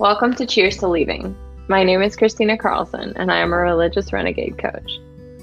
Welcome 0.00 0.34
to 0.34 0.44
Cheers 0.44 0.78
to 0.78 0.88
Leaving. 0.88 1.36
My 1.68 1.84
name 1.84 2.02
is 2.02 2.16
Christina 2.16 2.58
Carlson, 2.58 3.12
and 3.14 3.30
I 3.30 3.36
am 3.36 3.52
a 3.52 3.58
religious 3.58 4.12
renegade 4.12 4.58
coach. 4.58 4.98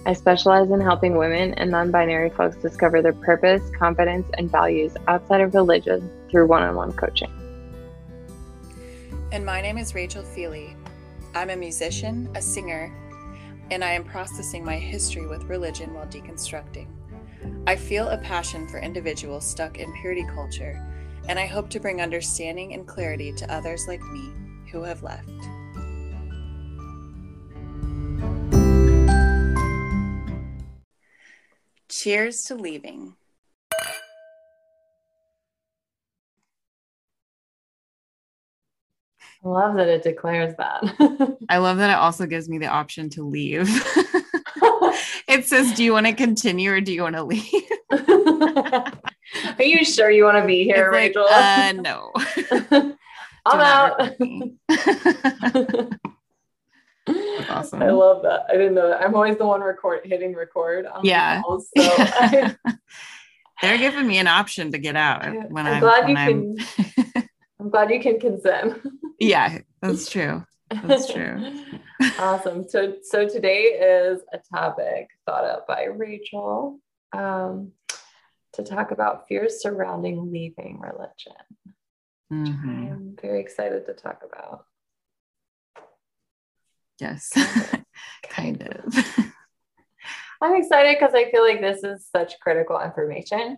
I 0.06 0.12
specialize 0.12 0.70
in 0.70 0.82
helping 0.82 1.16
women 1.16 1.54
and 1.54 1.72
non 1.72 1.90
binary 1.90 2.32
folks 2.32 2.58
discover 2.58 3.02
their 3.02 3.14
purpose, 3.14 3.62
confidence, 3.80 4.30
and 4.38 4.52
values 4.52 4.92
outside 5.08 5.40
of 5.40 5.56
religion 5.56 6.12
through 6.30 6.48
one 6.48 6.64
on 6.64 6.76
one 6.76 6.92
coaching. 6.92 7.32
And 9.32 9.46
my 9.46 9.62
name 9.62 9.78
is 9.78 9.96
Rachael 9.96 10.24
Feely. 10.24 10.76
I'm 11.34 11.50
a 11.50 11.56
musician, 11.56 12.30
a 12.36 12.42
singer, 12.42 12.94
and 13.72 13.86
I 13.86 13.94
am 13.94 14.04
processing 14.04 14.66
my 14.66 14.76
history 14.76 15.28
with 15.28 15.46
religion 15.46 15.94
while 15.94 16.08
deconstructing. 16.08 16.88
I 17.68 17.78
feel 17.78 18.10
a 18.10 18.18
passion 18.18 18.68
for 18.68 18.82
individuals 18.82 19.50
stuck 19.50 19.80
in 19.80 19.94
purity 20.02 20.26
culture, 20.26 20.86
and 21.30 21.40
I 21.40 21.46
hope 21.46 21.70
to 21.70 21.80
bring 21.80 22.02
understanding 22.02 22.74
and 22.74 22.86
clarity 22.86 23.32
to 23.32 23.50
others 23.54 23.88
like 23.88 24.02
me 24.02 24.34
who 24.72 24.84
have 24.84 25.04
left. 25.04 25.28
Cheers 31.90 32.44
to 32.46 32.56
leaving. 32.56 33.16
I 39.44 39.48
love 39.48 39.76
that 39.76 39.88
it 39.88 40.04
declares 40.04 40.54
that. 40.58 41.38
I 41.50 41.58
love 41.58 41.78
that 41.78 41.90
it 41.90 41.98
also 41.98 42.26
gives 42.28 42.48
me 42.48 42.60
the 42.60 42.68
option 42.68 43.10
to 43.12 43.24
leave. 43.24 43.68
it 45.28 45.46
says, 45.46 45.74
Do 45.74 45.84
you 45.84 45.94
want 45.94 46.06
to 46.06 46.14
continue 46.14 46.72
or 46.72 46.80
do 46.80 46.94
you 46.94 47.02
want 47.02 47.16
to 47.16 47.24
leave? 47.24 47.44
Are 47.92 49.64
you 49.64 49.84
sure 49.84 50.12
you 50.12 50.24
want 50.26 50.38
to 50.38 50.46
be 50.46 50.64
here, 50.64 50.92
It's 50.94 51.16
like, 51.16 51.16
Rachael? 51.16 51.28
uh, 51.28 51.74
no. 51.74 52.94
I'm 53.46 53.60
out. 53.60 54.00
record 54.00 55.98
awesome. 57.50 57.82
I 57.82 57.90
love 57.90 58.22
that. 58.24 58.46
I 58.50 58.54
didn't 58.54 58.76
know 58.76 58.90
that. 58.90 59.02
I'm 59.02 59.16
always 59.16 59.38
the 59.38 59.46
one 59.46 59.62
record 59.62 60.02
hitting 60.06 60.36
record. 60.36 60.86
On 60.86 61.02
the 61.02 61.10
Yeah. 61.10 61.42
calls, 61.42 61.70
so 61.76 61.84
I, 61.98 62.56
They're 63.62 63.78
giving 63.78 64.08
me 64.08 64.18
an 64.18 64.28
option 64.28 64.72
to 64.72 64.78
get 64.80 64.96
out 64.96 65.24
when 65.52 65.68
I'm 65.68 65.74
I'm, 65.76 65.80
glad 65.82 66.10
you 66.10 66.16
I'm 66.16 66.58
can. 66.58 67.24
I'm 67.60 67.70
glad 67.70 67.92
you 67.92 68.00
can 68.00 68.20
consent. 68.20 68.82
yeah, 69.20 69.60
that's 69.82 70.10
true. 70.10 70.44
That's 70.84 71.12
true. 71.12 71.64
awesome. 72.20 72.68
So 72.68 72.96
so 73.04 73.28
today 73.28 73.64
is 73.64 74.22
a 74.34 74.40
topic 74.56 75.10
thought 75.28 75.44
up 75.46 75.68
by 75.68 75.84
Rachael 75.86 76.80
um, 77.14 77.72
to 78.54 78.64
talk 78.64 78.90
about 78.92 79.28
fears 79.28 79.62
surrounding 79.62 80.32
leaving 80.32 80.80
religion. 80.80 81.34
I 82.32 82.34
Mhm. 82.34 82.92
am 82.92 83.18
very 83.22 83.42
excited 83.42 83.86
to 83.88 83.94
talk 83.94 84.24
about. 84.24 84.66
Yes. 87.00 87.32
kind 88.30 88.62
of. 88.62 88.96
I'm 90.42 90.56
excited 90.56 90.98
because 90.98 91.14
I 91.14 91.30
feel 91.30 91.44
like 91.44 91.60
this 91.62 91.84
is 91.84 92.08
such 92.08 92.40
critical 92.40 92.80
information 92.80 93.58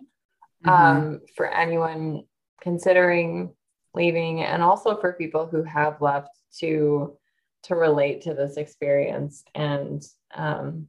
Mhm. 0.64 0.70
um, 0.70 1.20
for 1.36 1.46
anyone 1.46 2.24
considering 2.60 3.54
leaving 3.94 4.42
and 4.42 4.62
also 4.62 4.96
for 5.00 5.12
people 5.12 5.46
who 5.46 5.62
have 5.62 6.00
left 6.00 6.30
to 6.58 7.16
to 7.62 7.74
relate 7.74 8.22
to 8.22 8.34
this 8.34 8.56
experience 8.56 9.44
and 9.54 10.02
um, 10.34 10.86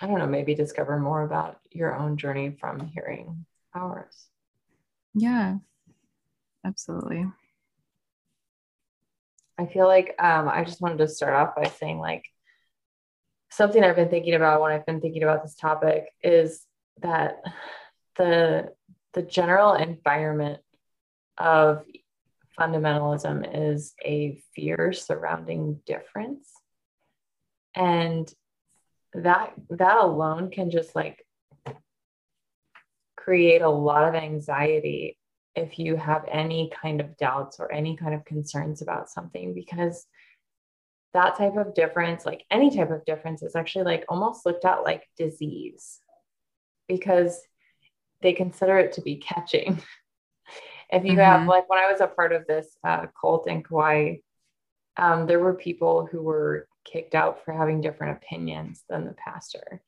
i 0.00 0.06
don't 0.06 0.18
know 0.18 0.26
maybe 0.26 0.54
discover 0.54 0.98
more 0.98 1.22
about 1.22 1.58
your 1.70 1.94
own 1.96 2.16
journey 2.16 2.50
from 2.60 2.80
hearing 2.86 3.44
ours 3.74 4.28
yeah. 5.14 5.56
Absolutely. 6.64 7.26
i 9.58 9.66
feel 9.66 9.86
like 9.86 10.14
um, 10.18 10.48
i 10.48 10.64
just 10.64 10.80
wanted 10.80 10.98
to 10.98 11.08
start 11.08 11.34
off 11.34 11.54
by 11.54 11.68
saying 11.68 11.98
like 11.98 12.24
something 13.50 13.84
i've 13.84 13.96
been 13.96 14.08
thinking 14.08 14.34
about 14.34 14.60
when 14.60 14.72
i've 14.72 14.86
been 14.86 15.00
thinking 15.00 15.22
about 15.22 15.42
this 15.42 15.54
topic 15.54 16.06
is 16.22 16.66
that 17.02 17.36
the 18.16 18.72
the 19.12 19.22
general 19.22 19.74
environment 19.74 20.60
of 21.38 21.84
fundamentalism 22.58 23.48
is 23.52 23.94
a 24.04 24.40
fear 24.54 24.92
surrounding 24.92 25.80
difference 25.86 26.48
and 27.74 28.32
that 29.12 29.52
that 29.70 29.98
alone 29.98 30.50
can 30.50 30.70
just 30.70 30.94
like 30.94 31.24
create 33.16 33.62
a 33.62 33.68
lot 33.68 34.08
of 34.08 34.14
anxiety 34.14 35.16
if 35.56 35.78
you 35.78 35.96
have 35.96 36.24
any 36.30 36.70
kind 36.82 37.00
of 37.00 37.16
doubts 37.16 37.60
or 37.60 37.70
any 37.70 37.96
kind 37.96 38.14
of 38.14 38.24
concerns 38.24 38.82
about 38.82 39.08
something 39.08 39.54
because 39.54 40.06
that 41.12 41.36
type 41.36 41.56
of 41.56 41.74
difference 41.74 42.26
like 42.26 42.44
any 42.50 42.74
type 42.74 42.90
of 42.90 43.04
difference 43.04 43.42
is 43.42 43.54
actually 43.54 43.84
like 43.84 44.04
almost 44.08 44.44
looked 44.44 44.64
at 44.64 44.82
like 44.82 45.08
disease 45.16 46.00
because 46.88 47.40
they 48.20 48.32
consider 48.32 48.78
it 48.78 48.92
to 48.94 49.00
be 49.00 49.16
catching 49.16 49.80
if 50.90 51.04
you 51.04 51.18
have 51.18 51.42
Mhm. 51.42 51.48
like 51.48 51.68
when 51.68 51.78
i 51.78 51.90
was 51.90 52.00
a 52.00 52.06
part 52.08 52.32
of 52.32 52.46
this 52.46 52.76
uh, 52.84 53.06
cult 53.20 53.46
in 53.48 53.62
kauai 53.62 54.16
um, 54.96 55.26
there 55.26 55.40
were 55.40 55.54
people 55.54 56.06
who 56.06 56.22
were 56.22 56.68
kicked 56.84 57.14
out 57.14 57.44
for 57.44 57.52
having 57.52 57.80
different 57.80 58.16
opinions 58.18 58.84
than 58.88 59.04
the 59.04 59.14
pastor 59.14 59.80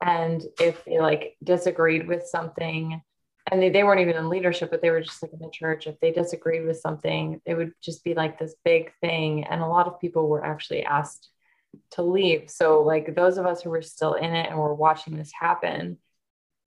and 0.00 0.44
if 0.60 0.84
they 0.84 1.00
like 1.00 1.36
disagreed 1.42 2.06
with 2.06 2.24
something 2.24 3.02
and 3.50 3.62
they, 3.62 3.70
they 3.70 3.84
weren't 3.84 4.00
even 4.00 4.16
in 4.16 4.28
leadership 4.28 4.70
but 4.70 4.82
they 4.82 4.90
were 4.90 5.00
just 5.00 5.22
like 5.22 5.32
in 5.32 5.38
the 5.38 5.50
church. 5.50 5.86
If 5.86 5.98
they 6.00 6.12
disagreed 6.12 6.66
with 6.66 6.80
something 6.80 7.40
it 7.44 7.54
would 7.54 7.72
just 7.82 8.04
be 8.04 8.14
like 8.14 8.38
this 8.38 8.54
big 8.64 8.92
thing. 9.00 9.44
And 9.44 9.60
a 9.60 9.66
lot 9.66 9.86
of 9.86 10.00
people 10.00 10.28
were 10.28 10.44
actually 10.44 10.84
asked 10.84 11.30
to 11.92 12.02
leave. 12.02 12.50
So 12.50 12.82
like 12.82 13.14
those 13.14 13.38
of 13.38 13.46
us 13.46 13.62
who 13.62 13.70
were 13.70 13.82
still 13.82 14.14
in 14.14 14.34
it 14.34 14.48
and 14.48 14.58
were 14.58 14.74
watching 14.74 15.16
this 15.16 15.32
happen 15.38 15.98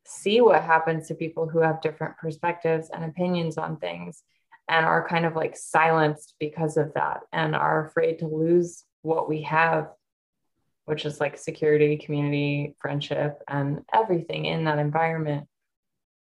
see 0.05 0.41
what 0.41 0.63
happens 0.63 1.07
to 1.07 1.15
people 1.15 1.47
who 1.47 1.59
have 1.59 1.81
different 1.81 2.17
perspectives 2.17 2.89
and 2.89 3.05
opinions 3.05 3.57
on 3.57 3.77
things 3.77 4.23
and 4.67 4.85
are 4.85 5.07
kind 5.07 5.25
of 5.25 5.35
like 5.35 5.55
silenced 5.55 6.35
because 6.39 6.77
of 6.77 6.93
that 6.95 7.21
and 7.31 7.55
are 7.55 7.85
afraid 7.85 8.19
to 8.19 8.27
lose 8.27 8.83
what 9.03 9.29
we 9.29 9.43
have 9.43 9.89
which 10.85 11.05
is 11.05 11.19
like 11.19 11.37
security 11.37 11.97
community 11.97 12.75
friendship 12.79 13.41
and 13.47 13.83
everything 13.93 14.45
in 14.45 14.65
that 14.65 14.79
environment 14.79 15.47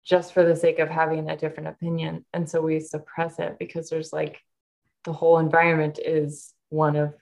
just 0.05 0.33
for 0.33 0.43
the 0.43 0.55
sake 0.55 0.79
of 0.79 0.89
having 0.89 1.29
a 1.29 1.37
different 1.37 1.69
opinion 1.69 2.25
and 2.33 2.49
so 2.49 2.61
we 2.61 2.79
suppress 2.79 3.39
it 3.39 3.57
because 3.59 3.89
there's 3.89 4.11
like 4.13 4.41
the 5.03 5.13
whole 5.13 5.39
environment 5.39 5.99
is 6.03 6.53
one 6.69 6.95
of 6.95 7.13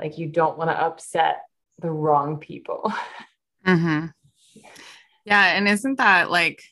like 0.00 0.18
you 0.18 0.26
don't 0.28 0.58
want 0.58 0.70
to 0.70 0.80
upset 0.82 1.42
the 1.80 1.90
wrong 1.90 2.38
people 2.38 2.92
hmm 3.64 4.06
Yeah. 5.24 5.56
And 5.56 5.68
isn't 5.68 5.98
that 5.98 6.30
like 6.30 6.62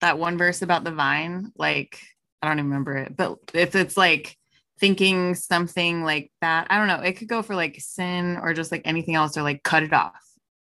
that 0.00 0.18
one 0.18 0.38
verse 0.38 0.62
about 0.62 0.84
the 0.84 0.92
vine? 0.92 1.52
Like, 1.56 2.00
I 2.40 2.48
don't 2.48 2.58
even 2.58 2.70
remember 2.70 2.96
it, 2.96 3.16
but 3.16 3.38
if 3.52 3.74
it's 3.74 3.96
like 3.96 4.36
thinking 4.80 5.34
something 5.34 6.02
like 6.04 6.30
that, 6.40 6.68
I 6.70 6.78
don't 6.78 6.86
know, 6.88 7.00
it 7.06 7.14
could 7.14 7.28
go 7.28 7.42
for 7.42 7.54
like 7.54 7.76
sin 7.80 8.38
or 8.40 8.54
just 8.54 8.70
like 8.72 8.82
anything 8.84 9.14
else 9.16 9.36
or 9.36 9.42
like 9.42 9.62
cut 9.62 9.82
it 9.82 9.92
off, 9.92 10.24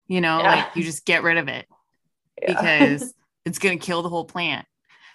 you 0.08 0.20
know, 0.20 0.40
Yeah. 0.40 0.50
like 0.50 0.76
you 0.76 0.84
just 0.84 1.06
get 1.06 1.24
rid 1.24 1.38
of 1.38 1.48
it 1.48 1.68
Yeah. 2.42 2.48
because 2.48 3.14
it's 3.50 3.60
going 3.60 3.78
to 3.78 3.86
kill 3.86 4.04
the 4.04 4.10
whole 4.10 4.26
plant, 4.26 4.66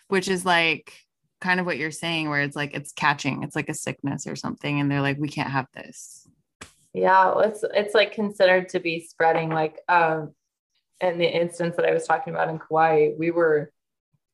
which 0.08 0.26
is 0.28 0.44
like 0.44 0.92
kind 1.40 1.60
of 1.60 1.66
what 1.66 1.78
you're 1.78 1.92
saying, 1.92 2.28
where 2.28 2.42
it's 2.42 2.56
like 2.56 2.74
it's 2.74 2.92
catching, 2.92 3.44
it's 3.44 3.54
like 3.54 3.68
a 3.68 3.74
sickness 3.74 4.26
or 4.26 4.34
something. 4.34 4.80
And 4.80 4.90
they're 4.90 5.00
like, 5.00 5.18
we 5.18 5.28
can't 5.28 5.50
have 5.50 5.66
this. 5.72 6.26
Yeah, 6.92 7.34
it's 7.38 7.64
it's 7.74 7.94
like 7.94 8.12
considered 8.12 8.68
to 8.70 8.80
be 8.80 9.00
spreading. 9.00 9.50
Like 9.50 9.78
um, 9.88 10.34
in 11.00 11.18
the 11.18 11.26
instance 11.26 11.76
that 11.76 11.86
I 11.86 11.94
was 11.94 12.06
talking 12.06 12.34
about 12.34 12.48
in 12.48 12.58
Kauai, 12.58 13.10
we 13.16 13.30
were 13.30 13.72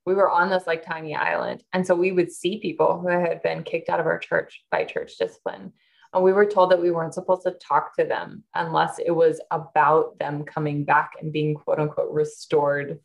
we 0.06 0.14
were 0.14 0.30
on 0.30 0.48
this 0.48 0.66
like 0.66 0.84
tiny 0.84 1.14
island, 1.14 1.62
and 1.74 1.86
so 1.86 1.94
we 1.94 2.10
would 2.10 2.32
see 2.32 2.58
people 2.58 3.00
who 3.00 3.08
had 3.08 3.42
been 3.42 3.62
kicked 3.64 3.90
out 3.90 4.00
of 4.00 4.06
our 4.06 4.18
church 4.18 4.64
by 4.70 4.84
church 4.84 5.16
discipline, 5.18 5.72
and 6.12 6.22
we 6.22 6.32
were 6.32 6.46
told 6.46 6.70
that 6.70 6.80
we 6.80 6.90
weren't 6.90 7.14
supposed 7.14 7.42
to 7.42 7.52
talk 7.52 7.96
to 7.96 8.04
them 8.04 8.44
unless 8.54 8.98
it 8.98 9.10
was 9.10 9.40
about 9.50 10.18
them 10.18 10.44
coming 10.44 10.84
back 10.84 11.12
and 11.20 11.32
being 11.32 11.54
quote 11.54 11.78
unquote 11.78 12.12
restored 12.12 12.98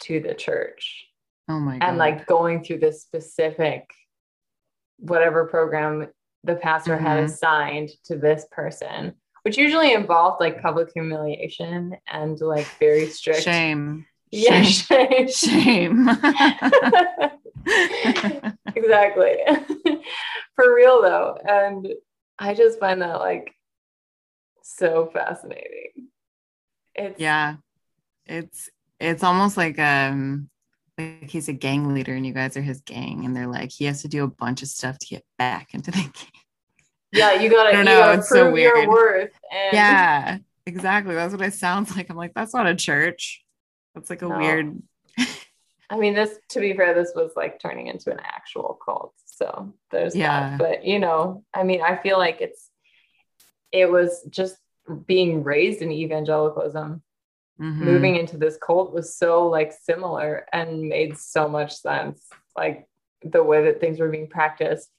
to 0.00 0.20
the 0.20 0.34
church 0.34 1.06
Oh 1.48 1.60
my 1.60 1.78
God. 1.78 1.88
and 1.88 1.98
like 1.98 2.26
going 2.26 2.64
through 2.64 2.78
this 2.78 3.02
specific 3.02 3.84
whatever 4.98 5.46
program 5.46 6.08
the 6.44 6.56
pastor 6.56 6.96
had 6.96 7.20
Mhm. 7.20 7.24
assigned 7.24 7.90
to 8.04 8.16
this 8.16 8.46
person 8.50 9.14
which 9.42 9.58
usually 9.58 9.92
involved 9.92 10.40
like 10.40 10.62
public 10.62 10.88
humiliation 10.94 11.94
and 12.10 12.40
like 12.40 12.66
very 12.80 13.06
strict 13.06 13.42
shame. 13.42 14.06
yeah 14.30 14.62
Shame. 14.62 15.28
shame. 15.28 15.30
Shame. 16.08 16.08
exactly 18.76 19.36
for 20.56 20.74
real 20.74 21.00
though 21.02 21.36
and 21.48 21.88
i 22.38 22.52
just 22.54 22.78
find 22.80 23.00
that 23.02 23.18
like 23.20 23.54
so 24.62 25.10
fascinating 25.12 26.08
it's 26.96 27.18
yeah. 27.20 27.56
It's 28.26 28.70
it's 29.00 29.22
almost 29.22 29.56
like 29.56 29.78
um 29.78 30.48
like 30.98 31.28
he's 31.28 31.48
a 31.48 31.52
gang 31.52 31.92
leader 31.94 32.14
and 32.14 32.26
you 32.26 32.32
guys 32.32 32.56
are 32.56 32.62
his 32.62 32.80
gang 32.82 33.24
and 33.24 33.34
they're 33.36 33.46
like 33.48 33.70
he 33.70 33.84
has 33.84 34.02
to 34.02 34.08
do 34.08 34.24
a 34.24 34.28
bunch 34.28 34.62
of 34.62 34.68
stuff 34.68 34.98
to 34.98 35.06
get 35.06 35.24
back 35.38 35.74
into 35.74 35.90
the 35.90 35.98
gang 36.02 36.12
yeah 37.12 37.32
you 37.32 37.50
gotta, 37.50 37.70
I 37.70 37.72
don't 37.72 37.84
you 37.86 37.90
know, 37.92 37.98
gotta 37.98 38.18
it's 38.18 38.28
so 38.28 38.50
weird. 38.52 38.88
worth 38.88 39.30
and 39.52 39.74
yeah 39.74 40.38
exactly 40.66 41.14
that's 41.14 41.32
what 41.34 41.42
it 41.46 41.54
sounds 41.54 41.94
like 41.96 42.08
i'm 42.10 42.16
like 42.16 42.32
that's 42.34 42.54
not 42.54 42.66
a 42.66 42.74
church 42.74 43.44
that's 43.94 44.08
like 44.10 44.22
a 44.22 44.28
No. 44.28 44.36
weird 44.38 44.82
I 45.90 45.98
mean, 45.98 46.14
this 46.14 46.38
to 46.48 46.60
be 46.60 46.72
fair, 46.72 46.94
this 46.94 47.12
was 47.14 47.32
like 47.36 47.60
turning 47.60 47.88
into 47.88 48.10
an 48.10 48.18
actual 48.20 48.78
cult. 48.84 49.12
So 49.26 49.74
there's 49.90 50.14
Yeah. 50.16 50.56
that. 50.56 50.58
But 50.58 50.84
you 50.84 50.98
know, 50.98 51.44
I 51.52 51.62
mean, 51.62 51.82
I 51.82 51.96
feel 51.96 52.16
like 52.18 52.40
it's 52.40 52.70
it 53.70 53.90
was 53.90 54.26
just 54.30 54.56
being 55.06 55.42
raised 55.44 55.82
in 55.82 55.92
evangelicalism, 55.92 57.02
Mhm. 57.60 57.78
moving 57.78 58.16
into 58.16 58.36
this 58.36 58.56
cult 58.56 58.92
was 58.92 59.14
so 59.16 59.46
like 59.48 59.72
similar 59.72 60.44
and 60.52 60.88
made 60.88 61.16
so 61.16 61.48
much 61.48 61.76
sense. 61.76 62.28
Like 62.56 62.88
the 63.22 63.44
way 63.44 63.64
that 63.66 63.80
things 63.80 64.00
were 64.00 64.08
being 64.08 64.26
practiced, 64.28 64.90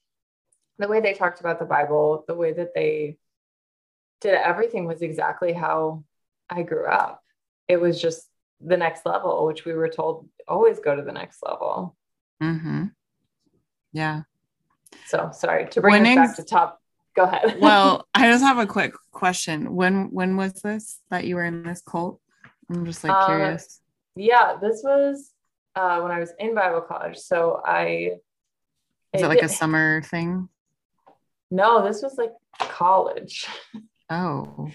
the 0.78 0.88
way 0.88 1.02
they 1.02 1.13
talked 1.13 1.42
about 1.42 1.60
the 1.60 1.66
Bible, 1.66 2.24
the 2.28 2.36
way 2.36 2.54
that 2.54 2.74
they 2.74 3.18
did 4.22 4.36
everything 4.36 4.86
was 4.86 5.02
exactly 5.02 5.52
how 5.54 6.04
I 6.50 6.63
grew 6.63 6.88
up. 6.88 7.22
It 7.68 7.78
was 7.78 8.02
just 8.02 8.30
the 8.62 8.78
next 8.78 9.06
level, 9.06 9.46
which 9.46 9.66
we 9.66 9.74
were 9.74 9.90
told 9.90 10.30
always 10.48 10.80
go 10.80 10.96
to 10.96 11.02
the 11.02 11.12
next 11.12 11.44
level. 11.44 11.96
Mhm. 12.42 12.92
yeah 13.92 14.24
So 15.06 15.31
sorry 15.34 15.68
to 15.68 15.81
bring 15.81 16.06
us 16.06 16.16
back 16.16 16.36
to 16.38 16.44
top. 16.44 16.81
Go 17.16 17.24
ahead. 17.24 17.60
well 17.62 18.06
i 18.13 18.28
just 18.30 18.44
have 18.44 18.57
a 18.57 18.66
quick 18.68 18.94
question 19.12 19.74
when 19.74 20.12
when 20.12 20.36
was 20.36 20.54
this 20.62 21.00
that 21.10 21.24
you 21.25 21.36
were 21.36 21.46
in 21.46 21.63
this 21.63 21.81
cult 21.81 22.19
i'm 22.70 22.86
just 22.86 23.04
like 23.04 23.14
Uh, 23.14 23.26
curious 23.26 23.82
yeah, 24.18 24.56
this 24.62 24.82
was 24.82 25.34
uh, 25.76 26.00
when 26.00 26.10
I 26.12 26.20
was 26.20 26.32
in 26.40 26.56
Bible 26.56 26.80
college. 26.80 27.18
So 27.18 27.62
I 27.66 28.12
is 29.14 29.22
it 29.22 29.28
like 29.28 29.42
a 29.42 29.50
summer 29.50 30.02
thing 30.02 30.48
no, 31.52 31.86
this 31.86 32.02
was 32.02 32.18
like 32.18 32.32
college. 32.58 33.46
oh 34.10 34.70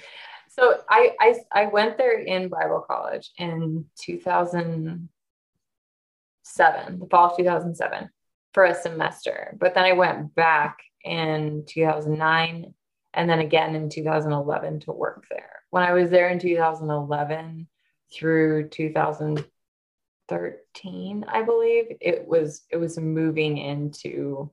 So 0.50 0.80
I, 0.88 1.16
I 1.20 1.34
I 1.52 1.64
went 1.66 1.98
there 1.98 2.18
in 2.20 2.48
Bible 2.48 2.84
college 2.86 3.30
in 3.38 3.84
2007, 4.00 6.98
the 6.98 7.06
fall 7.06 7.30
of 7.30 7.36
2007 7.36 8.08
for 8.54 8.64
a 8.64 8.74
semester. 8.74 9.56
But 9.58 9.74
then 9.74 9.84
I 9.84 9.92
went 9.92 10.34
back 10.34 10.78
in 11.04 11.64
2009 11.66 12.74
and 13.14 13.30
then 13.30 13.40
again 13.40 13.74
in 13.74 13.88
2011 13.90 14.80
to 14.80 14.92
work 14.92 15.24
there. 15.30 15.62
When 15.70 15.82
I 15.82 15.92
was 15.92 16.10
there 16.10 16.28
in 16.28 16.38
2011 16.38 17.66
through 18.12 18.68
2013, 18.68 21.24
I 21.28 21.42
believe, 21.42 21.96
it 22.00 22.26
was 22.26 22.62
it 22.70 22.76
was 22.76 22.98
moving 22.98 23.58
into 23.58 24.50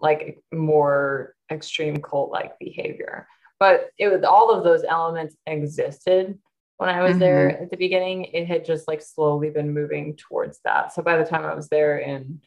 like 0.00 0.42
more 0.52 1.34
extreme 1.50 1.96
cult 1.98 2.30
like 2.30 2.58
behavior 2.58 3.26
but 3.62 3.90
it 3.96 4.08
was 4.08 4.24
all 4.24 4.50
of 4.50 4.64
those 4.64 4.82
elements 4.82 5.36
existed 5.46 6.36
when 6.78 6.88
I 6.88 7.04
was 7.04 7.16
there 7.16 7.48
mm-hmm. 7.48 7.62
at 7.62 7.70
the 7.70 7.76
beginning. 7.76 8.24
It 8.24 8.48
had 8.48 8.64
just 8.64 8.88
like 8.88 9.00
slowly 9.00 9.50
been 9.50 9.72
moving 9.72 10.16
towards 10.16 10.58
that. 10.64 10.92
So 10.92 11.00
by 11.00 11.16
the 11.16 11.24
time 11.24 11.44
I 11.44 11.54
was 11.54 11.68
there 11.68 11.98
in 11.98 12.40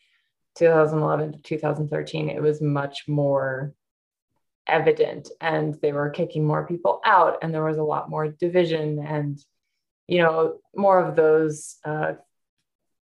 2011 0.55 1.31
to 1.31 1.39
2013, 1.39 2.29
it 2.29 2.41
was 2.41 2.59
much 2.59 3.05
more 3.07 3.73
evident 4.67 5.29
and 5.39 5.75
they 5.75 5.93
were 5.93 6.09
kicking 6.09 6.45
more 6.45 6.67
people 6.67 6.99
out 7.05 7.37
and 7.41 7.53
there 7.53 7.63
was 7.63 7.77
a 7.77 7.83
lot 7.83 8.09
more 8.09 8.27
division 8.27 8.99
and 8.99 9.39
you 10.07 10.21
know 10.21 10.59
more 10.75 10.99
of 11.03 11.15
those 11.15 11.77
uh, 11.85 12.13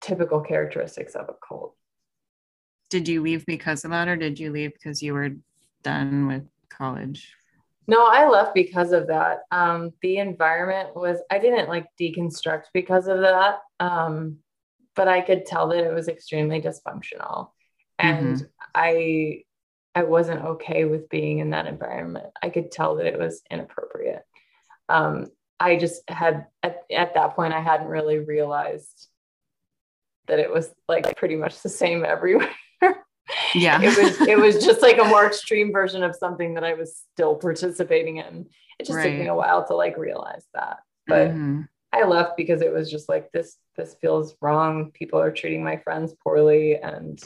typical 0.01 0.41
characteristics 0.41 1.15
of 1.15 1.29
a 1.29 1.35
cult 1.47 1.75
did 2.89 3.07
you 3.07 3.21
leave 3.21 3.45
because 3.45 3.83
of 3.85 3.91
that 3.91 4.07
or 4.07 4.15
did 4.15 4.39
you 4.39 4.51
leave 4.51 4.73
because 4.73 5.01
you 5.01 5.13
were 5.13 5.29
done 5.83 6.27
with 6.27 6.43
college 6.69 7.35
No, 7.87 8.05
I 8.05 8.29
left 8.29 8.53
because 8.55 8.93
of 8.93 9.07
that. 9.07 9.39
Um, 9.51 9.91
the 10.01 10.17
environment 10.17 10.95
was, 10.95 11.17
I 11.29 11.37
didn't 11.37 11.67
like 11.67 11.85
deconstruct 11.99 12.65
because 12.73 13.07
of 13.07 13.19
that. 13.19 13.59
Um, 13.81 14.37
but 14.95 15.07
I 15.07 15.21
could 15.21 15.45
tell 15.45 15.67
that 15.69 15.83
it 15.83 15.93
was 15.93 16.07
extremely 16.07 16.61
dysfunctional. 16.61 17.49
And 17.99 18.47
I 18.73 19.43
I 19.95 20.03
wasn't 20.03 20.43
okay 20.43 20.85
with 20.85 21.09
being 21.09 21.39
in 21.39 21.51
that 21.51 21.67
environment. 21.67 22.27
I 22.41 22.49
could 22.49 22.71
tell 22.71 22.95
that 22.95 23.05
it 23.05 23.19
was 23.19 23.43
inappropriate. 23.51 24.23
Um, 24.89 25.27
I 25.59 25.77
just 25.77 26.01
had 26.09 26.47
at, 26.61 26.83
at 26.91 27.13
that 27.13 27.35
point 27.35 27.53
I 27.53 27.61
hadn't 27.61 27.87
really 27.87 28.19
realized 28.19 29.07
that 30.27 30.39
it 30.39 30.51
was 30.51 30.69
like 30.87 31.15
pretty 31.17 31.35
much 31.35 31.61
the 31.61 31.69
same 31.69 32.03
everywhere 32.15 32.49
yeah 33.55 33.81
it 33.81 33.97
was 33.97 34.27
it 34.27 34.37
was 34.37 34.63
just 34.63 34.81
like 34.81 34.97
a 34.97 35.03
more 35.03 35.25
extreme 35.31 35.71
version 35.71 36.03
of 36.03 36.15
something 36.15 36.55
that 36.55 36.63
I 36.63 36.73
was 36.73 37.03
still 37.13 37.35
participating 37.35 38.17
in. 38.17 38.47
It 38.79 38.85
just 38.85 38.97
took 39.01 39.13
me 39.19 39.27
a 39.27 39.35
while 39.35 39.65
to 39.67 39.75
like 39.75 39.97
realize 39.97 40.45
that. 40.53 40.79
But 41.07 41.31
Mhm. 41.31 41.67
I 41.93 42.03
left 42.05 42.35
because 42.37 42.61
it 42.61 42.73
was 42.73 42.89
just 42.89 43.07
like 43.07 43.31
this 43.31 43.57
this 43.77 43.93
feels 44.01 44.35
wrong. 44.41 44.91
People 44.91 45.19
are 45.21 45.31
treating 45.31 45.63
my 45.63 45.77
friends 45.77 46.13
poorly 46.23 46.77
and 46.77 47.23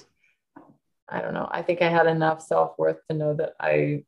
I 1.09 1.21
don't 1.21 1.33
know. 1.33 1.47
I 1.49 1.61
think 1.61 1.81
I 1.81 1.89
had 1.89 2.05
enough 2.05 2.41
self-worth 2.41 2.99
to 3.09 3.15
know 3.15 3.33
that 3.35 3.53
I 3.59 4.03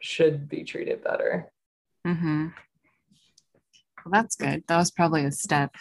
should 0.00 0.48
be 0.48 0.62
treated 0.64 1.02
better. 1.02 1.52
Mm-hmm. 2.06 2.48
Well, 4.04 4.12
that's 4.12 4.36
good. 4.36 4.64
That 4.68 4.76
was 4.76 4.90
probably 4.90 5.24
a 5.24 5.32
step 5.32 5.74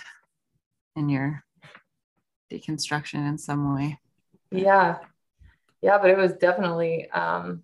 in 0.95 1.09
your 1.09 1.43
deconstruction 2.51 3.27
in 3.27 3.37
some 3.37 3.73
way. 3.75 3.99
Yeah. 4.51 4.97
Yeah, 5.81 5.97
but 5.97 6.09
it 6.11 6.17
was 6.17 6.33
definitely 6.33 7.09
um 7.11 7.63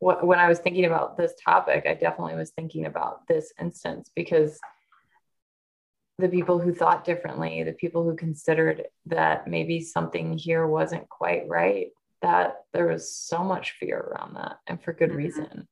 wh- 0.00 0.22
when 0.22 0.38
I 0.38 0.48
was 0.48 0.58
thinking 0.58 0.84
about 0.84 1.16
this 1.16 1.32
topic, 1.42 1.84
I 1.86 1.94
definitely 1.94 2.34
was 2.34 2.50
thinking 2.50 2.86
about 2.86 3.26
this 3.26 3.52
instance 3.60 4.10
because 4.14 4.58
the 6.18 6.28
people 6.28 6.58
who 6.58 6.74
thought 6.74 7.04
differently, 7.04 7.62
the 7.62 7.72
people 7.72 8.02
who 8.02 8.16
considered 8.16 8.86
that 9.06 9.46
maybe 9.46 9.80
something 9.80 10.36
here 10.36 10.66
wasn't 10.66 11.08
quite 11.08 11.46
right, 11.48 11.88
that 12.22 12.64
there 12.72 12.86
was 12.88 13.14
so 13.14 13.44
much 13.44 13.72
fear 13.78 13.98
around 13.98 14.34
that 14.34 14.58
and 14.66 14.82
for 14.82 14.92
good 14.94 15.10
Mhm. 15.10 15.16
reason. 15.16 15.68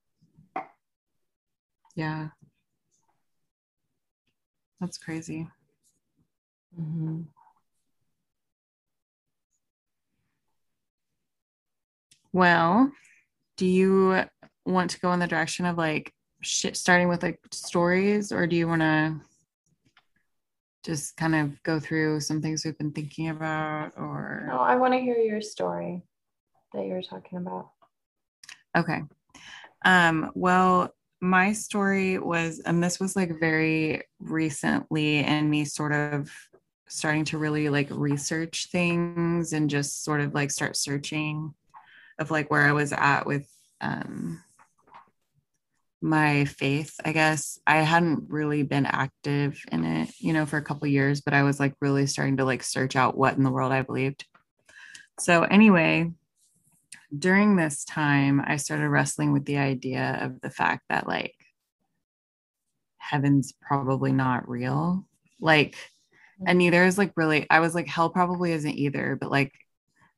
Yeah. 1.95 2.29
That's 4.85 4.99
crazy. 4.99 5.49
Mhm. 6.79 7.25
Well, 12.35 12.93
do 13.57 13.65
you 13.65 14.25
want 14.67 14.91
to 14.91 15.01
go 15.01 15.11
in 15.15 15.21
the 15.21 15.27
direction 15.27 15.65
of 15.65 15.79
like 15.79 16.13
shit 16.43 16.77
starting 16.77 17.09
with 17.09 17.23
like 17.23 17.41
stories 17.51 18.31
or 18.31 18.47
do 18.47 18.57
you 18.57 18.69
want 18.69 18.83
to 18.83 19.19
just 20.85 21.17
kind 21.17 21.35
of 21.35 21.63
go 21.63 21.81
through 21.81 22.21
some 22.21 22.43
things 22.43 22.63
we've 22.63 22.77
been 22.77 22.93
thinking 22.93 23.31
about 23.31 23.93
or 23.97 24.45
No, 24.49 24.59
I 24.59 24.77
want 24.77 24.93
to 24.93 25.01
hear 25.01 25.17
your 25.17 25.41
story 25.41 26.03
that 26.75 26.85
you're 26.85 27.01
talking 27.01 27.39
about. 27.39 27.71
Okay. 28.77 29.01
Um, 29.83 30.31
well, 30.35 30.95
my 31.25 31.55
story 31.55 32.19
was, 32.19 32.61
and 32.61 32.85
this 32.85 33.01
was 33.01 33.17
like 33.17 33.41
very 33.41 34.03
recently, 34.21 35.25
and 35.25 35.51
me 35.51 35.65
sort 35.65 35.93
of 35.93 36.31
starting 36.87 37.25
to 37.25 37.39
really 37.39 37.71
like 37.71 37.89
research 37.91 38.69
things 38.71 39.55
and 39.55 39.71
just 39.71 40.05
sort 40.05 40.21
of 40.21 40.35
like 40.35 40.51
start 40.51 40.77
searching 40.77 41.55
of 42.19 42.31
like 42.31 42.51
where 42.51 42.61
I 42.61 42.73
was 42.73 42.93
at 42.93 43.25
with 43.25 43.49
um 43.81 44.43
my 46.03 46.45
faith, 46.45 46.95
I 47.03 47.13
guess. 47.13 47.59
I 47.67 47.79
hadn't 47.79 48.25
really 48.29 48.63
been 48.63 48.85
active 48.85 49.59
in 49.73 49.85
it, 49.87 50.11
you 50.19 50.35
know, 50.35 50.45
for 50.45 50.59
a 50.59 50.63
couple 50.63 50.87
years, 50.87 51.23
but 51.23 51.33
I 51.33 51.43
was 51.43 51.59
like 51.59 51.75
really 51.81 52.07
starting 52.07 52.37
to 52.37 52.45
like 52.45 52.63
search 52.63 52.95
out 52.97 53.17
what 53.17 53.39
in 53.39 53.45
the 53.45 53.51
world 53.51 53.73
I 53.73 53.81
believed. 53.81 54.27
So 55.19 55.45
anyway, 55.45 56.13
during 57.19 57.57
this 57.57 57.85
time, 57.85 58.43
I 58.45 58.57
started 58.57 58.89
wrestling 58.89 59.33
with 59.33 59.45
the 59.45 59.59
idea 59.59 60.19
of 60.23 60.41
the 60.41 60.51
fact 60.51 60.85
that 60.89 61.07
like 61.07 61.35
heaven's 62.99 63.53
probably 63.53 64.13
not 64.13 64.49
real. 64.49 65.07
Like, 65.41 65.77
and 66.47 66.59
neither 66.59 66.85
is 66.85 66.99
like 66.99 67.13
really, 67.17 67.47
I 67.51 67.61
was 67.61 67.75
like, 67.75 67.87
hell 67.87 68.11
probably 68.11 68.53
isn't 68.53 68.75
either, 68.77 69.17
but 69.21 69.31
like 69.31 69.53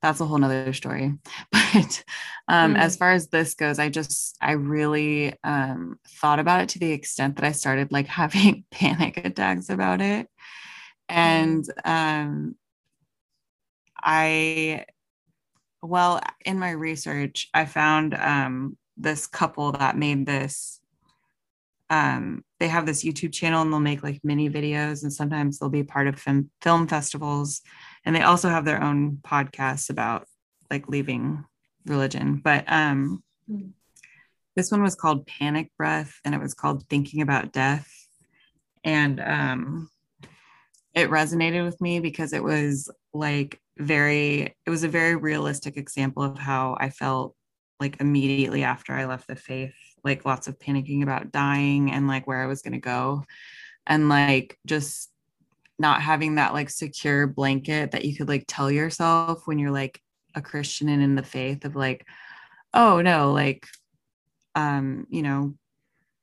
that's 0.02 0.20
a 0.20 0.26
whole 0.26 0.38
nother 0.38 0.72
story. 0.72 1.14
But 1.52 2.04
um, 2.48 2.74
Mm. 2.74 2.78
as 2.78 2.96
far 2.96 3.12
as 3.12 3.28
this 3.28 3.54
goes, 3.54 3.78
I 3.78 3.90
just, 3.90 4.36
I 4.40 4.52
really 4.52 5.34
um, 5.44 5.98
thought 6.20 6.38
about 6.40 6.62
it 6.62 6.70
to 6.70 6.78
the 6.78 6.92
extent 6.92 7.36
that 7.36 7.44
I 7.46 7.52
started 7.52 7.92
like 7.92 8.06
having 8.22 8.64
panic 8.70 9.18
attacks 9.24 9.70
about 9.70 10.00
it. 10.00 10.28
And 11.08 11.64
um, 11.84 12.56
I, 14.02 14.84
well, 15.87 16.21
in 16.45 16.59
my 16.59 16.71
research, 16.71 17.49
I 17.55 17.64
found 17.64 18.14
um, 18.14 18.76
this 18.97 19.26
couple 19.26 19.73
that 19.73 19.97
made 19.97 20.26
this. 20.26 20.81
Um, 21.88 22.45
they 22.59 22.66
have 22.69 22.85
this 22.87 23.05
YouTube 23.05 23.33
channel 23.33 23.62
and 23.62 23.73
they'll 23.73 23.81
make 23.81 24.02
like 24.02 24.21
mini 24.25 24.50
videos, 24.50 25.02
and 25.02 25.12
sometimes 25.12 25.59
they'll 25.59 25.69
be 25.69 25.85
part 25.85 26.09
of 26.09 26.19
film, 26.19 26.50
film 26.62 26.88
festivals. 26.88 27.62
and 28.05 28.14
they 28.14 28.23
also 28.23 28.49
have 28.49 28.64
their 28.64 28.83
own 28.83 29.19
podcasts 29.23 29.90
about 29.90 30.26
like 30.71 30.88
leaving 30.88 31.45
religion. 31.85 32.40
But 32.43 32.64
um, 32.66 33.23
mm. 33.50 33.71
this 34.57 34.71
one 34.71 34.83
was 34.83 34.97
called 34.97 35.26
Panic 35.26 35.71
Breath, 35.76 36.19
and 36.25 36.35
it 36.35 36.40
was 36.40 36.55
called 36.55 36.88
Thinking 36.88 37.23
About 37.23 37.52
Death, 37.52 37.88
and 38.83 39.21
um, 39.21 39.90
it 40.95 41.11
resonated 41.11 41.64
with 41.64 41.81
me 41.81 42.00
because 42.00 42.33
it 42.33 42.43
was 42.43 42.90
like 43.12 43.61
very 43.78 44.54
it 44.64 44.71
was 44.71 44.85
a 44.85 44.88
very 44.88 45.16
realistic 45.16 45.76
example 45.76 46.23
of 46.23 46.38
how 46.38 46.76
I 46.80 46.90
felt 46.90 47.35
like 47.78 48.00
immediately 48.00 48.62
after 48.64 48.92
I 48.92 49.04
left 49.04 49.28
the 49.28 49.37
faith, 49.37 49.75
like 50.02 50.25
lots 50.25 50.49
of 50.49 50.59
panicking 50.59 51.02
about 51.02 51.30
dying 51.30 51.92
and 51.92 52.09
like 52.09 52.26
where 52.26 52.42
I 52.42 52.47
was 52.47 52.62
going 52.62 52.73
to 52.73 52.78
go. 52.78 53.25
And 53.87 54.09
like 54.09 54.59
just 54.66 55.11
not 55.78 56.00
having 56.00 56.37
that 56.37 56.54
like 56.54 56.71
secure 56.71 57.26
blanket 57.26 57.90
that 57.90 58.04
you 58.04 58.16
could 58.16 58.28
like 58.28 58.45
tell 58.49 58.71
yourself 58.71 59.42
when 59.47 59.59
you're 59.59 59.71
like 59.71 60.00
a 60.35 60.40
Christian 60.40 60.88
and 60.88 61.02
in 61.02 61.14
the 61.14 61.23
faith 61.23 61.64
of 61.64 61.76
like, 61.76 62.06
oh 62.73 63.00
no, 63.02 63.33
like, 63.33 63.66
um, 64.54 65.06
you 65.11 65.23
know, 65.23 65.54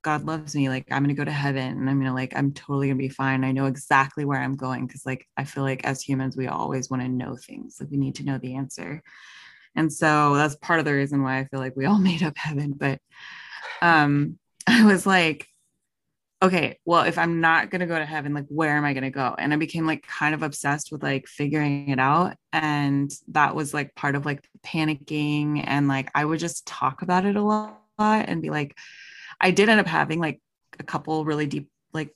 God 0.04 0.26
loves 0.26 0.56
me. 0.56 0.70
Like, 0.70 0.86
I'm 0.92 1.04
going 1.04 1.16
to 1.16 1.20
go 1.20 1.26
to 1.26 1.32
heaven 1.32 1.64
and 1.64 1.90
I'm 1.90 1.98
going 1.98 2.12
to, 2.12 2.14
like, 2.14 2.34
I'm 2.36 2.52
totally 2.52 2.88
going 2.88 2.98
to 2.98 3.04
be 3.04 3.10
fine. 3.10 3.44
I 3.44 3.52
know 3.52 3.66
exactly 3.66 4.26
where 4.26 4.40
I'm 4.40 4.56
going. 4.56 4.88
Cause, 4.88 5.06
like, 5.06 5.28
I 5.38 5.46
feel 5.46 5.64
like 5.64 5.86
as 5.86 6.02
humans, 6.02 6.38
we 6.38 6.48
always 6.48 6.90
want 6.90 7.02
to 7.02 7.10
know 7.10 7.36
things. 7.36 7.78
Like, 7.80 7.90
we 7.90 7.98
need 7.98 8.16
to 8.16 8.24
know 8.24 8.38
the 8.38 8.56
answer. 8.56 9.02
And 9.76 9.92
so 9.92 10.36
that's 10.36 10.56
part 10.58 10.80
of 10.80 10.86
the 10.86 10.94
reason 10.94 11.24
why 11.24 11.40
I 11.40 11.46
feel 11.46 11.60
like 11.60 11.76
we 11.76 11.86
all 11.86 12.00
made 12.00 12.24
up 12.24 12.38
heaven. 12.38 12.74
But 12.74 13.00
um, 13.82 14.38
I 14.68 14.86
was 14.86 15.06
like, 15.06 15.48
okay, 16.42 16.78
well, 16.84 17.04
if 17.04 17.18
I'm 17.18 17.40
not 17.40 17.70
going 17.70 17.80
to 17.80 17.86
go 17.88 17.98
to 17.98 18.06
heaven, 18.06 18.34
like, 18.34 18.48
where 18.50 18.76
am 18.76 18.84
I 18.84 18.94
going 18.94 19.06
to 19.06 19.10
go? 19.10 19.34
And 19.38 19.54
I 19.54 19.56
became 19.56 19.88
like 19.88 20.06
kind 20.06 20.36
of 20.36 20.44
obsessed 20.44 20.92
with 20.92 21.02
like 21.02 21.26
figuring 21.26 21.90
it 21.90 22.00
out. 22.00 22.36
And 22.52 23.10
that 23.30 23.56
was 23.56 23.74
like 23.74 23.96
part 23.96 24.16
of 24.16 24.26
like 24.26 24.46
panicking. 24.62 25.64
And 25.66 25.88
like, 25.88 26.12
I 26.14 26.26
would 26.26 26.40
just 26.40 26.68
talk 26.68 27.02
about 27.02 27.24
it 27.26 27.38
a 27.38 27.42
lot 27.42 27.80
and 27.98 28.42
be 28.42 28.50
like, 28.50 28.76
I 29.40 29.52
did 29.52 29.70
end 29.70 29.80
up 29.80 29.88
having 29.88 30.20
like 30.20 30.42
a 30.80 30.84
couple 30.84 31.26
really 31.26 31.46
deep 31.46 31.70
like 31.94 32.16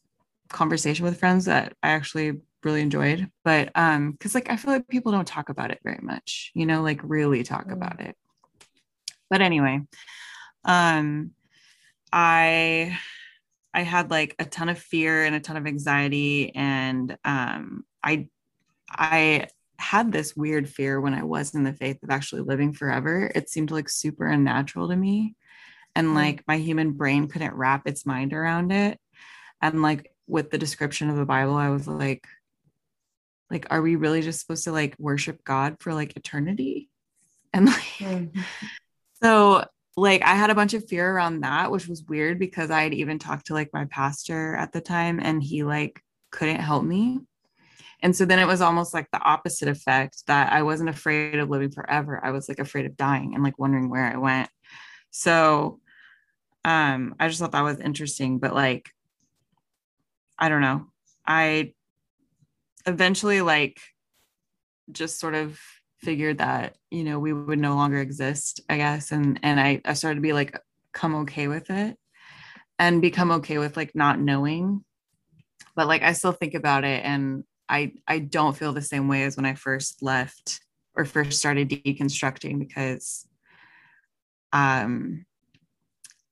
conversation 0.49 1.05
with 1.05 1.19
friends 1.19 1.45
that 1.45 1.73
I 1.83 1.89
actually 1.89 2.39
really 2.63 2.81
enjoyed. 2.81 3.29
But 3.43 3.71
um, 3.75 4.11
because 4.11 4.35
like 4.35 4.49
I 4.49 4.57
feel 4.57 4.73
like 4.73 4.87
people 4.87 5.11
don't 5.11 5.27
talk 5.27 5.49
about 5.49 5.71
it 5.71 5.79
very 5.83 5.99
much, 6.01 6.51
you 6.53 6.65
know, 6.65 6.81
like 6.81 6.99
really 7.03 7.43
talk 7.43 7.67
mm. 7.67 7.73
about 7.73 8.01
it. 8.01 8.15
But 9.29 9.41
anyway, 9.41 9.81
um, 10.63 11.31
I 12.11 12.97
I 13.73 13.81
had 13.81 14.09
like 14.09 14.35
a 14.39 14.45
ton 14.45 14.69
of 14.69 14.79
fear 14.79 15.23
and 15.23 15.35
a 15.35 15.39
ton 15.39 15.57
of 15.57 15.67
anxiety, 15.67 16.55
and 16.55 17.17
um, 17.25 17.83
I 18.03 18.29
I 18.89 19.47
had 19.79 20.11
this 20.11 20.35
weird 20.35 20.67
fear 20.67 20.99
when 20.99 21.13
I 21.13 21.23
was 21.23 21.53
in 21.53 21.63
the 21.63 21.73
faith 21.73 22.01
of 22.03 22.09
actually 22.09 22.41
living 22.41 22.73
forever. 22.73 23.31
It 23.35 23.49
seemed 23.49 23.71
like 23.71 23.89
super 23.89 24.25
unnatural 24.25 24.89
to 24.89 24.95
me 24.95 25.35
and 25.97 26.09
mm. 26.09 26.15
like 26.15 26.43
my 26.47 26.57
human 26.57 26.91
brain 26.91 27.27
couldn't 27.27 27.55
wrap 27.55 27.87
its 27.87 28.05
mind 28.05 28.31
around 28.31 28.71
it. 28.71 28.99
And 29.61 29.81
like 29.81 30.13
with 30.27 30.51
the 30.51 30.57
description 30.57 31.09
of 31.09 31.15
the 31.15 31.25
bible 31.25 31.55
i 31.55 31.69
was 31.69 31.87
like 31.87 32.27
like 33.49 33.65
are 33.69 33.81
we 33.81 33.95
really 33.95 34.21
just 34.21 34.41
supposed 34.41 34.65
to 34.65 34.71
like 34.71 34.93
worship 34.99 35.43
god 35.43 35.77
for 35.79 35.93
like 35.93 36.15
eternity? 36.15 36.89
And 37.53 37.65
like 37.65 37.75
mm-hmm. 37.75 38.41
so 39.23 39.63
like 39.95 40.21
i 40.21 40.35
had 40.35 40.49
a 40.49 40.55
bunch 40.55 40.73
of 40.73 40.87
fear 40.87 41.09
around 41.09 41.41
that 41.41 41.71
which 41.71 41.87
was 41.87 42.03
weird 42.03 42.37
because 42.37 42.69
i 42.69 42.83
had 42.83 42.93
even 42.93 43.17
talked 43.17 43.47
to 43.47 43.53
like 43.53 43.71
my 43.73 43.85
pastor 43.85 44.53
at 44.53 44.73
the 44.73 44.81
time 44.81 45.19
and 45.23 45.41
he 45.41 45.63
like 45.63 46.03
couldn't 46.29 46.59
help 46.59 46.83
me. 46.83 47.19
And 48.03 48.15
so 48.15 48.25
then 48.25 48.37
it 48.37 48.45
was 48.45 48.61
almost 48.61 48.93
like 48.93 49.09
the 49.11 49.21
opposite 49.21 49.69
effect 49.69 50.27
that 50.27 50.51
i 50.51 50.61
wasn't 50.61 50.89
afraid 50.89 51.39
of 51.39 51.49
living 51.49 51.71
forever. 51.71 52.19
I 52.23 52.31
was 52.31 52.49
like 52.49 52.59
afraid 52.59 52.85
of 52.85 52.97
dying 52.97 53.33
and 53.33 53.43
like 53.43 53.57
wondering 53.57 53.89
where 53.89 54.05
i 54.05 54.17
went. 54.17 54.49
So 55.09 55.79
um 56.67 57.15
i 57.19 57.27
just 57.27 57.39
thought 57.39 57.53
that 57.53 57.61
was 57.61 57.79
interesting 57.79 58.39
but 58.39 58.53
like 58.53 58.89
i 60.37 60.49
don't 60.49 60.61
know. 60.61 60.85
I 61.25 61.73
eventually 62.85 63.41
like 63.41 63.79
just 64.91 65.19
sort 65.19 65.33
of 65.33 65.59
figured 65.99 66.37
that 66.37 66.77
you 66.91 67.03
know 67.03 67.19
we 67.19 67.33
would 67.33 67.59
no 67.59 67.75
longer 67.75 67.97
exist 67.97 68.61
i 68.69 68.77
guess 68.77 69.11
and 69.11 69.39
and 69.41 69.59
i 69.59 69.81
i 69.83 69.93
started 69.93 70.15
to 70.15 70.21
be 70.21 70.31
like 70.31 70.57
come 70.93 71.15
okay 71.15 71.47
with 71.47 71.69
it 71.69 71.97
and 72.79 73.01
become 73.01 73.31
okay 73.31 73.57
with 73.57 73.75
like 73.77 73.95
not 73.95 74.19
knowing. 74.19 74.83
But 75.75 75.87
like 75.87 76.01
i 76.01 76.13
still 76.13 76.31
think 76.31 76.55
about 76.55 76.83
it 76.83 77.05
and 77.05 77.43
i 77.69 77.93
i 78.07 78.19
don't 78.19 78.57
feel 78.57 78.73
the 78.73 78.81
same 78.81 79.07
way 79.07 79.23
as 79.23 79.37
when 79.37 79.45
i 79.45 79.53
first 79.53 80.01
left 80.01 80.61
or 80.95 81.05
first 81.05 81.37
started 81.37 81.69
deconstructing 81.69 82.57
because 82.57 83.27
um 84.53 85.26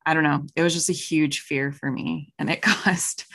I 0.05 0.13
don't 0.13 0.23
know. 0.23 0.45
It 0.55 0.63
was 0.63 0.73
just 0.73 0.89
a 0.89 0.93
huge 0.93 1.41
fear 1.41 1.71
for 1.71 1.91
me. 1.91 2.33
And 2.37 2.49
it 2.49 2.61
caused 2.61 3.25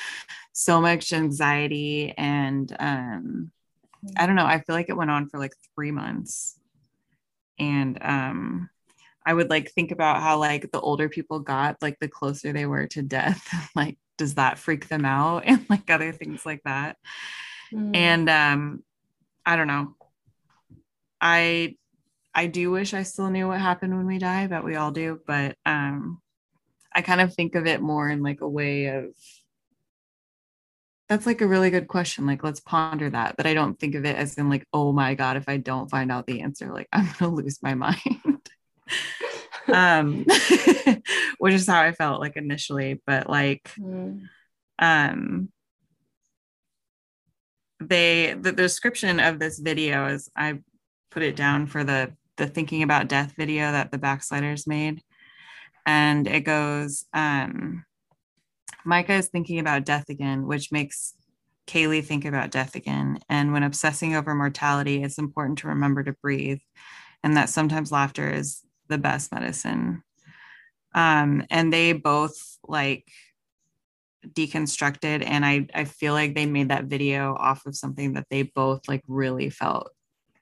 so 0.53 0.81
much 0.81 1.12
anxiety. 1.12 2.15
And 2.17 2.75
um, 2.79 3.50
I 4.17 4.27
don't 4.27 4.37
know. 4.37 4.47
I 4.47 4.61
feel 4.61 4.75
like 4.75 4.89
it 4.89 4.97
went 4.97 5.11
on 5.11 5.29
for 5.29 5.39
like 5.39 5.55
three 5.75 5.91
months. 5.91 6.59
And 7.59 7.99
um, 8.00 8.71
I 9.27 9.35
would 9.35 9.50
like 9.50 9.71
think 9.73 9.91
about 9.91 10.23
how 10.23 10.39
like 10.39 10.71
the 10.71 10.81
older 10.81 11.09
people 11.09 11.41
got, 11.41 11.77
like 11.83 11.99
the 12.00 12.09
closer 12.09 12.53
they 12.53 12.67
were 12.67 12.87
to 12.89 13.03
death. 13.03 13.47
like, 13.75 13.99
does 14.17 14.35
that 14.35 14.59
freak 14.59 14.89
them 14.89 15.05
out? 15.05 15.45
And 15.47 15.65
like 15.69 15.91
other 15.91 16.12
things 16.12 16.47
like 16.47 16.62
that. 16.65 16.97
Mm. 17.73 17.97
And 17.97 18.31
um, 18.31 18.83
I 19.45 19.57
don't 19.57 19.67
know. 19.67 19.95
I 21.21 21.77
I 22.35 22.47
do 22.47 22.71
wish 22.71 22.95
I 22.95 23.03
still 23.03 23.29
knew 23.29 23.49
what 23.49 23.61
happened 23.61 23.97
when 23.97 24.07
we 24.07 24.19
die, 24.19 24.47
but 24.47 24.65
we 24.65 24.77
all 24.77 24.93
do. 24.93 25.21
But 25.27 25.57
um, 25.67 26.21
I 26.94 27.02
kind 27.02 27.20
of 27.20 27.35
think 27.35 27.54
of 27.54 27.66
it 27.66 27.80
more 27.80 28.09
in 28.09 28.23
like 28.23 28.40
a 28.40 28.49
way 28.49 28.87
of 28.87 29.14
that's 31.11 31.26
like 31.26 31.40
a 31.40 31.47
really 31.47 31.70
good 31.70 31.88
question. 31.88 32.25
Like, 32.25 32.44
let's 32.44 32.61
ponder 32.61 33.11
that. 33.11 33.37
But 33.37 33.44
I 33.44 33.52
don't 33.52 33.76
think 33.76 33.97
of 33.97 34.04
it 34.04 34.14
as 34.14 34.38
in 34.38 34.49
like, 34.49 34.64
oh 34.73 34.92
my 34.92 35.14
God, 35.14 35.37
if 35.37 35.49
I 35.49 35.56
don't 35.56 35.90
find 35.90 36.12
out 36.12 36.25
the 36.25 36.42
answer, 36.42 36.73
like 36.73 36.88
I'm 36.92 37.09
gonna 37.18 37.35
lose 37.35 37.61
my 37.61 37.75
mind. 37.87 38.49
um, 39.66 40.25
which 41.38 41.54
is 41.54 41.66
how 41.66 41.82
I 41.82 41.92
felt 41.92 42.20
like 42.20 42.37
initially. 42.37 43.02
But 43.04 43.28
like 43.28 43.73
mm. 43.76 44.23
um 44.78 45.50
they 47.80 48.35
the, 48.35 48.52
the 48.52 48.62
description 48.62 49.18
of 49.18 49.40
this 49.40 49.59
video 49.59 50.06
is 50.06 50.30
I 50.37 50.61
put 51.11 51.25
it 51.25 51.35
down 51.35 51.66
for 51.66 51.82
the 51.82 52.12
the 52.37 52.47
thinking 52.47 52.85
about 52.85 53.09
death 53.09 53.35
video 53.37 53.73
that 53.73 53.90
the 53.90 53.99
backsliders 53.99 54.66
made 54.66 55.02
and 55.87 56.27
it 56.27 56.41
goes 56.41 57.05
um, 57.13 57.85
Micah 58.85 59.15
is 59.15 59.29
thinking 59.29 59.59
about 59.59 59.85
death 59.85 60.09
again, 60.09 60.47
which 60.47 60.73
makes 60.73 61.15
Kaylee 61.67 62.05
think 62.05 62.25
about 62.25 62.51
death 62.51 62.75
again. 62.75 63.19
And 63.29 63.53
when 63.53 63.63
obsessing 63.63 64.15
over 64.15 64.35
mortality, 64.35 65.03
it's 65.03 65.19
important 65.19 65.59
to 65.59 65.69
remember 65.69 66.03
to 66.03 66.13
breathe, 66.13 66.61
and 67.23 67.37
that 67.37 67.49
sometimes 67.49 67.93
laughter 67.93 68.31
is 68.31 68.63
the 68.89 68.99
best 68.99 69.33
medicine. 69.33 70.03
Um, 70.95 71.45
and 71.51 71.73
they 71.73 71.93
both 71.93 72.59
like 72.67 73.07
deconstructed, 74.27 75.25
and 75.25 75.45
I 75.45 75.67
I 75.75 75.85
feel 75.85 76.13
like 76.13 76.35
they 76.35 76.47
made 76.47 76.71
that 76.71 76.85
video 76.85 77.35
off 77.39 77.67
of 77.67 77.77
something 77.77 78.15
that 78.15 78.27
they 78.31 78.43
both 78.43 78.89
like 78.89 79.03
really 79.07 79.51
felt, 79.51 79.91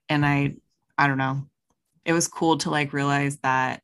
and 0.08 0.24
I 0.24 0.54
I 0.96 1.06
don't 1.06 1.18
know, 1.18 1.46
it 2.04 2.12
was 2.12 2.28
cool 2.28 2.58
to 2.58 2.70
like 2.70 2.92
realize 2.92 3.38
that 3.42 3.82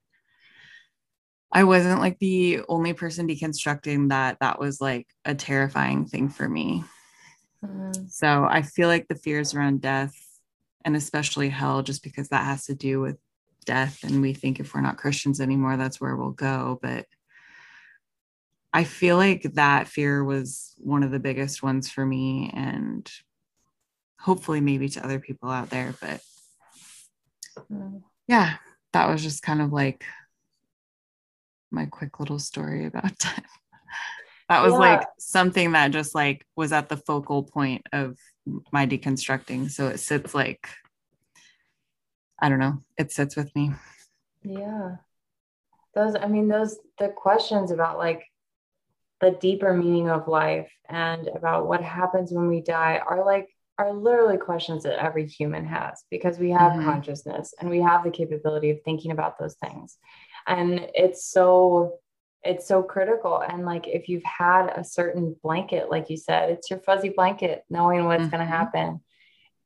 I 1.55 1.63
wasn't 1.63 2.01
like 2.01 2.19
the 2.19 2.63
only 2.69 2.93
person 2.93 3.29
deconstructing 3.29 4.09
that 4.09 4.39
that 4.41 4.59
was 4.59 4.81
like 4.81 5.07
a 5.25 5.37
terrifying 5.37 6.05
thing 6.05 6.29
for 6.29 6.49
me. 6.49 6.83
Mm-hmm. 7.65 8.07
So 8.09 8.45
I 8.45 8.63
feel 8.63 8.89
like 8.89 9.07
the 9.07 9.15
fears 9.15 9.55
around 9.55 9.81
death 9.81 10.15
and 10.85 10.97
especially 10.97 11.49
hell, 11.49 11.83
just 11.83 12.03
because 12.03 12.29
that 12.29 12.45
has 12.45 12.67
to 12.67 12.75
do 12.75 13.01
with 13.01 13.17
death. 13.65 14.01
And 14.03 14.21
we 14.21 14.35
think 14.35 14.59
if 14.59 14.75
we're 14.75 14.81
not 14.81 14.99
Christians 14.99 15.41
anymore, 15.41 15.77
that's 15.77 16.01
where 16.01 16.17
we'll 16.17 16.33
go. 16.33 16.81
But 16.83 17.07
I 18.73 18.83
feel 18.83 19.17
like 19.17 19.43
that 19.55 19.87
fear 19.87 20.25
was 20.25 20.75
one 20.79 21.05
of 21.05 21.13
the 21.13 21.21
biggest 21.21 21.63
ones 21.63 21.89
for 21.89 22.05
me 22.05 22.51
and 22.53 23.09
hopefully 24.19 24.61
maybe 24.61 24.89
to 24.89 25.05
other 25.05 25.21
people 25.21 25.51
out 25.51 25.71
there. 25.71 25.95
But 26.01 26.21
mm. 27.73 28.03
yeah, 28.27 28.57
that 28.93 29.09
was 29.09 29.23
just 29.23 29.43
kind 29.43 29.63
of 29.63 29.73
like 29.73 30.05
my 31.75 31.87
quick 31.87 32.21
little 32.21 32.39
story 32.39 32.87
about 32.87 33.17
death. 33.19 33.45
that 34.49 34.63
was 34.63 34.73
yeah. 34.73 34.79
like 34.79 35.07
something 35.19 35.73
that 35.73 35.91
just 35.91 36.15
like 36.15 36.47
was 36.57 36.73
at 36.73 36.89
the 36.89 36.97
focal 36.97 37.43
point 37.43 37.87
of 37.93 38.17
my 38.73 38.87
deconstructing. 38.87 39.71
So 39.71 39.89
it 39.89 39.99
sits 40.01 40.35
like, 40.35 40.69
I 42.41 42.49
don't 42.49 42.59
know, 42.59 42.83
it 42.99 43.13
sits 43.13 43.37
with 43.37 43.55
me. 43.57 43.73
Yeah. 44.43 44.97
Those, 45.95 46.17
I 46.17 46.27
mean, 46.27 46.49
those, 46.49 46.79
the 46.99 47.09
questions 47.09 47.71
about 47.71 47.99
like 47.99 48.25
the 49.21 49.31
deeper 49.31 49.73
meaning 49.73 50.11
of 50.11 50.29
life 50.29 50.71
and 50.89 51.29
about 51.29 51.67
what 51.67 51.83
happens 51.83 52.33
when 52.33 52.49
we 52.49 52.61
die 52.61 53.01
are 53.07 53.25
like 53.25 53.49
are 53.79 53.93
literally 53.93 54.37
questions 54.37 54.83
that 54.85 55.03
every 55.03 55.27
human 55.27 55.65
has 55.65 56.05
because 56.11 56.39
we 56.39 56.51
have 56.51 56.73
Mhm. 56.73 56.85
consciousness 56.85 57.55
and 57.59 57.69
we 57.71 57.81
have 57.81 58.05
the 58.05 58.11
capability 58.11 58.71
of 58.71 58.79
thinking 58.85 59.11
about 59.11 59.39
those 59.39 59.55
things. 59.57 59.99
And 60.47 60.89
it's 60.95 61.25
so 61.31 61.99
it's 62.43 62.67
so 62.69 62.83
critical. 62.83 63.41
And 63.41 63.65
like 63.65 63.87
if 63.89 64.09
you've 64.09 64.25
had 64.25 64.69
a 64.69 64.85
certain 64.85 65.35
blanket 65.43 65.91
like 65.91 66.11
you 66.11 66.17
said 66.17 66.51
it's 66.51 66.71
your 66.71 66.81
fuzzy 66.81 67.09
blanket 67.09 67.65
knowing 67.71 68.05
what's 68.05 68.29
going 68.29 68.43
Mhm. 68.43 68.51
to 68.51 68.57
happen. 68.57 69.01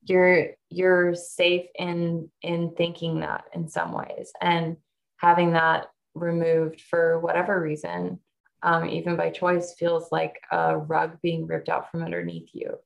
You're 0.05 0.51
you're 0.71 1.15
safe 1.15 1.67
in 1.75 2.31
in 2.43 2.75
thinking 2.77 3.21
that 3.21 3.45
in 3.53 3.69
some 3.69 3.93
ways 3.93 4.33
and 4.41 4.77
having 5.17 5.53
that 5.53 5.87
removed 6.15 6.81
for 6.83 7.19
whatever 7.21 7.61
reason 7.61 8.21
um, 8.63 8.89
even 8.89 9.17
by 9.17 9.31
choice 9.31 9.75
feels 9.75 10.11
like 10.11 10.41
a 10.51 10.77
rug 10.77 11.21
being 11.23 11.47
ripped 11.47 11.69
out 11.69 11.91
from 11.91 12.03
underneath 12.03 12.51
you. 12.53 12.77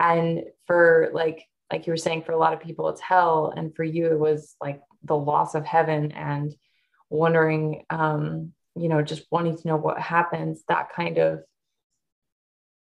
And 0.00 0.44
for 0.66 1.10
like 1.12 1.44
like 1.70 1.86
you 1.86 1.92
were 1.92 1.96
saying 1.98 2.22
for 2.22 2.32
a 2.32 2.38
lot 2.38 2.54
of 2.54 2.60
people 2.60 2.88
it's 2.88 3.00
hell. 3.00 3.52
And 3.56 3.74
for 3.74 3.84
you 3.84 4.06
it 4.06 4.18
was 4.18 4.56
like 4.60 4.80
the 5.02 5.16
loss 5.16 5.54
of 5.54 5.64
heaven 5.66 6.12
and 6.12 6.54
wondering 7.10 7.84
um 7.90 8.52
you 8.76 8.88
know 8.88 9.02
just 9.02 9.26
wanting 9.30 9.56
to 9.56 9.68
know 9.68 9.76
what 9.76 9.98
happens 9.98 10.62
that 10.68 10.92
kind 10.92 11.18
of 11.18 11.40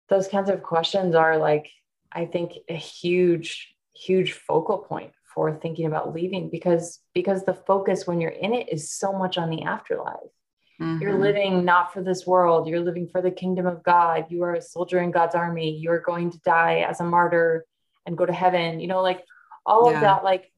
those 0.09 0.27
kinds 0.27 0.49
of 0.49 0.63
questions 0.63 1.15
are 1.15 1.37
like 1.37 1.69
i 2.11 2.25
think 2.25 2.53
a 2.69 2.75
huge 2.75 3.75
huge 3.93 4.33
focal 4.33 4.77
point 4.77 5.11
for 5.33 5.53
thinking 5.59 5.85
about 5.85 6.13
leaving 6.13 6.49
because 6.49 6.99
because 7.13 7.43
the 7.43 7.53
focus 7.53 8.07
when 8.07 8.21
you're 8.21 8.31
in 8.31 8.53
it 8.53 8.71
is 8.71 8.91
so 8.91 9.11
much 9.11 9.37
on 9.37 9.49
the 9.49 9.63
afterlife. 9.63 10.31
You're 10.79 11.11
Mhm. 11.11 11.19
living 11.19 11.65
not 11.65 11.91
for 11.93 12.01
this 12.01 12.25
world. 12.25 12.67
You're 12.67 12.79
living 12.79 13.09
for 13.09 13.21
the 13.21 13.31
kingdom 13.31 13.65
of 13.65 13.83
god. 13.83 14.27
You 14.29 14.43
are 14.43 14.53
a 14.55 14.61
soldier 14.61 14.99
in 14.99 15.11
god's 15.11 15.35
army. 15.35 15.71
You're 15.77 15.99
going 15.99 16.31
to 16.31 16.39
die 16.39 16.85
as 16.89 17.01
a 17.01 17.03
martyr 17.03 17.65
and 18.05 18.17
go 18.17 18.25
to 18.25 18.31
heaven. 18.31 18.79
You 18.79 18.87
know 18.87 19.01
like 19.01 19.25
all 19.65 19.87
Yeah. 19.89 19.95
of 19.95 20.01
that 20.01 20.23
like 20.23 20.51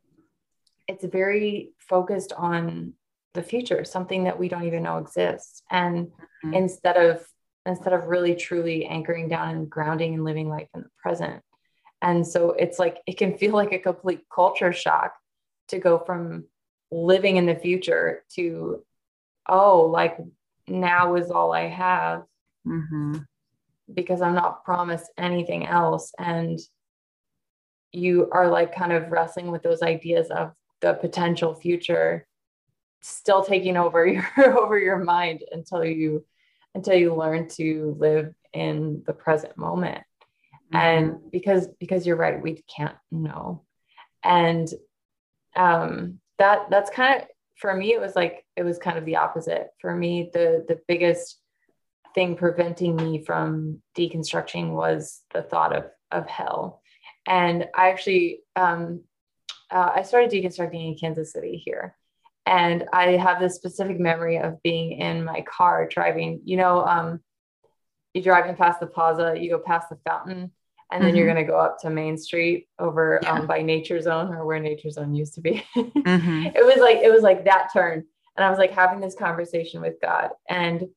it's 0.88 1.06
very 1.06 1.72
focused 1.80 2.34
on 2.34 2.94
the 3.38 3.44
future 3.44 3.86
something 3.86 4.26
that 4.26 4.38
we 4.38 4.50
don't 4.50 4.66
even 4.66 4.84
know 4.84 4.98
exists 4.98 5.62
and 5.70 6.12
Mhm. 6.44 6.54
instead 6.56 6.98
of 6.98 7.26
instead 7.66 7.94
of 7.94 8.08
really 8.08 8.36
truly 8.36 8.86
anchoring 8.86 9.28
down 9.30 9.50
and 9.56 9.70
grounding 9.70 10.14
and 10.16 10.24
living 10.24 10.50
life 10.50 10.70
in 10.76 10.82
the 10.82 10.90
present 11.02 11.42
and 12.02 12.26
so 12.26 12.52
it's 12.52 12.80
like 12.80 12.98
it 13.06 13.18
can 13.18 13.38
feel 13.38 13.54
like 13.62 13.74
a 13.74 13.80
complete 13.80 14.22
culture 14.34 14.74
shock 14.74 15.14
to 15.70 15.78
go 15.80 16.00
from 16.00 16.46
living 16.92 17.38
in 17.38 17.46
the 17.46 17.56
future 17.56 18.24
to 18.36 18.84
oh 19.48 19.86
like 19.86 20.18
now 20.68 21.16
is 21.16 21.32
all 21.32 21.54
i 21.54 21.68
have 21.68 22.24
Mhm. 22.66 23.26
because 23.94 24.22
i'm 24.22 24.36
not 24.36 24.64
promised 24.66 25.10
anything 25.18 25.66
else 25.66 26.12
and 26.20 26.60
you 27.94 28.30
are 28.32 28.50
like 28.50 28.76
kind 28.76 28.92
of 28.92 29.12
wrestling 29.12 29.52
with 29.52 29.64
those 29.64 29.82
ideas 29.82 30.30
of 30.30 30.52
the 30.82 30.94
potential 30.94 31.56
future 31.56 32.27
still 33.08 33.44
taking 33.44 33.78
over 33.78 34.06
your 34.36 34.58
over 34.60 34.78
your 34.78 34.98
mind 34.98 35.44
until 35.52 35.84
you 35.84 36.26
until 36.76 36.96
you 36.96 37.16
learn 37.16 37.48
to 37.48 37.96
live 37.98 38.34
in 38.54 39.04
the 39.08 39.14
present 39.14 39.58
moment. 39.58 40.04
Mhm. 40.74 40.80
and 40.80 41.32
because 41.32 41.68
because 41.80 42.06
you're 42.06 42.18
right 42.18 42.42
we 42.42 42.64
can't 42.76 42.98
know. 43.12 43.64
And 44.24 44.68
um 45.56 46.20
that 46.38 46.70
that's 46.70 46.90
kind 46.92 47.22
of 47.22 47.28
for 47.56 47.74
me 47.74 47.94
it 47.94 48.02
was 48.02 48.16
like 48.16 48.46
it 48.56 48.64
was 48.64 48.78
kind 48.78 48.98
of 48.98 49.06
the 49.06 49.16
opposite. 49.16 49.70
For 49.80 49.96
me 49.96 50.30
the 50.34 50.66
the 50.68 50.80
biggest 50.88 51.40
thing 52.14 52.36
preventing 52.36 52.96
me 52.96 53.24
from 53.24 53.82
deconstructing 53.98 54.72
was 54.72 55.24
the 55.34 55.42
thought 55.42 55.76
of 55.76 55.86
of 56.12 56.28
hell. 56.28 56.82
And 57.26 57.68
i 57.76 57.90
actually 57.90 58.42
um 58.56 59.02
uh, 59.72 59.92
i 59.96 60.02
started 60.02 60.32
deconstructing 60.32 60.88
in 60.88 60.98
kansas 60.98 61.34
city 61.34 61.58
here 61.58 61.96
and 62.48 62.86
i 62.94 63.12
have 63.12 63.40
this 63.40 63.56
specific 63.56 64.00
memory 64.00 64.38
of 64.38 64.62
being 64.64 64.94
in 65.00 65.24
my 65.24 65.42
car 65.42 65.88
driving 65.88 66.42
you 66.46 66.58
know 66.58 66.84
um 66.86 67.20
you're 68.14 68.24
driving 68.24 68.56
past 68.56 68.80
the 68.80 68.88
plaza 68.88 69.36
you 69.38 69.50
go 69.52 69.60
past 69.60 69.90
the 69.90 69.98
fountain 70.08 70.52
and 70.92 71.04
then 71.04 71.16
you're 71.16 71.28
Mhm. 71.28 71.34
going 71.34 71.46
to 71.46 71.52
go 71.52 71.60
up 71.60 71.78
to 71.82 71.90
main 71.90 72.18
street 72.18 72.68
over 72.80 73.20
Yeah. 73.22 73.34
um, 73.34 73.46
by 73.48 73.62
nature 73.62 74.00
zone 74.02 74.34
or 74.34 74.46
where 74.46 74.60
nature 74.60 74.90
zone 74.90 75.14
used 75.14 75.34
to 75.36 75.42
be 75.42 75.64
Mhm. 75.76 76.56
it 76.56 76.66
was 76.66 76.78
like 76.78 76.98
it 76.98 77.12
was 77.12 77.22
like 77.22 77.44
that 77.46 77.70
turn 77.74 77.98
and 78.36 78.46
i 78.46 78.50
was 78.50 78.58
like 78.58 78.72
having 78.72 79.02
this 79.02 79.16
conversation 79.16 79.82
with 79.82 79.96
god 80.02 80.30
and 80.50 80.88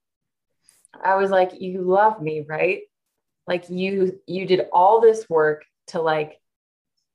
i 1.03 1.15
was 1.17 1.31
like 1.31 1.61
you 1.61 1.83
love 1.83 2.23
me 2.23 2.45
right 2.49 2.83
like 3.47 3.69
you 3.69 4.19
you 4.27 4.47
did 4.47 4.63
all 4.73 5.01
this 5.01 5.29
work 5.29 5.65
to 5.89 6.01
like 6.01 6.41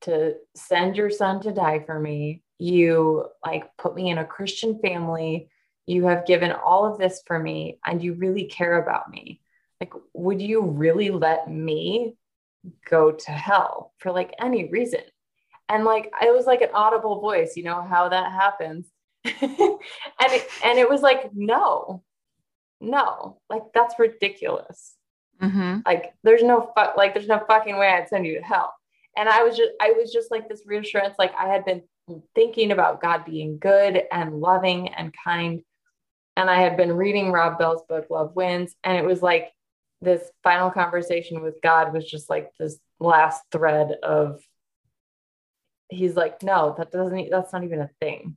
to 0.02 0.34
send 0.54 0.96
your 0.96 1.08
son 1.10 1.40
to 1.40 1.52
die 1.52 1.80
for 1.86 1.98
me 1.98 2.42
you 2.58 3.26
like 3.44 3.64
put 3.76 3.94
me 3.94 4.10
in 4.10 4.18
a 4.18 4.24
christian 4.24 4.78
family 4.78 5.48
you 5.86 6.06
have 6.06 6.26
given 6.26 6.50
all 6.50 6.84
of 6.84 6.98
this 6.98 7.22
for 7.26 7.38
me 7.38 7.78
and 7.86 8.02
you 8.02 8.14
really 8.14 8.44
care 8.44 8.82
about 8.82 9.08
me. 9.08 9.40
Like 9.80 9.92
would 10.14 10.42
you 10.42 10.62
really 10.62 11.10
let 11.10 11.48
me 11.48 12.16
go 12.90 13.12
to 13.12 13.30
hell 13.30 13.92
for 13.98 14.10
like 14.10 14.34
any 14.40 14.68
reason? 14.68 15.02
And 15.68 15.84
like 15.84 16.12
it 16.20 16.34
was 16.34 16.46
like 16.46 16.60
an 16.60 16.70
audible 16.74 17.20
voice 17.20 17.56
you 17.56 17.62
know 17.62 17.82
how 17.82 18.08
that 18.08 18.32
happens. 18.32 18.86
And 19.24 20.32
it, 20.32 20.48
and 20.64 20.78
it 20.78 20.88
was 20.88 21.02
like 21.02 21.30
no 21.34 22.02
no 22.80 23.38
like 23.48 23.62
that's 23.74 23.98
ridiculous. 23.98 24.94
Mhm. 25.40 25.82
like 25.84 26.14
there's 26.24 26.42
no 26.42 26.72
fu- 26.74 26.96
like 26.96 27.12
there's 27.12 27.28
no 27.28 27.44
fucking 27.46 27.76
way 27.76 27.88
I'd 27.88 28.08
send 28.08 28.26
you 28.26 28.38
to 28.38 28.42
hell. 28.44 28.74
And 29.16 29.28
I 29.28 29.42
was 29.44 29.56
just 29.56 29.70
I 29.80 29.92
was 29.92 30.12
just 30.12 30.30
like 30.30 30.48
this 30.48 30.62
reassurance 30.66 31.14
like 31.18 31.34
I 31.38 31.48
had 31.48 31.64
been 31.64 31.82
thinking 32.34 32.70
about 32.70 33.00
God 33.00 33.24
being 33.24 33.58
good 33.58 34.02
and 34.12 34.40
loving 34.40 34.88
and 34.88 35.14
kind 35.24 35.62
and 36.38 36.50
I 36.50 36.60
had 36.60 36.76
been 36.76 36.92
reading 36.92 37.32
Rob 37.32 37.58
Bell's 37.58 37.82
book 37.88 38.06
Love 38.10 38.36
Wins 38.36 38.74
and 38.84 38.96
it 38.96 39.04
was 39.04 39.22
like 39.22 39.50
this 40.00 40.22
final 40.42 40.70
conversation 40.70 41.42
with 41.42 41.60
God 41.62 41.92
was 41.92 42.04
just 42.04 42.30
like 42.30 42.50
this 42.58 42.78
last 43.00 43.42
thread 43.50 43.96
of 44.02 44.40
he's 45.88 46.14
like 46.14 46.42
no 46.42 46.74
that 46.78 46.92
doesn't 46.92 47.30
that's 47.30 47.52
not 47.52 47.64
even 47.64 47.80
a 47.80 47.90
thing 48.00 48.36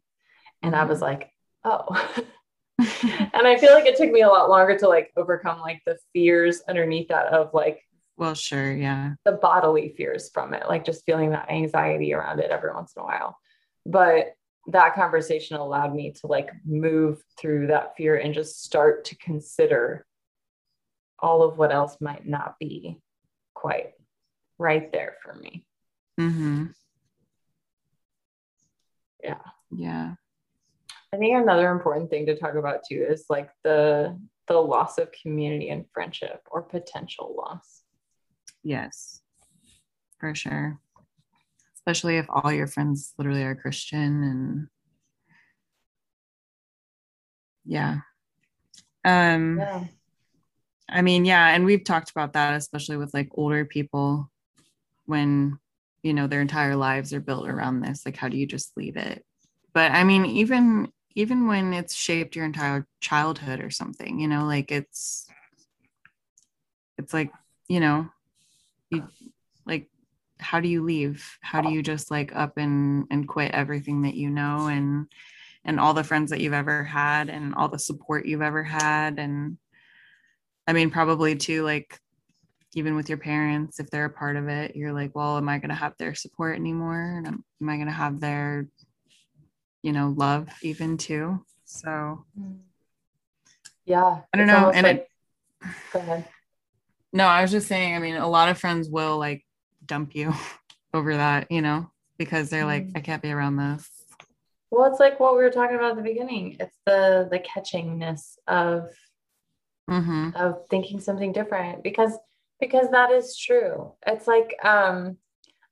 and 0.64 0.76
I 0.76 0.86
was 0.86 1.00
mm-hmm. 1.00 1.06
like 1.06 1.32
oh 1.64 2.24
and 2.80 3.48
I 3.48 3.58
feel 3.58 3.74
like 3.74 3.86
it 3.86 3.98
took 3.98 4.12
me 4.12 4.22
a 4.22 4.30
lot 4.30 4.50
longer 4.50 4.78
to 4.80 4.88
like 4.88 5.12
overcome 5.16 5.60
like 5.60 5.82
the 5.86 5.98
fears 6.14 6.62
underneath 6.68 7.10
that 7.10 7.28
of 7.28 7.54
like 7.54 7.84
well, 8.20 8.36
sure. 8.36 8.74
Yeah. 8.74 9.14
the 9.24 9.32
bodily 9.32 9.94
fears 9.96 10.30
from 10.34 10.54
it, 10.54 10.68
like 10.68 10.84
just 10.84 11.06
feeling 11.06 11.30
that 11.30 11.50
anxiety 11.50 12.14
around 12.14 12.42
it 12.42 12.52
every 12.52 12.74
once 12.74 12.92
in 12.96 13.02
a 13.02 13.06
while. 13.06 13.38
But 13.86 14.36
that 14.68 14.96
conversation 14.96 15.58
allowed 15.58 15.94
me 15.96 16.12
to 16.12 16.28
like 16.28 16.50
move 16.66 17.22
through 17.40 17.68
that 17.68 17.96
fear 17.98 18.18
and 18.18 18.34
just 18.34 18.64
start 18.64 19.06
to 19.06 19.18
consider 19.18 20.06
all 21.20 21.44
of 21.44 21.58
what 21.58 21.72
else 21.72 21.98
might 22.00 22.26
not 22.26 22.56
be 22.60 23.00
quite 23.54 23.92
right 24.58 24.92
there 24.92 25.16
for 25.24 25.34
me. 25.36 25.66
Mm-hmm. 26.20 26.66
Yeah. 29.24 29.42
Yeah. 29.72 30.14
I 31.14 31.18
think 31.18 31.36
another 31.36 31.72
important 31.72 32.10
thing 32.10 32.28
to 32.28 32.38
talk 32.38 32.56
about 32.56 32.82
too 32.88 33.06
is 33.08 33.26
like 33.30 33.50
the 33.64 34.18
the 34.48 34.58
loss 34.58 34.98
of 34.98 35.12
community 35.12 35.70
and 35.70 35.86
friendship 35.94 36.42
or 36.50 36.64
potential 36.64 37.36
loss. 37.38 37.84
Yes. 38.64 39.22
For 40.20 40.34
sure. 40.36 40.80
Especially 41.90 42.18
if 42.18 42.28
all 42.30 42.52
your 42.52 42.68
friends 42.68 43.16
literally 43.18 43.42
are 43.42 43.56
Christian 43.56 44.24
and 44.24 44.68
yeah. 47.66 48.02
Um 49.04 49.58
Yeah. 49.58 49.86
I 50.88 51.02
mean, 51.02 51.26
yeah, 51.26 51.48
and 51.48 51.66
we've 51.66 51.84
talked 51.84 52.12
about 52.12 52.34
that, 52.34 52.54
especially 52.54 52.98
with 52.98 53.12
like 53.12 53.30
older 53.34 53.66
people 53.66 54.30
when, 55.08 55.58
you 56.04 56.14
know, 56.14 56.28
their 56.28 56.42
entire 56.42 56.76
lives 56.76 57.12
are 57.12 57.20
built 57.20 57.48
around 57.48 57.82
this. 57.82 58.06
Like, 58.06 58.16
how 58.18 58.28
do 58.28 58.38
you 58.38 58.46
just 58.46 58.78
leave 58.78 58.96
it? 58.96 59.26
But 59.74 59.92
I 59.92 60.04
mean, 60.04 60.28
even 60.28 60.92
even 61.16 61.48
when 61.48 61.74
it's 61.74 61.96
shaped 61.96 62.36
your 62.36 62.46
entire 62.46 62.86
childhood 63.02 63.62
or 63.62 63.72
something, 63.72 64.20
you 64.20 64.28
know, 64.28 64.46
like 64.46 64.72
it's 64.72 65.28
it's 67.00 67.16
like, 67.16 67.32
you 67.68 67.80
know, 67.80 68.10
you 68.92 69.08
how 70.40 70.60
do 70.60 70.68
you 70.68 70.84
leave? 70.84 71.38
How 71.42 71.62
do 71.62 71.68
uh 71.68 71.72
you 71.72 71.84
just 71.84 72.12
like 72.12 72.36
up 72.36 72.58
and 72.58 73.06
and 73.12 73.28
quit 73.28 73.52
everything 73.52 74.04
that 74.04 74.16
you 74.16 74.30
know 74.30 74.68
and 74.68 75.08
and 75.66 75.80
all 75.80 75.94
the 75.94 76.04
friends 76.04 76.32
that 76.32 76.40
you've 76.40 76.54
ever 76.54 76.84
had 76.84 77.30
and 77.30 77.54
all 77.56 77.68
the 77.68 77.80
support 77.80 78.26
you've 78.26 78.42
ever 78.42 78.64
had 78.64 79.20
and 79.20 79.58
I 80.70 80.74
mean, 80.74 80.92
probably 80.92 81.36
too, 81.36 81.64
like 81.64 82.00
even 82.76 82.96
with 82.96 83.10
your 83.10 83.18
parents, 83.18 83.80
if 83.80 83.90
they're 83.90 84.06
a 84.06 84.10
part 84.12 84.36
of 84.36 84.48
it, 84.48 84.76
you're 84.76 84.94
like, 84.94 85.16
well, 85.16 85.36
am 85.36 85.50
I 85.50 85.58
going 85.58 85.70
to 85.70 85.76
have 85.76 85.98
their 85.98 86.14
support 86.14 86.56
anymore? 86.56 87.02
And 87.18 87.26
am, 87.26 87.44
I 87.68 87.78
going 87.78 87.88
to 87.88 87.92
have 87.92 88.20
their, 88.20 88.68
you 89.82 89.92
know, 89.92 90.14
love 90.16 90.48
even 90.62 90.98
too? 90.98 91.44
So 91.66 92.24
mm. 92.40 92.60
Yeah. 93.86 94.20
I 94.32 94.38
don't 94.38 94.46
know. 94.46 94.70
And 94.70 94.86
like- 94.86 95.10
it, 95.64 95.68
go 95.92 96.00
ahead. 96.00 96.28
no, 97.12 97.26
I 97.26 97.42
was 97.42 97.50
just 97.50 97.68
saying, 97.68 97.96
I 97.96 98.00
mean, 98.00 98.16
a 98.16 98.30
lot 98.30 98.50
of 98.50 98.60
friends 98.60 98.88
will 98.88 99.18
like 99.18 99.44
dump 99.90 100.16
you 100.16 100.34
over 100.94 101.18
that, 101.18 101.52
you 101.52 101.62
know, 101.62 101.92
because 102.18 102.50
they're 102.50 102.66
like, 102.66 102.86
Mhm. 102.86 102.92
I 102.98 103.02
can't 103.02 103.22
be 103.22 103.32
around 103.32 103.58
this. 103.58 103.90
Well, 104.72 104.90
it's 104.90 105.00
like 105.00 105.20
what 105.20 105.36
we 105.36 105.42
were 105.44 105.50
talking 105.50 105.76
about 105.76 105.92
at 105.92 105.98
the 105.98 106.04
beginning. 106.04 106.56
It's 106.60 106.78
the 106.86 107.28
the 107.30 107.40
catchingness 107.40 108.38
of 108.48 108.90
Mm-hmm. 109.90 110.30
of 110.36 110.68
thinking 110.70 111.00
something 111.00 111.32
different 111.32 111.82
because 111.82 112.14
because 112.60 112.92
that 112.92 113.10
is 113.10 113.36
true. 113.36 113.94
It's 114.06 114.28
like 114.28 114.56
um 114.64 115.18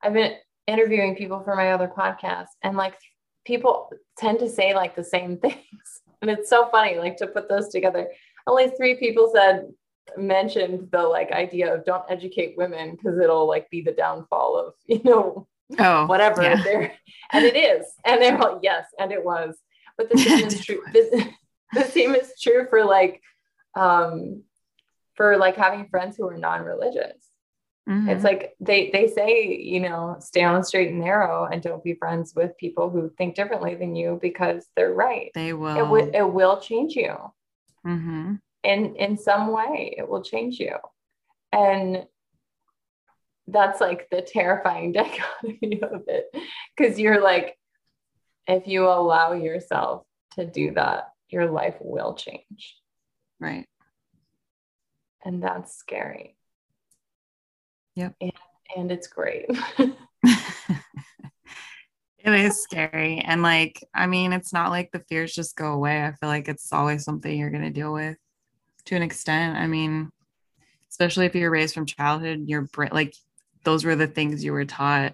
I've 0.02 0.14
been 0.14 0.34
interviewing 0.66 1.16
people 1.16 1.40
for 1.44 1.56
my 1.56 1.72
other 1.72 1.88
podcast 1.88 2.48
and 2.64 2.76
like 2.76 2.96
people 3.46 3.92
tend 4.18 4.40
to 4.40 4.50
say 4.50 4.74
like 4.74 4.96
the 4.96 5.04
same 5.04 5.38
things. 5.46 6.02
And 6.24 6.32
it's 6.32 6.50
so 6.50 6.68
funny 6.70 6.98
like 6.98 7.18
to 7.18 7.28
put 7.28 7.48
those 7.48 7.70
together. 7.70 8.08
Only 8.48 8.70
three 8.72 8.96
people 8.96 9.32
said 9.32 9.68
mentioned 10.16 10.90
the 10.92 11.02
like 11.02 11.32
idea 11.32 11.74
of 11.74 11.86
don't 11.86 12.04
educate 12.10 12.56
women 12.58 12.92
because 12.92 13.20
it'll 13.20 13.48
like 13.48 13.70
be 13.70 13.82
the 13.82 13.92
downfall 13.92 14.58
of, 14.58 14.74
you 14.88 15.02
know, 15.04 15.48
Oh, 15.80 16.06
whatever 16.06 16.42
yeah. 16.44 16.62
there 16.64 16.94
and 17.34 17.44
it 17.44 17.58
is 17.58 17.86
and 18.06 18.22
they're 18.22 18.38
like 18.38 18.60
yes 18.62 18.86
and 19.00 19.12
it 19.12 19.22
was 19.26 19.58
but 19.98 20.10
the 20.10 20.18
same 20.18 20.46
is 20.46 20.62
true 20.66 20.82
this, 20.94 21.14
the 21.74 21.84
same 21.84 22.16
is 22.16 22.32
true 22.42 22.66
for 22.70 22.86
like 22.86 23.22
um 23.76 24.44
for 25.16 25.36
like 25.36 25.58
having 25.58 25.90
friends 25.90 26.16
who 26.16 26.26
are 26.30 26.38
non-religious 26.38 27.22
Mhm. 27.86 28.10
it's 28.10 28.24
like 28.24 28.54
they 28.62 28.90
they 28.92 29.08
say 29.08 29.58
you 29.58 29.82
know 29.82 30.16
stay 30.20 30.42
on 30.44 30.56
the 30.58 30.64
straight 30.64 30.90
and 30.92 31.02
narrow 31.02 31.46
and 31.52 31.62
don't 31.62 31.84
be 31.84 31.96
friends 31.96 32.34
with 32.34 32.56
people 32.58 32.90
who 32.90 33.10
think 33.18 33.36
differently 33.36 33.76
than 33.76 33.94
you 33.94 34.18
because 34.22 34.66
they're 34.78 34.94
right 34.94 35.32
they 35.36 35.52
will. 35.52 35.76
it, 35.76 35.80
w- 35.82 36.12
it 36.14 36.34
will 36.34 36.62
change 36.62 36.96
you 36.96 37.14
hmm 37.84 38.36
in 38.64 38.96
in 38.96 39.18
some 39.18 39.52
way 39.52 39.94
it 39.98 40.08
will 40.08 40.22
change 40.24 40.60
you 40.60 40.76
and 41.52 42.06
that's 43.48 43.80
like 43.80 44.08
the 44.10 44.22
terrifying 44.22 44.92
dichotomy 44.94 45.82
of 45.82 46.04
it 46.08 46.26
because 46.76 47.00
you're 47.00 47.22
like 47.22 47.58
if 48.48 48.68
you 48.68 48.86
allow 48.86 49.34
yourself 49.34 50.04
to 50.34 50.46
do 50.46 50.72
that 50.74 51.10
your 51.30 51.50
life 51.50 51.76
will 51.80 52.14
change 52.16 52.76
Right. 53.40 53.68
and 55.24 55.42
that's 55.44 55.76
scary 55.76 56.36
Yep. 57.96 58.16
and, 58.22 58.32
and 58.76 58.92
it's 58.92 59.08
great 59.08 59.46
it 62.20 62.34
is 62.34 62.62
scary. 62.62 63.20
And 63.20 63.42
like, 63.42 63.82
I 63.96 64.06
mean, 64.08 64.34
it's 64.34 64.52
not 64.52 64.70
like 64.70 64.92
the 64.92 65.04
fears 65.08 65.34
just 65.34 65.56
go 65.56 65.72
away. 65.74 66.04
I 66.04 66.12
feel 66.12 66.28
like 66.30 66.48
it's 66.50 66.74
always 66.74 67.04
something 67.04 67.38
you're 67.38 67.50
going 67.50 67.64
to 67.64 67.70
deal 67.70 67.94
with 67.94 68.18
to 68.88 68.96
an 68.96 69.04
extent. 69.04 69.58
I 69.58 69.68
mean, 69.68 70.10
especially 70.90 71.26
if 71.26 71.36
you're 71.36 71.52
raised 71.52 71.74
from 71.74 71.86
childhood, 71.86 72.44
your 72.48 72.64
brain, 72.64 72.90
like, 72.92 73.14
those 73.64 73.86
were 73.86 73.96
the 73.96 74.08
things 74.08 74.44
you 74.44 74.52
were 74.52 74.66
taught. 74.66 75.14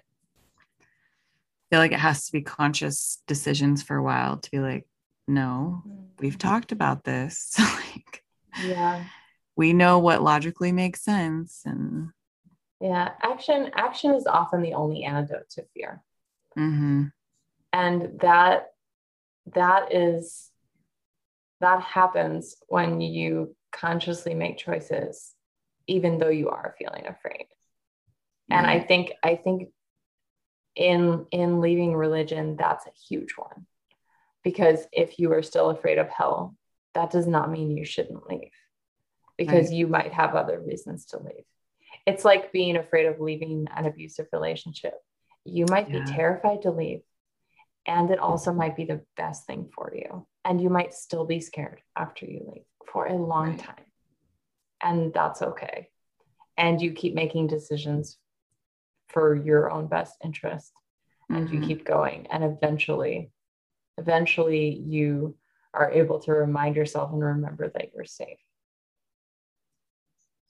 feel 1.70 1.80
like 1.80 1.92
it 1.92 1.98
has 1.98 2.26
to 2.26 2.32
be 2.32 2.42
conscious 2.42 3.22
decisions 3.26 3.82
for 3.82 3.96
a 3.96 4.02
while 4.02 4.38
to 4.38 4.50
be 4.50 4.58
like, 4.58 4.86
no, 5.26 5.82
we've 6.18 6.38
talked 6.38 6.72
about 6.72 7.04
this. 7.04 7.58
like, 7.58 8.24
yeah 8.62 9.04
we 9.56 9.72
know 9.72 9.98
what 9.98 10.22
logically 10.22 10.72
makes 10.72 11.02
sense. 11.02 11.62
And 11.64 12.10
yeah 12.80 13.12
action 13.22 13.70
action 13.74 14.14
is 14.14 14.26
often 14.26 14.62
the 14.62 14.74
only 14.74 15.04
antidote 15.04 15.48
to 15.50 15.64
fear 15.74 16.02
mhm, 16.58 17.12
and 17.72 18.20
that 18.20 18.72
that 19.54 19.94
is 19.94 20.50
that 21.60 21.80
happens 21.80 22.56
when 22.66 23.00
you 23.00 23.54
consciously 23.74 24.34
make 24.34 24.56
choices 24.58 25.34
even 25.86 26.18
though 26.18 26.30
you 26.30 26.48
are 26.48 26.74
feeling 26.78 27.06
afraid. 27.06 27.46
And 28.50 28.66
i 28.66 28.78
mm. 28.78 28.88
think 28.88 29.12
i 29.22 29.36
think 29.36 29.70
in 30.76 31.26
in 31.30 31.60
leaving 31.60 31.94
religion 31.94 32.56
that's 32.56 32.86
a 32.86 32.90
huge 33.08 33.32
one. 33.36 33.66
Because 34.42 34.86
if 34.92 35.18
you 35.18 35.32
are 35.32 35.42
still 35.42 35.70
afraid 35.70 35.98
of 35.98 36.08
hell 36.08 36.56
that 36.94 37.10
does 37.10 37.26
not 37.26 37.50
mean 37.50 37.76
you 37.76 37.84
shouldn't 37.84 38.28
leave. 38.28 38.52
Because 39.36 39.68
Right. 39.68 39.78
you 39.78 39.86
might 39.88 40.12
have 40.12 40.36
other 40.36 40.60
reasons 40.60 41.06
to 41.06 41.18
leave. 41.18 41.44
It's 42.06 42.24
like 42.24 42.52
being 42.52 42.76
afraid 42.76 43.06
of 43.06 43.20
leaving 43.20 43.66
an 43.74 43.86
abusive 43.86 44.28
relationship. 44.32 44.94
You 45.44 45.66
might 45.68 45.88
Yeah. 45.88 46.04
be 46.04 46.12
terrified 46.12 46.62
to 46.62 46.70
leave 46.70 47.02
and 47.86 48.10
it 48.10 48.18
also 48.18 48.52
might 48.52 48.76
be 48.76 48.84
the 48.84 49.04
best 49.16 49.46
thing 49.46 49.70
for 49.74 49.92
you. 49.94 50.26
And 50.44 50.60
you 50.60 50.70
might 50.70 50.94
still 50.94 51.24
be 51.24 51.40
scared 51.40 51.80
after 51.96 52.26
you 52.26 52.40
leave 52.52 52.64
for 52.92 53.06
a 53.06 53.14
long 53.14 53.50
Right. 53.50 53.58
time 53.58 53.84
and 54.82 55.12
that's 55.12 55.42
okay 55.42 55.88
and 56.56 56.80
you 56.80 56.92
keep 56.92 57.14
making 57.14 57.46
decisions 57.46 58.18
for 59.08 59.34
your 59.34 59.70
own 59.70 59.86
best 59.86 60.16
interest 60.24 60.72
and 61.30 61.48
you 61.50 61.58
Mhm. 61.60 61.66
keep 61.66 61.84
going 61.84 62.26
and 62.30 62.44
eventually 62.44 63.30
eventually 63.98 64.68
you 64.86 65.36
are 65.72 65.90
able 65.90 66.18
to 66.20 66.32
remind 66.32 66.76
yourself 66.76 67.12
and 67.12 67.22
remember 67.22 67.68
that 67.70 67.92
you're 67.94 68.04
safe 68.04 68.38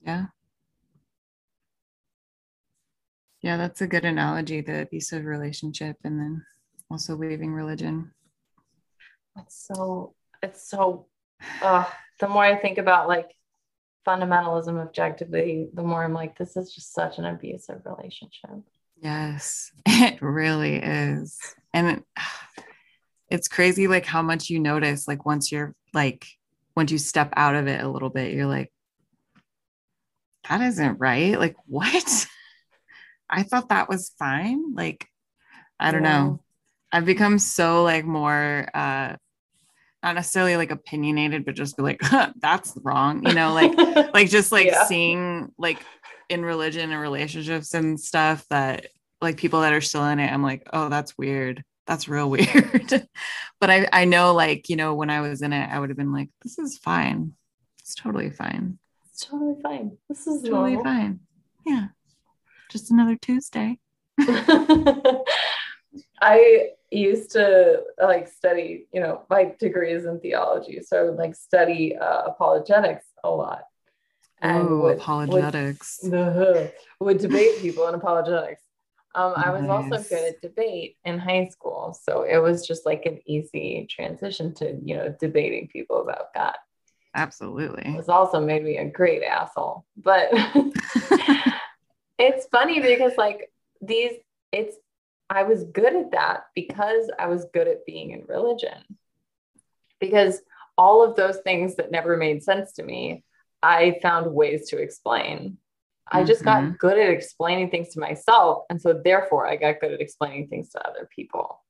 Yeah. 0.01 0.27
Yeah, 3.41 3.57
that's 3.59 3.81
a 3.83 3.87
good 3.87 4.05
analogy 4.05 4.61
the 4.63 4.83
abusive 4.83 5.25
relationship 5.25 5.97
and 6.05 6.19
then 6.19 6.45
also 6.91 7.17
leaving 7.17 7.53
religion. 7.53 8.13
it's 9.37 9.67
so 9.67 10.15
it's 10.43 10.69
so 10.69 11.07
uh 11.63 11.85
the 12.21 12.29
more 12.29 12.45
i 12.45 12.57
think 12.57 12.79
about 12.79 13.09
like 13.09 13.31
fundamentalism 14.07 14.81
objectively 14.81 15.69
the 15.75 15.83
more 15.83 16.05
i'm 16.05 16.13
like 16.15 16.37
this 16.39 16.57
is 16.57 16.75
just 16.75 16.93
such 16.93 17.19
an 17.19 17.25
abusive 17.25 17.81
relationship 17.85 18.51
Yes, 19.01 19.73
it 19.87 20.21
really 20.23 20.77
is. 20.77 21.39
And 21.73 21.89
it, 21.99 22.05
it's 23.31 23.49
crazy 23.49 23.89
like 23.89 24.07
how 24.07 24.23
much 24.23 24.51
you 24.51 24.61
notice 24.61 25.09
like 25.09 25.27
once 25.27 25.51
you're 25.51 25.75
like 25.93 26.27
once 26.77 26.91
you 26.93 26.99
step 26.99 27.33
out 27.37 27.55
of 27.55 27.67
it 27.67 27.83
a 27.83 27.89
little 27.89 28.11
bit, 28.11 28.33
you're 28.33 28.47
like 28.47 28.73
that 30.49 30.61
isn't 30.61 30.99
right. 30.99 31.39
Like 31.39 31.57
what? 31.67 32.27
I 33.29 33.43
thought 33.43 33.71
that 33.71 33.89
was 33.89 34.13
fine. 34.19 34.75
Like 34.75 35.07
I 35.81 35.91
don't 35.93 36.03
Yeah. 36.03 36.25
know. 36.27 36.41
I've 36.93 37.07
become 37.07 37.39
so 37.39 37.83
like 37.83 38.05
more 38.05 38.69
uh 38.73 39.17
not 40.05 40.15
necessarily 40.15 40.57
like 40.57 40.71
opinionated, 40.71 41.45
but 41.45 41.55
just 41.55 41.77
be 41.77 41.83
like, 41.83 42.01
that's 42.37 42.77
wrong, 42.83 43.27
you 43.27 43.35
know, 43.35 43.53
like 43.53 43.75
like 44.15 44.29
just 44.31 44.53
like 44.53 44.67
Yeah. 44.67 44.85
seeing 44.85 45.53
like 45.59 45.79
in 46.29 46.45
religion 46.45 46.93
and 46.93 47.01
relationships 47.01 47.75
and 47.75 47.99
stuff 47.99 48.45
that 48.51 48.87
like 49.21 49.37
people 49.37 49.63
that 49.63 49.73
are 49.73 49.81
still 49.81 50.05
in 50.07 50.21
it, 50.21 50.31
I'm 50.33 50.43
like, 50.43 50.69
oh, 50.73 50.89
that's 50.89 51.17
weird. 51.19 51.65
That's 51.87 52.09
real 52.09 52.31
weird. 52.35 53.07
but 53.61 53.71
I 53.71 53.89
I 53.93 54.05
know 54.05 54.33
like, 54.35 54.69
you 54.69 54.77
know, 54.77 54.95
when 54.95 55.11
I 55.11 55.21
was 55.23 55.43
in 55.43 55.53
it, 55.53 55.69
I 55.71 55.79
would 55.81 55.91
have 55.91 55.99
been 55.99 56.13
like, 56.13 56.31
this 56.43 56.59
is 56.59 56.79
fine. 56.79 57.33
It's 57.81 57.95
totally 57.95 58.31
fine. 58.31 58.79
it's 59.11 59.25
totally 59.27 59.61
fine 59.63 59.97
this 60.09 60.27
is 60.27 60.43
Totally 60.43 60.75
normal. 60.75 60.85
fine. 60.85 61.21
Yeah. 61.67 61.89
Just 62.71 62.91
another 62.91 63.17
Tuesday. 63.17 63.79
I 66.21 66.69
used 66.95 67.31
to 67.33 67.83
like 68.03 68.29
study, 68.29 68.87
you 68.93 69.01
know, 69.01 69.23
my 69.31 69.55
degree 69.59 69.93
is 69.93 70.05
in 70.07 70.21
theology, 70.21 70.81
so 70.83 70.99
I 70.99 71.03
would 71.05 71.17
like 71.17 71.35
study 71.35 71.97
uh, 71.97 72.23
apologetics 72.27 73.07
a 73.23 73.31
lot. 73.31 73.63
And 74.41 74.69
would- 74.69 74.81
would- 74.81 74.99
apologetics. 74.99 75.99
the 75.99 76.73
would 77.01 77.19
debate 77.19 77.59
people 77.61 77.87
in 77.89 77.95
apologetics. 77.95 78.63
Um, 79.17 79.33
I 79.37 79.51
was 79.51 79.69
also 79.69 80.03
good 80.09 80.35
at 80.35 80.43
debate 80.43 80.97
in 81.05 81.21
high 81.21 81.47
school, 81.47 81.97
so 82.03 82.23
it 82.23 82.39
was 82.39 82.67
just 82.67 82.85
like 82.85 83.07
an 83.07 83.21
easy 83.27 83.87
transition 83.89 84.53
to 84.55 84.77
you 84.85 84.97
know 84.97 85.15
debating 85.21 85.69
people 85.69 86.03
about 86.03 86.35
that. 86.35 86.57
Absolutely. 87.15 87.85
It 87.87 87.97
was 87.97 88.09
also 88.09 88.41
made 88.41 88.65
me 88.65 88.77
a 88.79 88.85
great 88.85 89.23
asshole, 89.23 89.85
but 89.97 90.31
it's 92.19 92.47
funny 92.47 92.81
because 92.81 93.13
like 93.17 93.53
these, 93.81 94.15
it's 94.51 94.77
I 95.31 95.45
was 95.45 95.65
good 95.65 95.95
at 95.95 96.11
that 96.13 96.45
because 96.55 97.11
I 97.19 97.27
was 97.27 97.47
good 97.53 97.69
at 97.69 97.87
being 97.87 98.11
in 98.11 98.25
religion. 98.27 98.79
Because 100.01 100.43
all 100.77 101.03
of 101.03 101.17
those 101.17 101.39
things 101.39 101.77
that 101.77 101.91
never 101.91 102.17
made 102.17 102.43
sense 102.43 102.73
to 102.75 102.83
me, 102.83 103.25
I 103.63 103.99
found 104.03 104.35
ways 104.35 104.69
to 104.71 104.79
explain. 104.79 105.59
I 106.13 106.25
just 106.25 106.43
Mhm. 106.43 106.45
got 106.45 106.79
good 106.79 106.99
at 106.99 107.09
explaining 107.11 107.71
things 107.71 107.91
to 107.91 108.01
myself. 108.01 108.65
And 108.69 108.81
so, 108.81 108.93
therefore, 108.93 109.47
I 109.47 109.57
got 109.57 109.81
good 109.81 109.93
at 109.93 110.01
explaining 110.01 110.49
things 110.49 110.69
to 110.71 110.87
other 110.87 111.09
people. 111.15 111.63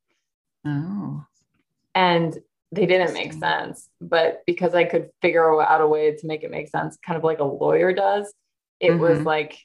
Oh. 0.65 1.25
And 1.95 2.37
they 2.73 2.87
didn't 2.87 3.15
make 3.15 3.33
sense. 3.33 3.89
But 4.01 4.43
because 4.47 4.75
I 4.75 4.85
could 4.85 5.11
figure 5.23 5.61
out 5.63 5.81
a 5.81 5.87
way 5.87 6.17
to 6.17 6.27
make 6.27 6.43
it 6.43 6.51
make 6.51 6.69
sense, 6.69 6.97
kind 6.97 7.17
of 7.17 7.23
like 7.23 7.39
a 7.39 7.45
lawyer 7.45 7.93
does, 7.93 8.35
it 8.81 8.99
was 8.99 9.21
Mhm. 9.21 9.27
like, 9.27 9.57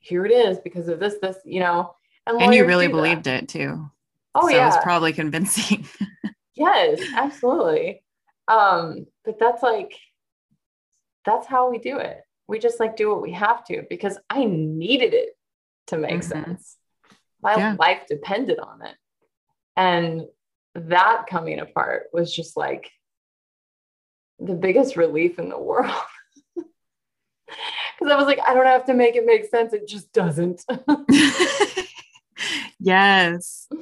here 0.00 0.26
it 0.26 0.32
is 0.32 0.58
because 0.58 0.88
of 0.88 0.98
this, 0.98 1.18
this, 1.18 1.38
you 1.44 1.60
know. 1.60 1.94
And 2.26 2.54
you 2.54 2.66
really 2.66 2.86
do 2.86 2.92
that. 2.92 2.96
believed 2.96 3.26
it 3.26 3.48
too. 3.48 3.90
Oh, 4.34 4.48
so 4.48 4.54
yeah. 4.54 4.62
it 4.62 4.66
was 4.66 4.76
probably 4.82 5.12
convincing. 5.12 5.86
Yes, 6.56 7.00
absolutely. 7.14 8.02
Um, 8.46 9.06
but 9.24 9.38
that's 9.38 9.62
like 9.62 9.96
that's 11.24 11.46
how 11.46 11.70
we 11.70 11.78
do 11.78 11.96
it. 11.96 12.18
We 12.48 12.58
just 12.58 12.78
like 12.78 12.96
do 12.96 13.08
what 13.08 13.22
we 13.22 13.32
have 13.32 13.64
to 13.66 13.84
because 13.88 14.18
I 14.28 14.44
needed 14.44 15.14
it 15.14 15.30
to 15.86 15.96
make 15.96 16.20
Mhm. 16.20 16.24
sense. 16.24 16.76
My 17.40 17.56
Yeah. 17.56 17.76
life 17.78 18.02
depended 18.06 18.58
on 18.58 18.82
it. 18.84 18.94
And 19.74 20.26
that 20.74 21.26
coming 21.30 21.60
apart 21.60 22.08
was 22.12 22.34
just 22.34 22.58
like 22.58 22.90
the 24.38 24.54
biggest 24.54 24.96
relief 24.96 25.38
in 25.38 25.48
the 25.48 25.58
world. 25.58 25.90
Because 27.98 28.12
I 28.12 28.16
was 28.16 28.26
like, 28.26 28.40
I 28.46 28.54
don't 28.54 28.66
have 28.66 28.86
to 28.86 28.94
make 28.94 29.16
it 29.16 29.26
make 29.26 29.46
sense. 29.46 29.72
It 29.72 29.86
just 29.88 30.12
doesn't. 30.12 30.64
yes. 32.80 33.68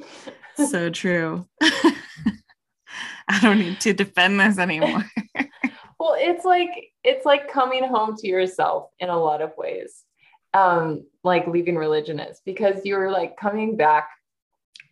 So 0.67 0.89
true. 0.89 1.47
I 1.61 3.39
don't 3.41 3.59
need 3.59 3.79
to 3.81 3.93
defend 3.93 4.41
this 4.41 4.57
anymore. 4.57 5.05
well, 5.99 6.15
it's 6.17 6.43
like 6.43 6.91
it's 7.03 7.25
like 7.25 7.49
coming 7.49 7.85
home 7.85 8.17
to 8.17 8.27
yourself 8.27 8.89
in 8.99 9.07
a 9.07 9.17
lot 9.17 9.41
of 9.41 9.53
ways. 9.57 10.03
Um, 10.53 11.05
like 11.23 11.47
leaving 11.47 11.77
religion 11.77 12.19
is 12.19 12.41
because 12.43 12.83
you're 12.83 13.09
like 13.09 13.37
coming 13.37 13.77
back 13.77 14.09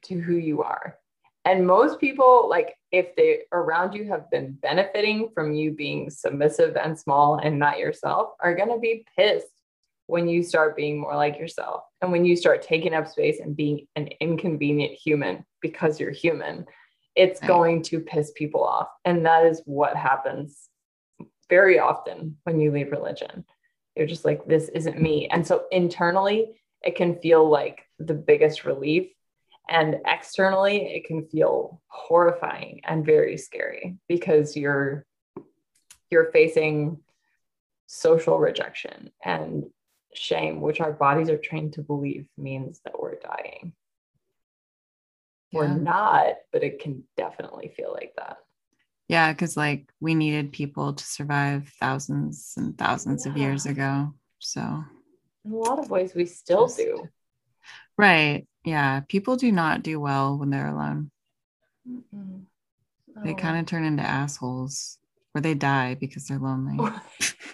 to 0.04 0.20
who 0.20 0.36
you 0.36 0.64
are. 0.64 0.96
And 1.44 1.66
most 1.68 2.00
people, 2.00 2.48
like 2.50 2.76
if 2.92 3.16
they 3.16 3.40
around 3.52 3.94
you 3.94 4.06
have 4.06 4.30
been 4.30 4.54
benefiting 4.62 5.32
from 5.34 5.54
you 5.54 5.72
being 5.72 6.10
submissive 6.10 6.78
and 6.78 6.98
small 6.98 7.40
and 7.40 7.60
not 7.60 7.80
yourself, 7.80 8.30
are 8.40 8.56
gonna 8.56 8.80
be 8.80 9.06
pissed 9.18 9.57
when 10.08 10.28
you 10.28 10.42
start 10.42 10.76
being 10.76 11.00
more 11.00 11.16
like 11.16 11.38
yourself 11.38 11.84
and 12.02 12.12
when 12.12 12.26
you 12.26 12.36
start 12.36 12.62
taking 12.62 12.94
up 12.94 13.08
space 13.08 13.40
and 13.40 13.56
being 13.56 13.86
an 13.96 14.08
inconvenient 14.20 14.94
human 14.94 15.46
because 15.62 16.00
you're 16.00 16.12
human 16.12 16.66
it's 17.16 17.42
Right. 17.42 17.48
going 17.48 17.82
to 17.84 18.00
piss 18.00 18.32
people 18.36 18.64
off. 18.64 18.90
And 19.04 19.26
that 19.26 19.44
is 19.44 19.64
what 19.66 19.96
happens 19.96 20.70
very 21.50 21.80
often 21.80 22.38
when 22.44 22.60
you 22.60 22.72
leave 22.72 22.92
religion. 22.92 23.44
You're 23.96 24.06
just 24.06 24.24
like 24.24 24.46
this 24.46 24.70
isn't 24.70 25.02
me. 25.02 25.28
And 25.28 25.46
so 25.46 25.66
internally 25.72 26.62
it 26.84 26.96
can 26.96 27.20
feel 27.20 27.50
like 27.50 27.82
the 27.98 28.14
biggest 28.14 28.66
relief. 28.66 29.10
And 29.68 29.98
externally 30.06 30.78
it 30.96 31.06
can 31.08 31.28
feel 31.28 31.82
horrifying 31.88 32.82
and 32.86 33.04
very 33.04 33.36
scary 33.36 33.98
because 34.08 34.56
you're 34.56 35.04
you're 36.12 36.32
facing 36.32 37.00
social 37.88 38.38
rejection 38.38 39.10
and 39.26 39.66
shame 40.18 40.60
which 40.62 40.82
our 40.82 40.92
bodies 40.92 41.30
are 41.30 41.38
trained 41.38 41.74
to 41.74 41.82
believe 41.82 42.28
means 42.38 42.82
that 42.84 43.00
we're 43.00 43.16
dying 43.16 43.74
we're 45.54 45.68
not 45.68 46.34
but 46.52 46.64
it 46.64 46.80
can 46.80 47.04
definitely 47.16 47.74
feel 47.76 47.92
like 47.94 48.14
that 48.18 48.38
Yeah, 49.08 49.32
because 49.32 49.56
like 49.56 49.90
we 50.02 50.14
needed 50.14 50.52
people 50.52 50.94
to 50.94 51.04
survive 51.04 51.72
thousands 51.80 52.54
and 52.58 52.78
thousands 52.78 53.26
of 53.26 53.38
years 53.38 53.66
ago. 53.66 54.14
So, 54.40 54.62
in 55.46 55.52
a 55.54 55.56
lot 55.56 55.80
of 55.80 55.90
ways 55.90 56.14
we 56.14 56.26
still 56.26 56.68
Just- 56.68 56.78
do 56.78 57.08
right. 57.98 58.46
Yeah. 58.66 59.00
People 59.08 59.38
do 59.38 59.50
not 59.52 59.82
do 59.82 60.00
well 60.02 60.38
when 60.38 60.50
they're 60.50 60.68
alone. 60.68 61.10
Mm-mm. 61.90 62.42
They 63.24 63.34
kind 63.34 63.58
of 63.58 63.66
turn 63.66 63.86
into 63.86 64.04
assholes 64.04 65.00
or 65.38 65.42
they 65.42 65.54
die 65.54 65.94
because 65.96 66.26
they're 66.26 66.40
lonely. 66.40 66.78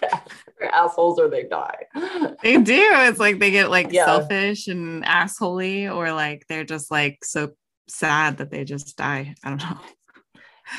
they're 0.58 0.74
assholes 0.74 1.18
or 1.20 1.28
they 1.28 1.44
die 1.44 1.84
they 2.44 2.56
do. 2.62 2.76
It's 2.78 3.18
like 3.18 3.38
they 3.38 3.50
get 3.50 3.70
like 3.70 3.92
Yeah. 3.92 4.04
selfish 4.06 4.68
and 4.68 5.04
assholey, 5.04 5.92
or 5.94 6.12
like 6.12 6.46
they're 6.48 6.64
just 6.64 6.90
like 6.90 7.24
so 7.24 7.52
sad 7.88 8.38
that 8.38 8.50
they 8.50 8.64
just 8.64 8.96
die. 8.96 9.34
I 9.44 9.48
don't 9.50 9.60
know. 9.60 9.78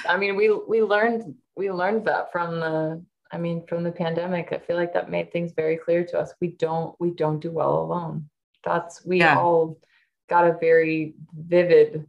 I 0.08 0.18
mean, 0.18 0.36
we 0.36 0.50
we 0.68 0.82
learned 0.82 1.36
we 1.56 1.72
learned 1.72 2.06
that 2.06 2.32
from 2.32 2.60
the 2.60 3.04
I 3.32 3.38
mean 3.38 3.66
from 3.68 3.84
the 3.84 3.92
pandemic. 3.92 4.52
I 4.52 4.60
feel 4.60 4.76
like 4.76 4.94
that 4.94 5.10
made 5.10 5.32
things 5.32 5.52
very 5.56 5.78
clear 5.78 6.04
to 6.06 6.20
us. 6.20 6.34
We 6.42 6.50
don't 6.50 6.96
we 7.00 7.12
don't 7.12 7.40
do 7.40 7.52
well 7.52 7.80
alone. 7.84 8.30
That's 8.64 9.06
we 9.06 9.20
Yeah. 9.20 9.38
all 9.38 9.80
got 10.30 10.48
a 10.48 10.58
very 10.60 11.16
vivid 11.34 12.08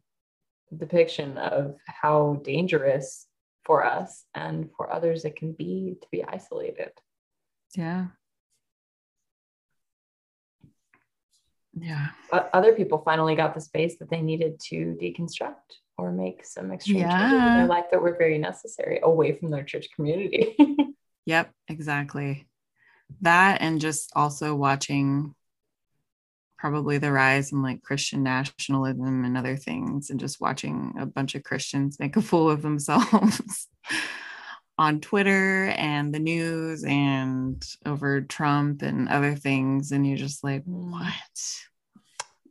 depiction 0.77 1.39
of 1.39 1.77
how 1.87 2.41
dangerous 2.45 3.26
for 3.67 3.85
us 3.85 4.25
and 4.35 4.71
for 4.77 4.93
others 4.93 5.25
it 5.25 5.37
can 5.37 5.53
be 5.53 5.97
to 6.01 6.09
be 6.11 6.25
isolated. 6.25 6.93
Yeah. 7.75 8.07
Yeah. 11.79 12.07
Other 12.33 12.73
people 12.73 13.03
finally 13.05 13.35
got 13.37 13.55
the 13.55 13.61
space 13.61 13.99
that 13.99 14.09
they 14.09 14.23
needed 14.23 14.59
to 14.69 14.97
deconstruct 15.01 15.55
or 15.99 16.11
make 16.11 16.45
some 16.47 16.73
extreme 16.73 17.01
changes 17.03 17.33
in 17.33 17.39
Yeah. 17.39 17.57
their 17.59 17.67
life 17.67 17.87
that 17.91 18.01
were 18.01 18.17
very 18.17 18.39
necessary 18.39 19.01
away 19.03 19.33
from 19.33 19.51
their 19.51 19.65
church 19.65 19.89
community. 19.95 20.57
Yep, 21.29 21.51
exactly. 21.67 22.47
That 23.23 23.61
and 23.61 23.81
just 23.81 24.13
also 24.15 24.55
watching 24.55 25.35
probably 26.59 26.99
the 26.99 27.13
rise 27.13 27.53
in 27.53 27.63
like 27.63 27.83
Christian 27.83 28.23
nationalism 28.23 29.25
and 29.25 29.37
other 29.37 29.57
things, 29.57 30.11
and 30.11 30.19
just 30.21 30.41
watching 30.41 30.95
a 30.99 31.07
bunch 31.07 31.35
of 31.35 31.45
Christians 31.45 31.99
make 32.01 32.17
a 32.17 32.23
fool 32.23 32.51
of 32.51 32.63
themselves 32.63 33.69
on 34.79 35.01
Twitter 35.01 35.67
and 35.77 36.15
the 36.15 36.19
news 36.19 36.85
and 36.85 37.65
over 37.87 38.21
Trump 38.21 38.83
and 38.83 39.09
other 39.09 39.35
things. 39.35 39.91
And 39.93 40.07
you're 40.07 40.19
just 40.19 40.45
like, 40.45 40.65
Mm. 40.65 40.91
what? 40.91 41.13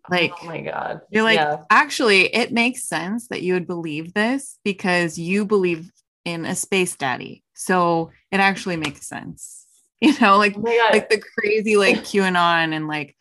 Like, 0.09 0.33
oh 0.41 0.45
my 0.45 0.61
god. 0.61 1.01
you're 1.09 1.23
like, 1.23 1.35
Yeah. 1.37 1.63
actually, 1.71 2.33
it 2.33 2.51
makes 2.51 2.83
sense 2.83 3.27
that 3.29 3.41
you 3.41 3.53
would 3.53 3.65
believe 3.67 4.13
this 4.13 4.59
because 4.63 5.17
you 5.17 5.45
believe 5.45 5.91
in 6.25 6.45
a 6.45 6.55
space 6.55 6.95
daddy. 6.95 7.43
So 7.55 8.11
it 8.31 8.39
actually 8.39 8.77
makes 8.77 9.07
sense. 9.07 9.61
You 10.01 10.13
know, 10.19 10.37
like 10.37 10.55
Oh 10.57 10.89
like 10.91 11.09
the 11.09 11.21
crazy 11.39 11.77
like 11.77 11.95
QAnon 12.03 12.73
and 12.75 12.85
like 12.85 13.15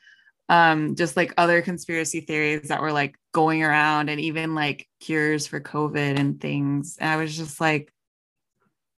um 0.49 0.95
just 0.95 1.17
like 1.17 1.33
other 1.37 1.63
conspiracy 1.63 2.21
theories 2.21 2.69
that 2.69 2.83
were 2.83 2.93
like 2.93 3.17
going 3.33 3.63
around 3.63 4.11
and 4.11 4.21
even 4.21 4.55
like 4.55 4.87
cures 5.01 5.47
for 5.47 5.61
COVID 5.61 6.19
and 6.19 6.41
things. 6.41 6.97
And 7.01 7.11
I 7.11 7.17
was 7.17 7.37
just 7.37 7.61
like, 7.61 7.93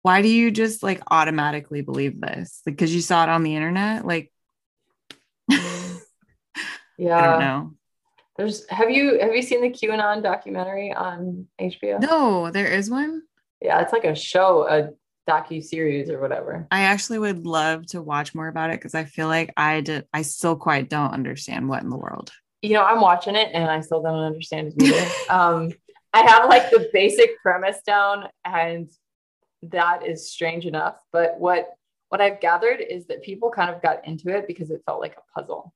why 0.02 0.22
do 0.22 0.28
you 0.28 0.50
just 0.50 0.82
like 0.82 1.02
automatically 1.10 1.82
believe 1.82 2.20
this? 2.20 2.62
Because 2.64 2.94
you 2.94 3.00
saw 3.00 3.24
it 3.24 3.28
on 3.28 3.42
the 3.42 3.56
internet? 3.56 4.06
Like, 4.06 4.32
yeah 5.48 5.58
I 7.16 7.22
don't 7.22 7.40
know. 7.40 7.74
There's 8.36 8.68
have 8.68 8.90
you 8.90 9.18
have 9.20 9.34
you 9.34 9.42
seen 9.42 9.62
the 9.62 9.70
QAnon 9.70 10.22
documentary 10.22 10.92
on 10.92 11.46
HBO? 11.60 12.00
No, 12.00 12.50
there 12.50 12.66
is 12.66 12.90
one. 12.90 13.22
Yeah, 13.62 13.80
it's 13.80 13.92
like 13.92 14.04
a 14.04 14.14
show, 14.14 14.68
a 14.68 14.90
docu 15.28 15.62
series 15.62 16.08
or 16.08 16.20
whatever. 16.20 16.66
I 16.70 16.82
actually 16.82 17.18
would 17.18 17.46
love 17.46 17.86
to 17.88 18.02
watch 18.02 18.34
more 18.34 18.48
about 18.48 18.70
it 18.70 18.78
because 18.78 18.94
I 18.94 19.04
feel 19.04 19.28
like 19.28 19.52
I 19.56 19.80
did 19.80 20.06
I 20.12 20.22
still 20.22 20.56
quite 20.56 20.88
don't 20.88 21.12
understand 21.12 21.68
what 21.68 21.82
in 21.82 21.90
the 21.90 21.96
world. 21.96 22.32
You 22.62 22.74
know, 22.74 22.84
I'm 22.84 23.00
watching 23.00 23.36
it 23.36 23.50
and 23.52 23.70
I 23.70 23.80
still 23.80 24.02
don't 24.02 24.18
understand 24.18 24.72
it 24.76 24.82
either. 24.82 25.10
um, 25.30 25.72
I 26.12 26.20
have 26.20 26.48
like 26.48 26.70
the 26.70 26.88
basic 26.92 27.40
premise 27.42 27.78
down, 27.86 28.28
and 28.44 28.90
that 29.62 30.06
is 30.06 30.30
strange 30.30 30.64
enough. 30.64 30.96
But 31.12 31.38
what 31.38 31.68
what 32.08 32.20
I've 32.20 32.40
gathered 32.40 32.80
is 32.80 33.06
that 33.06 33.22
people 33.22 33.50
kind 33.50 33.70
of 33.74 33.82
got 33.82 34.06
into 34.06 34.28
it 34.28 34.46
because 34.46 34.70
it 34.70 34.82
felt 34.86 35.00
like 35.00 35.16
a 35.16 35.38
puzzle. 35.38 35.74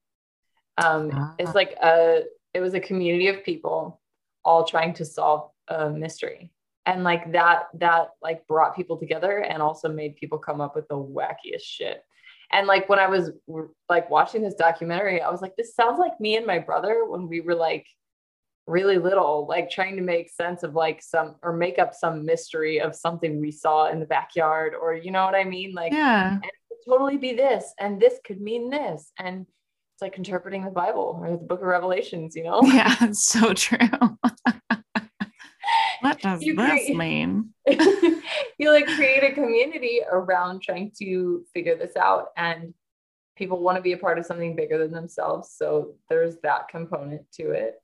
Um, 0.78 1.10
Ah. 1.12 1.34
It's 1.38 1.54
like 1.54 1.72
a 1.82 2.22
it 2.54 2.60
was 2.60 2.74
a 2.74 2.80
community 2.80 3.28
of 3.28 3.44
people 3.44 4.00
all 4.44 4.64
trying 4.64 4.94
to 4.94 5.04
solve 5.04 5.50
a 5.68 5.90
mystery. 5.90 6.50
And 6.86 7.04
like 7.04 7.32
that, 7.32 7.64
that 7.74 8.08
like 8.22 8.46
brought 8.46 8.74
people 8.74 8.96
together 8.96 9.38
and 9.38 9.62
also 9.62 9.88
made 9.88 10.16
people 10.16 10.38
come 10.38 10.60
up 10.60 10.74
with 10.74 10.88
the 10.88 10.96
wackiest 10.96 11.62
shit. 11.62 12.02
And 12.52 12.66
like 12.66 12.88
when 12.88 12.98
I 12.98 13.06
was 13.06 13.30
like 13.88 14.10
watching 14.10 14.42
this 14.42 14.54
documentary, 14.54 15.20
I 15.20 15.30
was 15.30 15.40
like, 15.40 15.56
this 15.56 15.74
sounds 15.74 15.98
like 15.98 16.18
me 16.20 16.36
and 16.36 16.46
my 16.46 16.58
brother 16.58 17.04
when 17.06 17.28
we 17.28 17.40
were 17.40 17.54
like 17.54 17.86
really 18.66 18.98
little, 18.98 19.46
like 19.48 19.70
trying 19.70 19.96
to 19.96 20.02
make 20.02 20.30
sense 20.30 20.62
of 20.62 20.74
like 20.74 21.02
some 21.02 21.36
or 21.42 21.52
make 21.52 21.78
up 21.78 21.94
some 21.94 22.24
mystery 22.24 22.80
of 22.80 22.96
something 22.96 23.40
we 23.40 23.50
saw 23.52 23.88
in 23.90 24.00
the 24.00 24.06
backyard, 24.06 24.74
or 24.80 24.94
you 24.94 25.10
know 25.10 25.24
what 25.24 25.34
I 25.34 25.44
mean? 25.44 25.74
Like 25.74 25.92
Yeah. 25.92 26.32
and 26.34 26.44
it 26.44 26.50
could 26.68 26.90
totally 26.90 27.18
be 27.18 27.34
this, 27.34 27.72
and 27.78 28.00
this 28.00 28.14
could 28.24 28.40
mean 28.40 28.70
this. 28.70 29.12
And 29.18 29.42
it's 29.42 30.02
like 30.02 30.16
interpreting 30.16 30.64
the 30.64 30.70
Bible 30.70 31.20
or 31.22 31.30
the 31.30 31.36
book 31.36 31.60
of 31.60 31.66
Revelations, 31.66 32.34
you 32.34 32.42
know? 32.44 32.60
Yeah, 32.64 32.94
it's 33.02 33.22
so 33.24 33.54
true. 33.54 33.78
what 36.22 36.32
does 36.34 36.42
You 36.42 36.54
this 36.56 36.66
create- 36.70 36.96
mean? 36.96 37.50
you 38.58 38.70
like 38.70 38.86
create 38.86 39.22
a 39.24 39.32
community 39.32 40.00
around 40.10 40.62
trying 40.62 40.92
to 40.98 41.44
figure 41.54 41.76
this 41.76 41.96
out 41.96 42.28
and 42.36 42.74
people 43.36 43.58
want 43.62 43.76
to 43.76 43.82
be 43.82 43.92
a 43.92 43.96
part 43.98 44.18
of 44.18 44.26
something 44.26 44.54
bigger 44.54 44.78
than 44.78 44.90
themselves 44.92 45.54
so 45.56 45.94
there's 46.08 46.36
that 46.42 46.68
component 46.68 47.22
to 47.32 47.50
it 47.50 47.80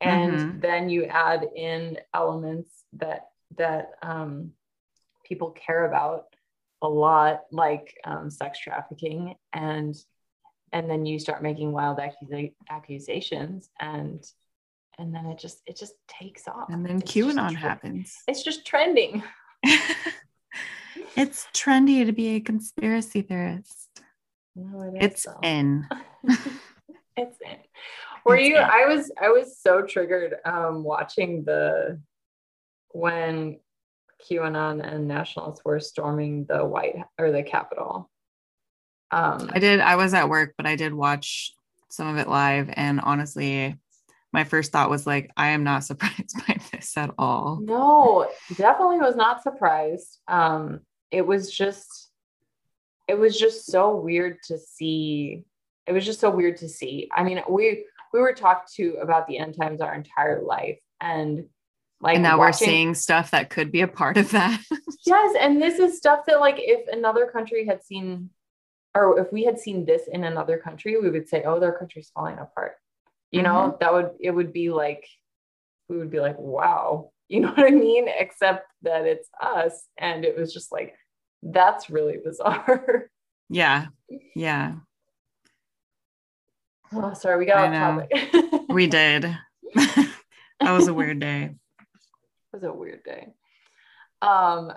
and 0.00 0.32
Mhm. 0.32 0.60
then 0.60 0.88
you 0.88 1.04
add 1.04 1.46
in 1.56 1.98
elements 2.14 2.84
that 2.94 3.28
that 3.56 3.92
um, 4.02 4.52
people 5.24 5.50
care 5.52 5.86
about 5.86 6.26
a 6.82 6.88
lot 6.88 7.44
like 7.50 7.96
um, 8.04 8.30
sex 8.30 8.58
trafficking 8.60 9.34
and 9.52 9.94
and 10.72 10.88
then 10.90 11.06
you 11.06 11.18
start 11.18 11.42
making 11.42 11.72
wild 11.72 11.98
accusa- 11.98 12.54
accusations 12.68 13.70
and 13.80 14.22
and 14.98 15.14
then 15.14 15.26
it 15.26 15.38
just 15.38 15.62
it 15.66 15.76
just 15.76 15.94
takes 16.08 16.46
off 16.48 16.68
And 16.70 16.84
then 16.84 16.98
It's 16.98 17.12
QAnon 17.12 17.54
happens. 17.54 18.16
it's 18.28 18.42
just 18.42 18.66
trending 18.66 19.22
it's 21.16 21.46
trendy 21.54 22.04
to 22.06 22.12
be 22.12 22.36
a 22.36 22.40
conspiracy 22.40 23.22
theorist. 23.22 23.88
No, 24.56 24.82
it 24.82 25.02
It's 25.02 25.24
though. 25.24 25.38
in. 25.42 25.86
it's 27.16 27.38
in. 27.44 27.56
Were 28.24 28.36
you? 28.38 28.56
I 28.56 28.86
was. 28.86 29.10
I 29.20 29.28
was 29.28 29.58
so 29.58 29.82
triggered 29.82 30.36
um, 30.44 30.82
watching 30.84 31.44
the 31.44 32.00
when 32.92 33.58
QAnon 34.28 34.84
and 34.84 35.08
nationalists 35.08 35.64
were 35.64 35.80
storming 35.80 36.44
the 36.44 36.64
White 36.64 36.96
or 37.18 37.30
the 37.32 37.42
Capitol. 37.42 38.10
Um, 39.10 39.50
I 39.52 39.58
did. 39.58 39.80
I 39.80 39.96
was 39.96 40.12
at 40.14 40.28
work, 40.28 40.54
but 40.56 40.66
I 40.66 40.76
did 40.76 40.92
watch 40.92 41.52
some 41.88 42.08
of 42.08 42.16
it 42.18 42.28
live, 42.28 42.68
and 42.74 43.00
honestly, 43.00 43.76
my 44.32 44.44
first 44.44 44.72
thought 44.72 44.90
was 44.90 45.06
like, 45.06 45.30
I 45.36 45.50
am 45.50 45.64
not 45.64 45.84
surprised 45.84 46.34
by 46.46 46.58
this 46.72 46.96
at 46.96 47.10
all. 47.18 47.58
No, 47.62 48.28
definitely 48.56 48.98
was 48.98 49.16
not 49.16 49.42
surprised. 49.42 50.18
Um, 50.28 50.80
it 51.10 51.26
was 51.26 51.50
just, 51.50 52.10
it 53.06 53.18
was 53.18 53.38
just 53.38 53.66
so 53.66 53.96
weird 53.96 54.38
to 54.48 54.58
see. 54.58 55.44
It 55.86 55.92
was 55.92 56.04
just 56.04 56.20
so 56.20 56.30
weird 56.30 56.58
to 56.58 56.68
see. 56.68 57.08
I 57.14 57.24
mean, 57.24 57.42
we 57.48 57.86
we 58.12 58.20
were 58.20 58.34
talked 58.34 58.74
to 58.74 58.96
about 59.00 59.26
the 59.26 59.38
end 59.38 59.56
times 59.56 59.80
our 59.80 59.94
entire 59.94 60.42
life, 60.42 60.78
and 61.00 61.46
like 62.00 62.14
and 62.14 62.22
now 62.22 62.38
watching, 62.38 62.46
we're 62.46 62.72
seeing 62.72 62.94
stuff 62.94 63.30
that 63.30 63.50
could 63.50 63.72
be 63.72 63.80
a 63.80 63.88
part 63.88 64.16
of 64.16 64.30
that 64.30 64.60
yes 65.06 65.36
and 65.40 65.60
this 65.60 65.78
is 65.78 65.96
stuff 65.96 66.20
that 66.26 66.40
like 66.40 66.56
if 66.58 66.86
another 66.88 67.26
country 67.26 67.66
had 67.66 67.82
seen 67.84 68.30
or 68.94 69.18
if 69.20 69.32
we 69.32 69.44
had 69.44 69.58
seen 69.58 69.84
this 69.84 70.02
in 70.10 70.24
another 70.24 70.58
country 70.58 70.98
we 71.00 71.10
would 71.10 71.28
say 71.28 71.42
oh 71.44 71.58
their 71.58 71.72
country's 71.72 72.10
falling 72.14 72.38
apart 72.38 72.76
you 73.30 73.42
know 73.42 73.70
mm-hmm. 73.70 73.76
that 73.80 73.92
would 73.92 74.10
it 74.20 74.30
would 74.30 74.52
be 74.52 74.70
like 74.70 75.06
we 75.88 75.96
would 75.98 76.10
be 76.10 76.20
like 76.20 76.36
wow 76.38 77.10
you 77.28 77.40
know 77.40 77.48
what 77.48 77.66
i 77.66 77.70
mean? 77.70 78.06
Except 78.08 78.66
that 78.82 79.04
it's 79.04 79.28
us 79.40 79.86
and 79.98 80.24
it 80.24 80.36
was 80.36 80.52
just 80.52 80.72
like 80.72 80.94
that's 81.42 81.90
really 81.90 82.18
bizarre. 82.24 83.10
Yeah 83.48 83.86
yeah. 84.34 84.76
Oh 86.92 87.12
sorry 87.12 87.38
we 87.38 87.46
got 87.46 87.72
off 87.72 88.08
topic. 88.08 88.64
We 88.70 88.86
did. 88.86 89.36
That 90.60 90.72
was 90.72 90.88
a 90.88 90.94
weird 90.94 91.20
day. 91.20 91.44
It 91.44 91.56
was 92.52 92.62
a 92.62 92.72
weird 92.72 93.04
day. 93.04 93.28
Um, 94.20 94.72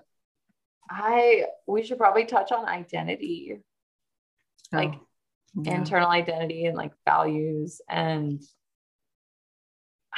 I 0.90 1.46
we 1.68 1.84
should 1.84 1.98
probably 1.98 2.26
touch 2.26 2.52
on 2.52 2.68
identity, 2.68 3.60
oh, 4.74 4.78
like 4.78 4.94
yeah. 5.56 5.76
internal 5.76 6.10
identity 6.10 6.66
and 6.66 6.78
like 6.78 6.94
values 7.06 7.82
and 7.90 8.42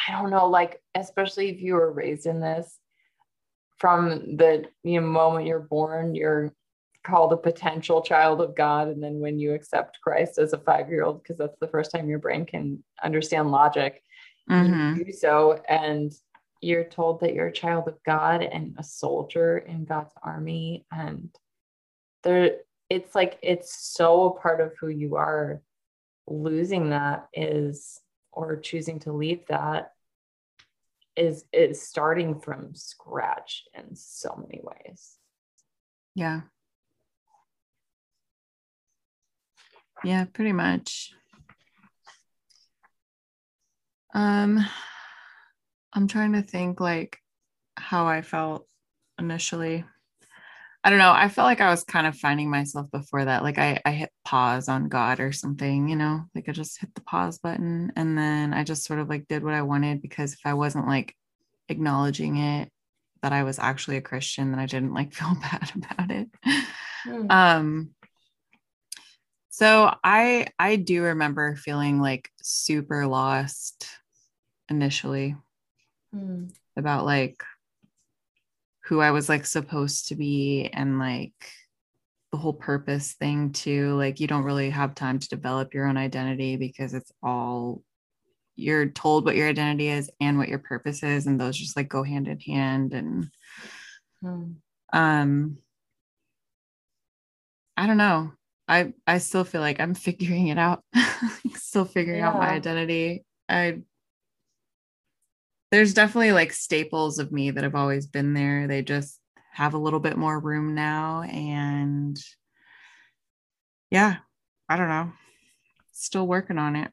I 0.07 0.11
don't 0.11 0.31
know, 0.31 0.47
like 0.47 0.81
especially 0.95 1.49
if 1.49 1.61
you 1.61 1.75
were 1.75 1.91
raised 1.91 2.25
in 2.25 2.39
this 2.39 2.79
from 3.77 4.37
the 4.37 4.65
you 4.83 4.99
know 5.01 5.07
moment 5.07 5.45
you're 5.45 5.59
born, 5.59 6.15
you're 6.15 6.53
called 7.03 7.33
a 7.33 7.37
potential 7.37 8.01
child 8.01 8.41
of 8.41 8.55
God, 8.55 8.87
and 8.87 9.03
then 9.03 9.19
when 9.19 9.39
you 9.39 9.53
accept 9.53 9.99
Christ 10.01 10.37
as 10.37 10.53
a 10.53 10.57
five 10.57 10.89
year 10.89 11.03
old, 11.03 11.21
because 11.21 11.37
that's 11.37 11.57
the 11.59 11.67
first 11.67 11.91
time 11.91 12.09
your 12.09 12.19
brain 12.19 12.45
can 12.45 12.83
understand 13.03 13.51
logic, 13.51 14.01
mm-hmm. 14.49 14.97
you 14.97 15.05
do 15.05 15.11
so, 15.11 15.61
and 15.67 16.11
you're 16.61 16.85
told 16.85 17.19
that 17.19 17.33
you're 17.33 17.47
a 17.47 17.53
child 17.53 17.87
of 17.87 17.97
God 18.05 18.41
and 18.41 18.75
a 18.77 18.83
soldier 18.83 19.57
in 19.57 19.83
God's 19.83 20.13
army. 20.23 20.85
And 20.91 21.29
there, 22.23 22.59
it's 22.93 23.15
like 23.15 23.39
it's 23.41 23.73
so 23.75 24.25
a 24.25 24.39
part 24.39 24.61
of 24.61 24.73
who 24.79 24.87
you 24.87 25.15
are. 25.15 25.61
Losing 26.25 26.91
that 26.91 27.27
is, 27.33 27.99
or 28.31 28.55
choosing 28.55 28.99
to 29.01 29.11
leave 29.11 29.45
that 29.47 29.91
is 31.17 31.43
is 31.51 31.81
starting 31.81 32.39
from 32.39 32.73
scratch 32.73 33.63
in 33.77 33.95
so 33.95 34.33
many 34.41 34.61
ways. 34.63 35.17
Yeah. 36.15 36.41
Yeah, 40.03 40.25
pretty 40.31 40.53
much. 40.53 41.13
Um 44.13 44.65
I'm 45.91 46.07
trying 46.07 46.33
to 46.33 46.41
think 46.41 46.79
like 46.79 47.19
how 47.77 48.07
I 48.07 48.21
felt 48.21 48.67
initially. 49.19 49.83
I 50.83 50.89
don't 50.89 50.99
know. 50.99 51.13
I 51.13 51.29
felt 51.29 51.45
like 51.45 51.61
I 51.61 51.69
was 51.69 51.85
kind 51.85 52.05
of 52.05 52.17
finding 52.17 52.49
myself 52.49 52.91
before 52.91 53.23
that. 53.23 53.41
Like 53.41 53.57
I, 53.57 53.79
I 53.85 53.91
hit 53.91 54.11
pause 54.25 54.67
on 54.67 54.89
God 54.89 55.21
or 55.21 55.31
something, 55.31 55.87
you 55.87 55.95
know, 55.95 56.25
like 56.35 56.49
I 56.49 56.51
just 56.51 56.79
hit 56.81 56.93
the 56.93 57.01
pause 57.01 57.37
button 57.37 57.93
and 57.95 58.17
then 58.17 58.53
I 58.53 58.65
just 58.65 58.83
sort 58.83 58.99
of 58.99 59.07
like 59.07 59.27
did 59.29 59.43
what 59.43 59.53
I 59.53 59.61
wanted 59.61 60.01
because 60.01 60.33
if 60.33 60.41
I 60.43 60.55
wasn't 60.55 60.87
like 60.87 61.15
acknowledging 61.69 62.35
it 62.35 62.69
that 63.21 63.31
I 63.31 63.43
was 63.43 63.59
actually 63.59 63.95
a 63.95 64.01
Christian, 64.01 64.51
then 64.51 64.59
I 64.59 64.65
didn't 64.65 64.93
like 64.93 65.13
feel 65.13 65.35
bad 65.41 65.71
about 65.73 66.11
it. 66.11 66.27
Mm. 67.07 67.31
Um 67.31 67.89
so 69.49 69.93
I 70.03 70.47
I 70.59 70.75
do 70.75 71.03
remember 71.03 71.55
feeling 71.55 72.01
like 72.01 72.29
super 72.41 73.07
lost 73.07 73.87
initially 74.67 75.37
mm. 76.13 76.51
about 76.75 77.05
like 77.05 77.41
who 78.93 79.01
I 79.01 79.09
was 79.09 79.27
like 79.27 79.47
supposed 79.47 80.09
to 80.09 80.15
be 80.15 80.69
and 80.71 80.99
like 80.99 81.33
the 82.31 82.37
whole 82.37 82.53
purpose 82.53 83.13
thing 83.13 83.51
too. 83.51 83.95
Like 83.95 84.19
you 84.19 84.27
don't 84.27 84.43
really 84.43 84.69
have 84.69 84.93
time 84.93 85.17
to 85.17 85.27
develop 85.29 85.73
your 85.73 85.87
own 85.87 85.97
identity 85.97 86.57
because 86.57 86.93
it's 86.93 87.11
all 87.23 87.81
you're 88.55 88.85
told 88.85 89.25
what 89.25 89.35
your 89.35 89.49
identity 89.49 89.87
is 89.87 90.11
and 90.21 90.37
what 90.37 90.47
your 90.47 90.59
purpose 90.59 91.01
is, 91.01 91.25
and 91.25 91.41
those 91.41 91.57
just 91.57 91.75
like 91.75 91.89
go 91.89 92.03
hand 92.03 92.27
in 92.27 92.39
hand. 92.39 92.93
And 92.93 93.31
mm. 94.23 94.53
um 94.93 95.57
I 97.75 97.87
don't 97.87 97.97
know. 97.97 98.31
I 98.67 98.93
I 99.07 99.17
still 99.17 99.43
feel 99.43 99.61
like 99.61 99.79
I'm 99.79 99.95
figuring 99.95 100.49
it 100.49 100.59
out. 100.59 100.83
still 101.55 101.85
figuring 101.85 102.19
yeah. 102.19 102.29
out 102.29 102.37
my 102.37 102.49
identity. 102.49 103.25
I 103.49 103.79
there's 105.73 105.95
definitely 105.95 106.33
like 106.33 106.53
staples 106.53 107.17
of 107.17 107.31
me 107.31 107.49
that 107.49 107.63
have 107.63 107.73
always 107.73 108.05
been 108.05 108.35
there. 108.35 108.67
They 108.67 108.83
just 108.83 109.19
have 109.53 109.73
a 109.73 109.79
little 109.79 109.99
bit 109.99 110.17
more 110.17 110.39
room 110.39 110.75
now. 110.75 111.23
And 111.23 112.15
yeah, 113.89 114.17
I 114.69 114.77
don't 114.77 114.87
know. 114.87 115.11
Still 115.91 116.27
working 116.27 116.59
on 116.59 116.75
it. 116.75 116.91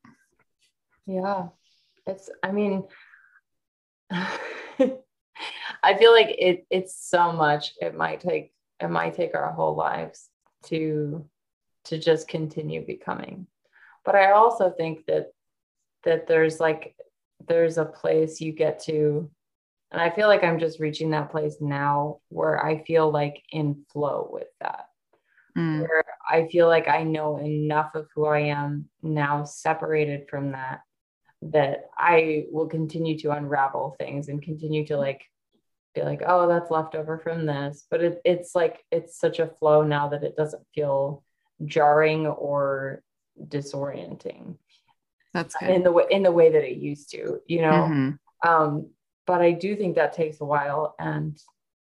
Yeah. 1.07 1.49
It's, 2.07 2.31
I 2.43 2.53
mean, 2.53 2.85
I 4.11 5.99
feel 5.99 6.12
like 6.12 6.35
it 6.38 6.66
it's 6.71 7.07
so 7.07 7.33
much. 7.33 7.75
It 7.83 7.95
might 7.95 8.21
take 8.21 8.55
it 8.81 8.88
might 8.88 9.12
take 9.12 9.35
our 9.35 9.53
whole 9.53 9.77
lives 9.77 10.31
to 10.69 11.29
to 11.85 11.99
just 11.99 12.29
continue 12.29 12.85
becoming. 12.85 13.47
But 14.07 14.14
I 14.14 14.31
also 14.31 14.71
think 14.71 15.05
that 15.05 15.33
that 16.05 16.27
there's 16.27 16.61
like 16.61 16.97
there's 17.48 17.79
a 17.79 17.85
place 17.85 18.40
you 18.40 18.53
get 18.53 18.83
to 18.85 19.31
and 19.90 20.00
i 20.00 20.11
feel 20.11 20.29
like 20.29 20.44
i'm 20.44 20.59
just 20.59 20.81
reaching 20.81 21.11
that 21.11 21.31
place 21.31 21.57
now 21.61 22.18
where 22.29 22.64
i 22.64 22.83
feel 22.85 23.11
like 23.11 23.42
in 23.50 23.85
flow 23.92 24.29
with 24.33 24.48
that. 24.61 24.87
Mm. 25.57 25.81
where 25.81 26.05
i 26.29 26.46
feel 26.48 26.68
like 26.68 26.88
i 26.88 27.03
know 27.03 27.38
enough 27.38 27.94
of 27.94 28.07
who 28.14 28.26
i 28.26 28.40
am 28.40 28.88
now 29.03 29.44
separated 29.44 30.29
from 30.29 30.53
that 30.53 30.81
that 31.42 31.87
i 31.98 32.44
will 32.50 32.68
continue 32.68 33.18
to 33.18 33.33
unravel 33.33 33.96
things 33.98 34.29
and 34.29 34.42
continue 34.42 34.87
to 34.87 34.96
like 34.96 35.22
be 35.94 36.03
like 36.03 36.22
oh 36.26 36.48
that's 36.48 36.70
left 36.70 36.94
over 36.94 37.18
from 37.18 37.46
this. 37.46 37.87
But 37.90 38.03
it, 38.03 38.20
it's 38.24 38.55
like 38.55 38.85
it's 38.90 39.18
such 39.18 39.38
a 39.38 39.50
flow 39.59 39.83
now 39.83 40.09
that 40.09 40.22
it 40.22 40.37
doesn't 40.37 40.62
feel 40.74 41.24
jarring 41.64 42.26
or 42.26 43.03
disorienting 43.42 44.57
that's 45.33 45.55
good. 45.57 45.71
in 45.71 45.83
the 45.83 45.93
way 45.93 46.05
in 46.11 46.23
the 46.23 46.33
way 46.33 46.51
that 46.51 46.64
it 46.64 46.79
used 46.79 47.11
to, 47.11 47.40
you 47.47 47.62
know. 47.62 47.88
Mm-hmm. 47.88 48.49
Um, 48.49 48.90
but 49.27 49.43
I 49.43 49.53
do 49.53 49.77
think 49.77 49.97
that 49.97 50.12
takes 50.12 50.40
a 50.40 50.45
while 50.45 50.95
and 50.99 51.38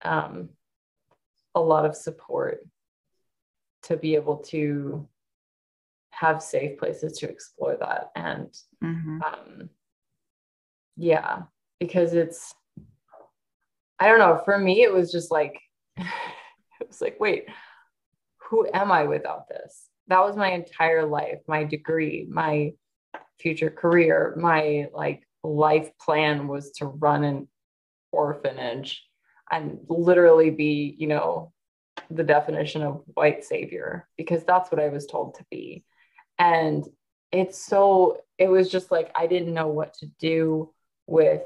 um, 0.04 0.50
a 1.56 1.60
lot 1.60 1.86
of 1.86 1.96
support 1.96 2.60
to 3.84 3.98
be 3.98 4.16
able 4.16 4.38
to 4.38 5.08
have 6.12 6.42
safe 6.42 6.78
places 6.78 7.18
to 7.18 7.30
explore 7.30 7.76
that 7.80 8.12
and 8.16 8.56
mm-hmm. 8.84 9.22
um, 9.24 9.70
yeah 10.96 11.42
because 11.80 12.14
it's 12.14 12.54
i 14.00 14.08
don't 14.08 14.20
know 14.20 14.40
for 14.46 14.58
me 14.58 14.84
it 14.84 14.94
was 14.94 15.12
just 15.12 15.32
like 15.32 15.60
it 15.98 16.88
was 16.88 17.02
like 17.02 17.20
wait 17.20 17.46
who 18.38 18.68
am 18.74 18.92
i 18.92 19.04
without 19.04 19.48
this 19.50 19.90
that 20.08 20.22
was 20.22 20.38
my 20.38 20.52
entire 20.52 21.06
life 21.06 21.40
my 21.48 21.64
degree 21.64 22.28
my 22.30 22.72
future 23.40 23.70
career, 23.70 24.36
my 24.38 24.88
like 24.94 25.24
life 25.44 25.90
plan 26.00 26.48
was 26.48 26.72
to 26.72 26.86
run 26.86 27.24
an 27.24 27.48
orphanage 28.12 29.04
and 29.52 29.80
literally 29.88 30.50
be, 30.50 30.96
you 30.98 31.08
know, 31.08 31.52
the 32.10 32.24
definition 32.24 32.82
of 32.82 33.04
white 33.14 33.44
savior 33.44 34.08
because 34.18 34.44
that's 34.44 34.72
what 34.72 34.82
I 34.82 34.90
was 34.90 35.06
told 35.06 35.36
to 35.36 35.46
be. 35.52 35.84
And 36.40 36.86
it's 37.32 37.58
so, 37.58 38.22
it 38.38 38.48
was 38.48 38.70
just 38.70 38.92
like 38.92 39.12
I 39.16 39.28
didn't 39.28 39.54
know 39.54 39.68
what 39.68 39.94
to 39.96 40.08
do 40.20 40.74
with. 41.08 41.42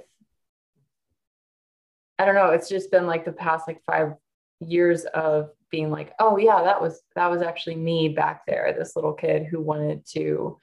I 2.20 2.26
don't 2.26 2.36
know. 2.36 2.50
It's 2.52 2.70
just 2.70 2.92
been 2.92 3.06
like 3.06 3.26
the 3.26 3.32
past 3.32 3.68
like 3.68 3.82
five 3.86 4.14
years 4.60 5.06
of 5.06 5.52
being 5.70 5.92
like, 5.92 6.14
oh 6.20 6.38
yeah, 6.38 6.64
that 6.64 6.82
was 6.82 7.02
that 7.16 7.30
was 7.30 7.42
actually 7.42 7.76
me 7.76 8.10
back 8.10 8.46
there, 8.48 8.74
this 8.78 8.96
little 8.96 9.14
kid 9.14 9.46
who 9.46 9.62
wanted 9.62 10.06
to 10.14 10.60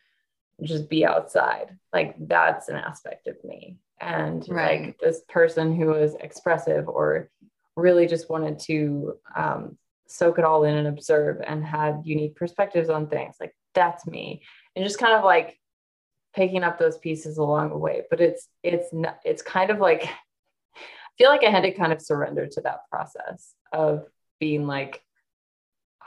just 0.63 0.89
be 0.89 1.05
outside. 1.05 1.77
Like 1.93 2.15
that's 2.19 2.69
an 2.69 2.77
aspect 2.77 3.27
of 3.27 3.37
me. 3.45 3.79
And 4.01 4.45
Right. 4.49 4.87
like 4.87 4.99
this 4.99 5.23
person 5.29 5.75
who 5.75 5.87
was 5.87 6.15
expressive 6.15 6.89
or 6.89 7.31
really 7.77 8.07
just 8.07 8.31
wanted 8.31 8.59
to 8.61 9.15
um, 9.35 9.79
soak 10.07 10.39
it 10.39 10.45
all 10.45 10.65
in 10.65 10.75
and 10.77 10.87
observe 10.89 11.41
and 11.47 11.65
had 11.65 12.03
unique 12.05 12.37
perspectives 12.37 12.89
on 12.91 13.09
things. 13.09 13.37
Like 13.41 13.55
that's 13.75 14.07
me. 14.07 14.43
And 14.77 14.85
just 14.85 14.99
kind 14.99 15.15
of 15.15 15.25
like 15.25 15.59
picking 16.35 16.65
up 16.65 16.79
those 16.79 16.99
pieces 16.99 17.39
along 17.39 17.71
the 17.71 17.79
way. 17.79 18.03
But 18.11 18.21
it's 18.21 18.49
it's 18.63 18.93
not 18.93 19.19
it's 19.25 19.43
kind 19.43 19.71
of 19.71 19.79
like 19.79 20.05
I 20.05 21.17
feel 21.17 21.31
like 21.31 21.45
I 21.45 21.51
had 21.51 21.63
to 21.63 21.73
kind 21.73 21.93
of 21.93 22.03
surrender 22.03 22.47
to 22.47 22.61
that 22.63 22.81
process 22.91 23.55
of 23.73 24.05
being 24.41 24.67
like, 24.67 25.01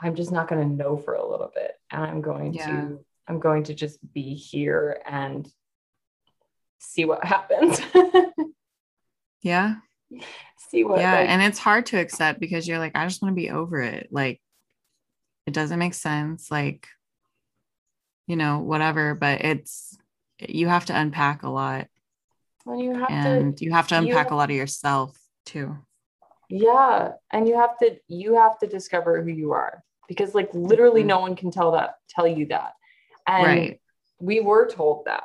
I'm 0.00 0.14
just 0.14 0.30
not 0.30 0.48
going 0.48 0.68
to 0.68 0.74
know 0.74 0.96
for 0.98 1.14
a 1.14 1.26
little 1.28 1.50
bit. 1.54 1.72
And 1.90 2.02
I'm 2.02 2.20
going 2.20 2.52
Yeah. 2.52 2.66
to, 2.66 3.04
I'm 3.28 3.38
going 3.40 3.64
to 3.64 3.74
just 3.74 3.98
be 4.14 4.34
here 4.34 5.00
and 5.06 5.46
see 6.78 7.04
what 7.04 7.24
happens. 7.24 7.80
Yeah. 9.40 9.76
see 10.70 10.82
what, 10.82 10.98
yeah. 10.98 11.12
like, 11.20 11.28
and 11.28 11.40
it's 11.40 11.60
hard 11.60 11.86
to 11.86 11.96
accept 11.98 12.40
because 12.40 12.66
you're 12.66 12.80
like, 12.80 12.96
I 12.96 13.06
just 13.06 13.22
want 13.22 13.32
to 13.36 13.40
be 13.40 13.50
over 13.50 13.80
it. 13.80 14.08
Like, 14.10 14.40
it 15.46 15.54
doesn't 15.54 15.78
make 15.78 15.94
sense. 15.94 16.50
Like, 16.50 16.88
you 18.26 18.34
know, 18.34 18.58
whatever, 18.58 19.14
but 19.14 19.42
it's, 19.44 19.96
you 20.40 20.66
have 20.66 20.86
to 20.86 20.98
unpack 21.00 21.44
a 21.44 21.48
lot 21.48 21.86
when 22.64 22.80
you 22.80 22.94
have 22.98 23.10
and 23.10 23.56
to, 23.56 23.64
you 23.64 23.70
have 23.72 23.86
to 23.88 23.96
unpack 23.98 24.16
have- 24.24 24.32
a 24.32 24.34
lot 24.34 24.50
of 24.50 24.56
yourself 24.56 25.16
too. 25.46 25.76
yeah. 26.50 27.12
And 27.32 27.46
you 27.46 27.56
have 27.56 27.78
to, 27.78 27.96
you 28.08 28.34
have 28.34 28.58
to 28.58 28.66
discover 28.66 29.22
who 29.22 29.30
you 29.30 29.52
are 29.52 29.84
because 30.08 30.34
like 30.34 30.50
literally 30.52 31.04
Mhm. 31.04 31.06
no 31.06 31.20
one 31.20 31.36
can 31.36 31.52
tell 31.52 31.70
that, 31.72 31.94
tell 32.10 32.26
you 32.26 32.46
that. 32.46 32.72
And 33.28 33.44
right. 33.44 33.80
we 34.18 34.40
were 34.40 34.68
told 34.68 35.04
that. 35.04 35.24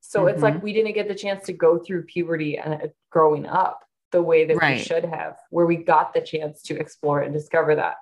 So 0.00 0.26
it's 0.28 0.38
Mhm. 0.40 0.42
like 0.42 0.62
we 0.62 0.72
didn't 0.72 0.92
get 0.94 1.08
the 1.08 1.14
chance 1.14 1.44
to 1.46 1.52
go 1.52 1.78
through 1.78 2.04
puberty 2.04 2.56
and 2.56 2.74
uh, 2.74 2.86
growing 3.10 3.46
up 3.46 3.80
the 4.12 4.22
way 4.22 4.44
that 4.44 4.54
we 4.54 4.60
should 4.78 5.04
have, 5.04 5.36
where 5.50 5.66
we 5.66 5.76
got 5.76 6.14
the 6.14 6.20
chance 6.20 6.62
to 6.62 6.76
explore 6.78 7.20
and 7.20 7.32
discover 7.34 7.74
that. 7.76 7.96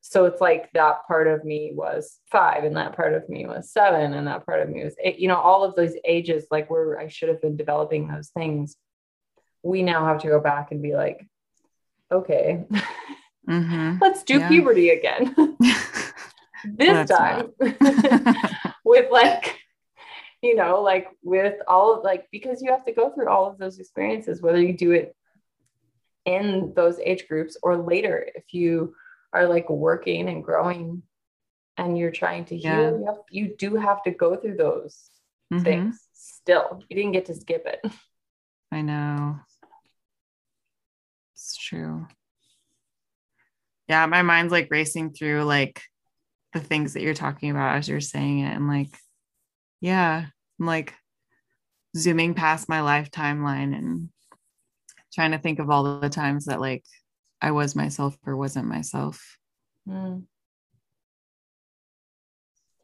So 0.00 0.26
it's 0.26 0.40
like 0.40 0.70
that 0.72 1.06
part 1.06 1.26
of 1.26 1.44
me 1.44 1.72
was 1.74 2.20
five, 2.30 2.64
and 2.64 2.76
that 2.76 2.94
part 2.94 3.14
of 3.14 3.28
me 3.28 3.46
was 3.46 3.70
seven, 3.70 4.12
and 4.14 4.26
that 4.26 4.44
part 4.46 4.60
of 4.60 4.68
me 4.68 4.84
was 4.84 4.94
eight. 5.02 5.18
You 5.18 5.28
know, 5.28 5.38
all 5.38 5.64
of 5.64 5.74
those 5.74 5.94
ages, 6.04 6.46
like 6.50 6.70
where 6.70 6.98
I 6.98 7.08
should 7.08 7.28
have 7.30 7.40
been 7.40 7.56
developing 7.56 8.08
those 8.08 8.28
things, 8.30 8.76
we 9.62 9.82
now 9.82 10.04
have 10.06 10.20
to 10.22 10.28
go 10.28 10.40
back 10.40 10.72
and 10.72 10.82
be 10.82 10.94
like, 10.94 11.26
okay, 12.12 12.64
Mhm. 13.48 14.00
let's 14.00 14.22
do 14.24 14.38
Yeah. 14.38 14.48
puberty 14.48 14.90
again. 14.90 15.34
this 16.64 17.08
time 17.08 17.50
with 18.84 19.10
like 19.10 19.58
you 20.42 20.54
know 20.54 20.82
like 20.82 21.08
with 21.22 21.54
all 21.68 21.94
of 21.94 22.04
like 22.04 22.26
because 22.32 22.62
you 22.62 22.70
have 22.70 22.84
to 22.84 22.92
go 22.92 23.10
through 23.10 23.28
all 23.28 23.46
of 23.46 23.58
those 23.58 23.78
experiences 23.78 24.42
whether 24.42 24.60
you 24.60 24.72
do 24.76 24.92
it 24.92 25.14
in 26.24 26.72
those 26.74 26.98
age 27.00 27.26
groups 27.28 27.56
or 27.62 27.76
later 27.76 28.26
if 28.34 28.54
you 28.54 28.94
are 29.32 29.46
like 29.46 29.68
working 29.68 30.28
and 30.28 30.42
growing 30.44 31.02
and 31.76 31.98
you're 31.98 32.10
trying 32.10 32.44
to 32.46 32.56
heal 32.56 32.70
Yeah. 32.70 32.90
you, 32.98 33.04
have, 33.06 33.16
you 33.30 33.54
do 33.56 33.76
have 33.76 34.02
to 34.04 34.10
go 34.10 34.36
through 34.36 34.56
those 34.56 35.10
Mhm. 35.52 35.62
things 35.64 36.08
still 36.12 36.82
you 36.88 36.96
didn't 36.96 37.12
get 37.12 37.26
to 37.26 37.34
skip 37.34 37.66
it 37.66 37.80
I 38.72 38.82
know. 38.82 39.38
It's 41.34 41.56
true. 41.56 42.06
Yeah, 43.88 44.06
my 44.06 44.22
mind's 44.22 44.50
like 44.50 44.68
racing 44.70 45.12
through 45.12 45.44
like 45.44 45.80
the 46.54 46.60
things 46.60 46.94
that 46.94 47.02
you're 47.02 47.14
talking 47.14 47.50
about 47.50 47.76
as 47.76 47.88
you're 47.88 48.00
saying 48.00 48.38
it. 48.38 48.54
And 48.54 48.68
like, 48.68 48.88
yeah, 49.80 50.26
I'm 50.58 50.66
like 50.66 50.94
zooming 51.96 52.34
past 52.34 52.68
my 52.68 52.80
life 52.80 53.10
timeline 53.10 53.76
and 53.76 54.08
trying 55.12 55.32
to 55.32 55.38
think 55.38 55.58
of 55.58 55.68
all 55.68 56.00
the 56.00 56.08
times 56.08 56.46
that 56.46 56.60
like 56.60 56.84
I 57.40 57.50
was 57.50 57.76
myself 57.76 58.16
or 58.24 58.36
wasn't 58.36 58.66
myself. 58.66 59.36
Mm. 59.88 60.24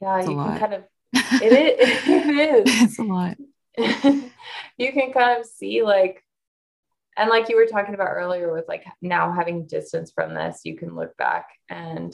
yeah 0.03 0.18
It's 0.18 0.29
you 0.29 0.35
can 0.35 0.59
kind 0.59 0.75
of 0.75 0.85
it 1.14 1.81
is, 1.81 1.99
it 2.09 2.68
is. 2.68 2.83
it's 2.83 2.99
a 2.99 3.03
lot. 3.03 3.37
you 4.77 4.93
can 4.93 5.12
kind 5.12 5.41
of 5.41 5.47
see 5.47 5.83
like 5.83 6.23
and 7.16 7.31
like 7.31 7.49
you 7.49 7.57
were 7.57 7.66
talking 7.66 7.95
about 7.95 8.09
earlier 8.09 8.53
with 8.53 8.66
like 8.68 8.85
now 9.01 9.33
having 9.33 9.66
distance 9.66 10.12
from 10.12 10.35
this 10.35 10.61
you 10.64 10.77
can 10.77 10.95
look 10.95 11.16
back 11.16 11.49
and 11.68 12.12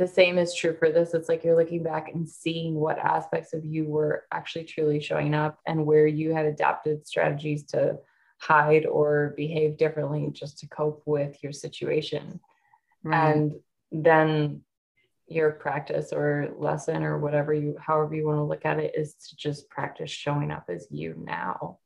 the 0.00 0.08
same 0.08 0.38
is 0.38 0.54
true 0.54 0.74
for 0.74 0.90
this. 0.90 1.12
It's 1.12 1.28
like 1.28 1.44
you're 1.44 1.58
looking 1.58 1.82
back 1.82 2.08
and 2.12 2.26
seeing 2.26 2.74
what 2.74 2.98
aspects 2.98 3.52
of 3.52 3.66
you 3.66 3.84
were 3.84 4.24
actually 4.32 4.64
truly 4.64 4.98
showing 4.98 5.34
up 5.34 5.58
and 5.66 5.84
where 5.84 6.06
you 6.06 6.32
had 6.32 6.46
adapted 6.46 7.06
strategies 7.06 7.64
to 7.64 7.98
hide 8.38 8.86
or 8.86 9.34
behave 9.36 9.76
differently 9.76 10.30
just 10.32 10.58
to 10.60 10.68
cope 10.68 11.02
with 11.04 11.36
your 11.42 11.52
situation. 11.52 12.40
Right. 13.02 13.34
and 13.34 13.54
then 13.92 14.62
your 15.26 15.52
practice 15.52 16.12
or 16.12 16.50
lesson 16.58 17.02
or 17.02 17.18
whatever 17.18 17.54
you 17.54 17.76
however 17.80 18.14
you 18.14 18.26
want 18.26 18.38
to 18.38 18.42
look 18.42 18.66
at 18.66 18.78
it 18.78 18.92
is 18.94 19.14
to 19.14 19.36
just 19.36 19.70
practice 19.70 20.10
showing 20.10 20.50
up 20.50 20.64
as 20.68 20.86
you 20.90 21.14
now. 21.16 21.78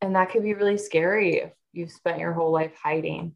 And 0.00 0.16
that 0.16 0.30
could 0.30 0.42
be 0.42 0.54
really 0.54 0.78
scary 0.78 1.38
if 1.38 1.52
you've 1.72 1.92
spent 1.92 2.18
your 2.18 2.32
whole 2.32 2.50
life 2.52 2.74
hiding 2.82 3.34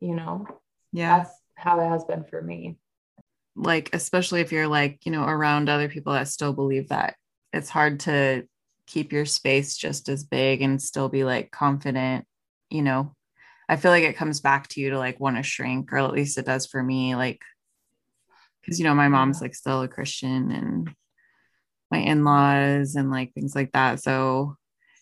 you 0.00 0.14
know? 0.14 0.46
Yeah. 0.92 1.18
that's 1.18 1.34
how 1.54 1.80
it 1.80 1.88
has 1.88 2.04
been 2.04 2.24
for 2.24 2.42
me 2.42 2.76
like 3.54 3.90
especially 3.92 4.40
if 4.40 4.52
you're 4.52 4.68
like 4.68 5.04
you 5.04 5.12
know 5.12 5.24
around 5.24 5.68
other 5.68 5.88
people 5.88 6.12
that 6.12 6.28
still 6.28 6.52
believe 6.52 6.88
that 6.88 7.16
it's 7.52 7.68
hard 7.68 8.00
to 8.00 8.46
keep 8.86 9.12
your 9.12 9.26
space 9.26 9.76
just 9.76 10.08
as 10.08 10.24
big 10.24 10.62
and 10.62 10.80
still 10.82 11.08
be 11.08 11.24
like 11.24 11.50
confident 11.50 12.26
you 12.70 12.82
know? 12.82 13.14
I 13.68 13.76
feel 13.76 13.90
like 13.90 14.04
it 14.04 14.16
comes 14.16 14.40
back 14.40 14.68
to 14.68 14.80
you 14.80 14.90
to 14.90 14.98
like 14.98 15.20
want 15.20 15.36
to 15.36 15.42
shrink 15.42 15.92
or 15.92 15.98
at 15.98 16.12
least 16.12 16.36
it 16.36 16.46
does 16.46 16.66
for 16.66 16.82
me 16.82 17.14
like 17.14 17.40
because 18.60 18.78
you 18.78 18.84
know 18.84 18.94
my 18.94 19.08
mom's 19.08 19.40
like 19.40 19.54
still 19.54 19.82
a 19.82 19.88
christian 19.88 20.50
and 20.50 20.94
my 21.92 21.98
in-laws 21.98 22.96
and 22.96 23.10
like 23.10 23.34
things 23.34 23.54
like 23.54 23.70
that. 23.72 24.00
So 24.00 24.56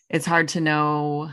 it's 0.09 0.25
hard 0.25 0.49
to 0.49 0.61
know 0.61 1.31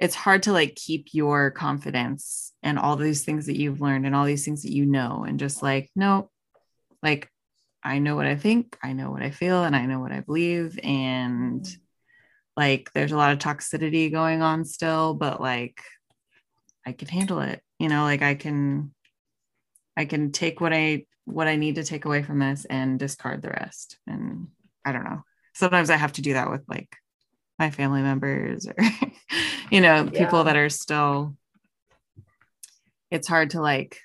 it's 0.00 0.14
hard 0.14 0.42
to 0.44 0.52
like 0.52 0.74
keep 0.74 1.08
your 1.12 1.50
confidence 1.50 2.52
and 2.62 2.78
all 2.78 2.96
these 2.96 3.24
things 3.24 3.46
that 3.46 3.58
you've 3.58 3.80
learned 3.80 4.06
and 4.06 4.14
all 4.14 4.24
these 4.24 4.44
things 4.44 4.62
that 4.62 4.72
you 4.72 4.86
know 4.86 5.24
and 5.26 5.38
just 5.38 5.62
like 5.62 5.90
no 5.94 6.30
like 7.02 7.28
i 7.84 7.98
know 7.98 8.16
what 8.16 8.26
i 8.26 8.36
think 8.36 8.76
i 8.82 8.92
know 8.92 9.10
what 9.10 9.22
i 9.22 9.30
feel 9.30 9.64
and 9.64 9.76
i 9.76 9.86
know 9.86 10.00
what 10.00 10.12
i 10.12 10.20
believe 10.20 10.78
and 10.82 11.76
like 12.56 12.90
there's 12.94 13.12
a 13.12 13.16
lot 13.16 13.32
of 13.32 13.38
toxicity 13.38 14.10
going 14.10 14.42
on 14.42 14.64
still 14.64 15.14
but 15.14 15.40
like 15.40 15.82
i 16.86 16.92
can 16.92 17.08
handle 17.08 17.40
it 17.40 17.62
you 17.80 17.88
know? 17.88 18.02
Like 18.02 18.22
i 18.22 18.34
can 18.36 18.94
i 19.96 20.04
can 20.04 20.30
take 20.30 20.60
what 20.60 20.72
i 20.72 21.06
what 21.24 21.48
i 21.48 21.56
need 21.56 21.76
to 21.76 21.84
take 21.84 22.04
away 22.04 22.22
from 22.22 22.38
this 22.38 22.64
and 22.66 22.98
discard 22.98 23.42
the 23.42 23.48
rest 23.48 23.98
and 24.06 24.48
i 24.84 24.92
don't 24.92 25.04
know. 25.04 25.22
Sometimes 25.54 25.90
i 25.90 25.96
have 25.96 26.12
to 26.12 26.22
do 26.22 26.34
that 26.34 26.50
with 26.50 26.62
like 26.68 26.94
my 27.60 27.70
family 27.70 28.00
members 28.00 28.66
or 28.66 28.74
you 29.70 29.82
know 29.82 30.08
people 30.08 30.44
that 30.44 30.56
are 30.56 30.70
still 30.70 31.36
it's 33.10 33.28
hard 33.28 33.50
to 33.50 33.60
like 33.60 34.00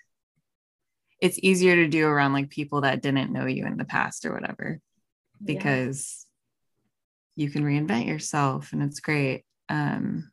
it's 1.21 1.39
easier 1.41 1.75
to 1.75 1.87
do 1.87 2.05
around 2.05 2.33
like 2.33 2.49
people 2.49 2.81
that 2.81 3.01
didn't 3.01 3.31
know 3.31 3.45
you 3.45 3.65
in 3.65 3.77
the 3.77 3.85
past 3.85 4.25
or 4.25 4.33
whatever 4.33 4.81
because 5.43 6.25
you 7.37 7.49
can 7.49 7.63
reinvent 7.63 8.07
yourself 8.07 8.73
and 8.73 8.83
it's 8.83 8.99
great 8.99 9.45
um 9.69 10.29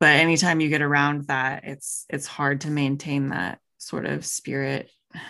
but 0.00 0.16
anytime 0.16 0.60
you 0.60 0.70
get 0.70 0.80
around 0.80 1.26
that 1.26 1.64
it's 1.64 2.06
it's 2.08 2.26
hard 2.26 2.62
to 2.62 2.70
maintain 2.70 3.28
that 3.28 3.60
sort 3.76 4.06
of 4.06 4.24
spirit. 4.24 4.90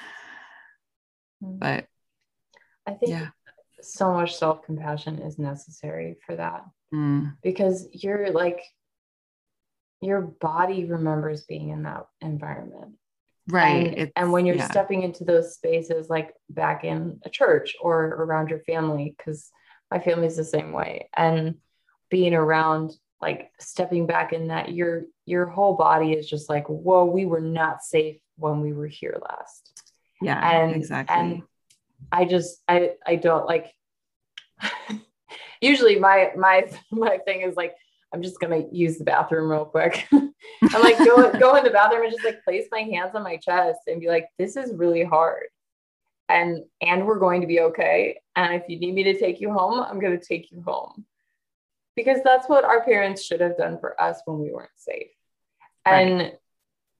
But 1.43 1.86
i 2.86 2.93
think 2.93 3.12
yeah 3.12 3.28
so 3.83 4.12
much 4.12 4.37
self-compassion 4.37 5.20
is 5.20 5.39
necessary 5.39 6.16
for 6.26 6.37
that. 6.37 6.64
Mm, 6.95 7.37
because 7.43 7.89
you're 7.93 8.31
like 8.31 8.62
your 10.01 10.22
body 10.22 10.85
remembers 10.85 11.45
being 11.45 11.68
in 11.68 11.83
that 11.83 12.07
environment. 12.20 12.95
Right 13.49 13.99
and, 13.99 14.12
and 14.16 14.33
when 14.33 14.47
you're 14.47 14.57
yeah. 14.57 14.70
stepping 14.70 15.03
into 15.03 15.24
those 15.24 15.55
spaces 15.55 16.09
like 16.09 16.33
back 16.49 16.85
in 16.85 17.20
a 17.24 17.31
church 17.31 17.74
or 17.81 18.05
around 18.07 18.49
your 18.49 18.61
family 18.61 19.14
because 19.16 19.51
my 19.91 19.99
family's 19.99 20.37
the 20.37 20.45
same 20.45 20.72
way. 20.72 21.09
And 21.16 21.57
being 22.11 22.35
around 22.35 22.93
like 23.20 23.51
stepping 23.59 24.07
back 24.07 24.33
in 24.33 24.49
that 24.49 24.72
your 24.72 25.05
your 25.26 25.47
whole 25.47 25.74
body 25.74 26.12
is 26.12 26.28
just 26.28 26.49
like 26.49 26.66
whoa 26.68 27.05
we 27.05 27.26
were 27.26 27.41
not 27.41 27.83
safe 27.83 28.20
when 28.37 28.61
we 28.61 28.72
were 28.72 28.87
here 28.87 29.18
last. 29.22 29.93
Yeah 30.22 30.51
and 30.51 30.76
exactly. 30.76 31.16
and 31.16 31.43
i 32.12 32.24
just 32.24 32.62
i 32.68 32.92
i 33.07 33.16
don't 33.16 33.46
like 33.46 33.72
usually 35.61 35.98
my 35.98 36.30
my 36.36 36.68
my 36.90 37.18
thing 37.18 37.42
is 37.42 37.57
like 37.57 37.74
i'm 38.12 38.22
just 38.22 38.40
gonna 38.40 38.64
use 38.72 38.98
the 38.98 39.05
bathroom 39.05 39.51
real 39.51 39.64
quick 39.64 40.07
i'm 40.12 40.82
like 40.82 40.98
go 40.98 41.32
go 41.38 41.57
in 41.57 41.64
the 41.64 41.70
bathroom 41.70 42.05
and 42.05 42.12
just 42.12 42.24
like 42.24 42.42
place 42.44 42.66
my 42.70 42.80
hands 42.80 43.14
on 43.14 43.22
my 43.22 43.36
chest 43.36 43.80
and 43.86 44.01
be 44.01 44.09
like 44.09 44.28
this 44.38 44.57
is 44.57 44.74
really 44.74 45.05
hard 45.05 45.44
and 46.30 46.64
and 46.80 47.07
we're 47.07 47.18
going 47.18 47.40
to 47.40 47.46
be 47.46 47.61
okay. 47.61 48.20
And 48.36 48.55
if 48.55 48.68
you 48.68 48.78
need 48.78 48.94
me 48.94 49.03
to 49.05 49.18
take 49.18 49.40
you 49.40 49.53
home, 49.53 49.80
I'm 49.80 50.01
to 50.01 50.18
take 50.18 50.51
you 50.51 50.62
home. 50.62 51.05
Because 51.96 52.20
that's 52.24 52.48
what 52.48 52.64
our 52.64 52.84
parents 52.84 53.22
should 53.22 53.40
have 53.40 53.59
done 53.59 53.78
for 53.78 54.01
us 54.01 54.20
when 54.24 54.38
we 54.38 54.53
weren't 54.53 54.70
safe. 54.76 55.09
Right. 55.86 56.07
And 56.07 56.32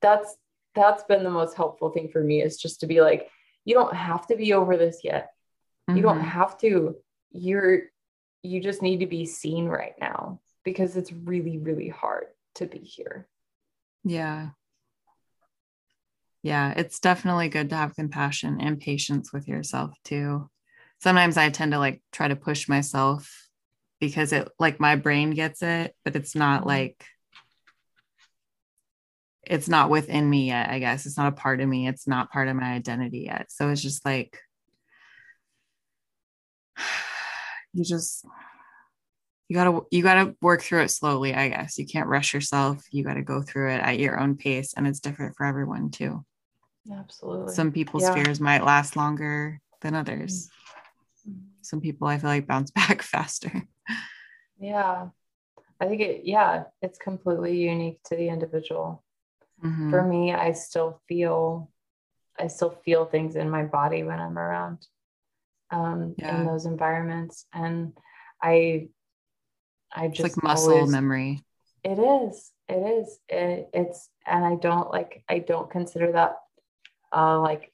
that's 0.03 0.37
that's 0.75 1.05
been 1.05 1.25
the 1.25 1.31
most 1.31 1.57
helpful 1.57 1.91
thing 1.91 2.09
for 2.09 2.23
me 2.23 2.43
is 2.43 2.59
just 2.59 2.81
to 2.81 2.87
be 2.87 3.01
like, 3.01 3.31
you 3.65 3.75
don't 3.75 3.95
have 3.95 4.27
to 4.29 4.37
be 4.37 4.53
over 4.53 4.77
this 4.77 5.01
yet. 5.05 5.33
Mm-hmm. 5.89 5.97
You 5.97 6.03
don't 6.03 6.19
mm-hmm. 6.19 6.29
have 6.29 6.59
to. 6.59 6.97
You're 7.33 7.83
you 8.43 8.61
just 8.61 8.83
need 8.83 9.01
to 9.01 9.07
be 9.07 9.27
seen 9.27 9.67
right 9.67 9.95
now 10.01 10.41
because 10.65 10.97
it's 10.97 11.13
really, 11.13 11.59
really 11.59 11.89
hard 11.89 12.27
to 12.55 12.67
be 12.67 12.79
here. 12.79 13.29
Yeah. 14.05 14.51
Yeah, 16.43 16.73
it's 16.75 17.01
definitely 17.01 17.51
good 17.51 17.69
to 17.71 17.77
have 17.77 17.95
compassion 17.95 18.61
and 18.61 18.81
patience 18.81 19.31
with 19.33 19.47
yourself 19.47 19.93
too. 20.05 20.49
Sometimes 20.99 21.37
I 21.37 21.51
tend 21.51 21.73
to 21.73 21.79
like 21.79 22.03
try 22.13 22.29
to 22.29 22.37
push 22.37 22.67
myself 22.67 23.49
because 24.01 24.33
it 24.33 24.49
like 24.59 24.81
my 24.81 24.97
brain 24.97 25.33
gets 25.33 25.63
it, 25.63 25.95
but 26.03 26.17
it's 26.17 26.35
not 26.35 26.61
mm-hmm. 26.61 26.69
like 26.69 27.05
it's 29.51 29.69
not 29.69 29.91
within 29.91 30.31
me 30.31 30.47
yet, 30.47 30.71
I 30.71 30.79
guess. 30.79 31.07
It's 31.07 31.19
not 31.19 31.33
a 31.33 31.37
part 31.37 31.61
of 31.61 31.69
me. 31.69 31.89
It's 31.89 32.07
not 32.07 32.31
part 32.31 32.47
of 32.47 32.55
my 32.55 32.73
identity 32.73 33.25
yet. 33.27 33.51
So 33.51 33.69
it's 33.69 33.83
just 33.83 34.07
like 34.07 34.39
you 37.73 37.85
just 37.85 38.25
you 39.49 39.55
gotta 39.55 39.81
you 39.91 40.03
gotta 40.05 40.37
work 40.41 40.63
through 40.63 40.83
it 40.83 40.91
slowly 40.91 41.35
i 41.35 41.49
guess 41.49 41.77
you 41.77 41.85
can't 41.85 42.07
rush 42.07 42.33
yourself 42.33 42.85
you 42.93 43.03
gotta 43.03 43.21
go 43.21 43.43
through 43.43 43.69
it 43.73 43.81
at 43.81 43.99
your 43.99 44.19
own 44.21 44.37
pace 44.37 44.75
and 44.75 44.87
it's 44.87 45.01
different 45.01 45.37
for 45.37 45.45
everyone 45.45 45.91
too 45.91 46.25
absolutely 46.97 47.53
some 47.53 47.73
people's 47.73 48.05
yeah. 48.05 48.15
fears 48.15 48.39
might 48.39 48.65
last 48.65 48.95
longer 48.95 49.61
than 49.83 49.97
others 49.97 50.49
mm-hmm. 51.29 51.41
some 51.63 51.81
people 51.81 52.07
i 52.07 52.17
feel 52.17 52.31
like 52.31 52.47
bounce 52.47 52.71
back 52.77 53.03
faster 53.03 53.65
yeah 54.61 55.09
i 55.81 55.87
think 55.87 56.01
it 56.01 56.21
yeah 56.25 56.63
it's 56.81 56.99
completely 56.99 57.57
unique 57.57 58.01
to 58.05 58.15
the 58.15 58.29
individual 58.29 59.03
mm-hmm. 59.63 59.91
for 59.91 60.03
me 60.03 60.33
i 60.33 60.53
still 60.53 61.01
feel 61.09 61.71
i 62.39 62.47
still 62.47 62.71
feel 62.85 63.05
things 63.05 63.37
in 63.37 63.49
my 63.49 63.65
body 63.65 64.03
when 64.03 64.21
i'm 64.21 64.39
around 64.39 64.87
um, 65.71 66.15
yeah. 66.19 66.41
in 66.41 66.47
those 66.47 66.67
environments. 66.67 67.47
And 67.53 67.93
I, 68.43 68.89
I 69.93 70.09
just 70.09 70.21
it's 70.21 70.37
like 70.37 70.45
muscle 70.45 70.75
always, 70.75 70.91
memory. 70.91 71.43
It 71.85 71.99
is. 71.99 72.51
It 72.69 72.75
is. 72.75 73.19
It, 73.29 73.71
it's, 73.73 74.09
and 74.27 74.45
I 74.45 74.57
don't 74.57 74.91
like. 74.91 75.25
I 75.29 75.39
don't 75.41 75.71
consider 75.71 76.13
that 76.13 76.37
uh, 77.15 77.41
like 77.41 77.73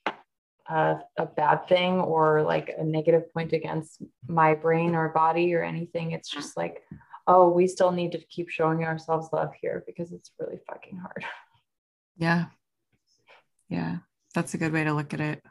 uh, 0.68 0.96
a 1.18 1.26
bad 1.26 1.68
thing 1.68 2.00
or 2.00 2.42
like 2.42 2.74
a 2.76 2.84
negative 2.84 3.32
point 3.32 3.52
against 3.52 4.02
my 4.26 4.54
brain 4.54 4.94
or 4.94 5.10
body 5.10 5.54
or 5.54 5.62
anything. 5.62 6.12
It's 6.12 6.30
just 6.30 6.56
like, 6.56 6.82
oh, 7.26 7.50
we 7.50 7.66
still 7.66 7.92
need 7.92 8.12
to 8.12 8.18
keep 8.18 8.48
showing 8.48 8.84
ourselves 8.84 9.28
love 9.32 9.52
here 9.60 9.84
because 9.86 10.12
it's 10.12 10.30
really 10.38 10.58
fucking 10.68 10.98
hard. 10.98 11.24
Yeah. 12.16 12.46
Yeah. 13.68 13.98
That's 14.34 14.54
a 14.54 14.58
good 14.58 14.72
way 14.72 14.84
to 14.84 14.92
look 14.92 15.14
at 15.14 15.20
it. 15.20 15.42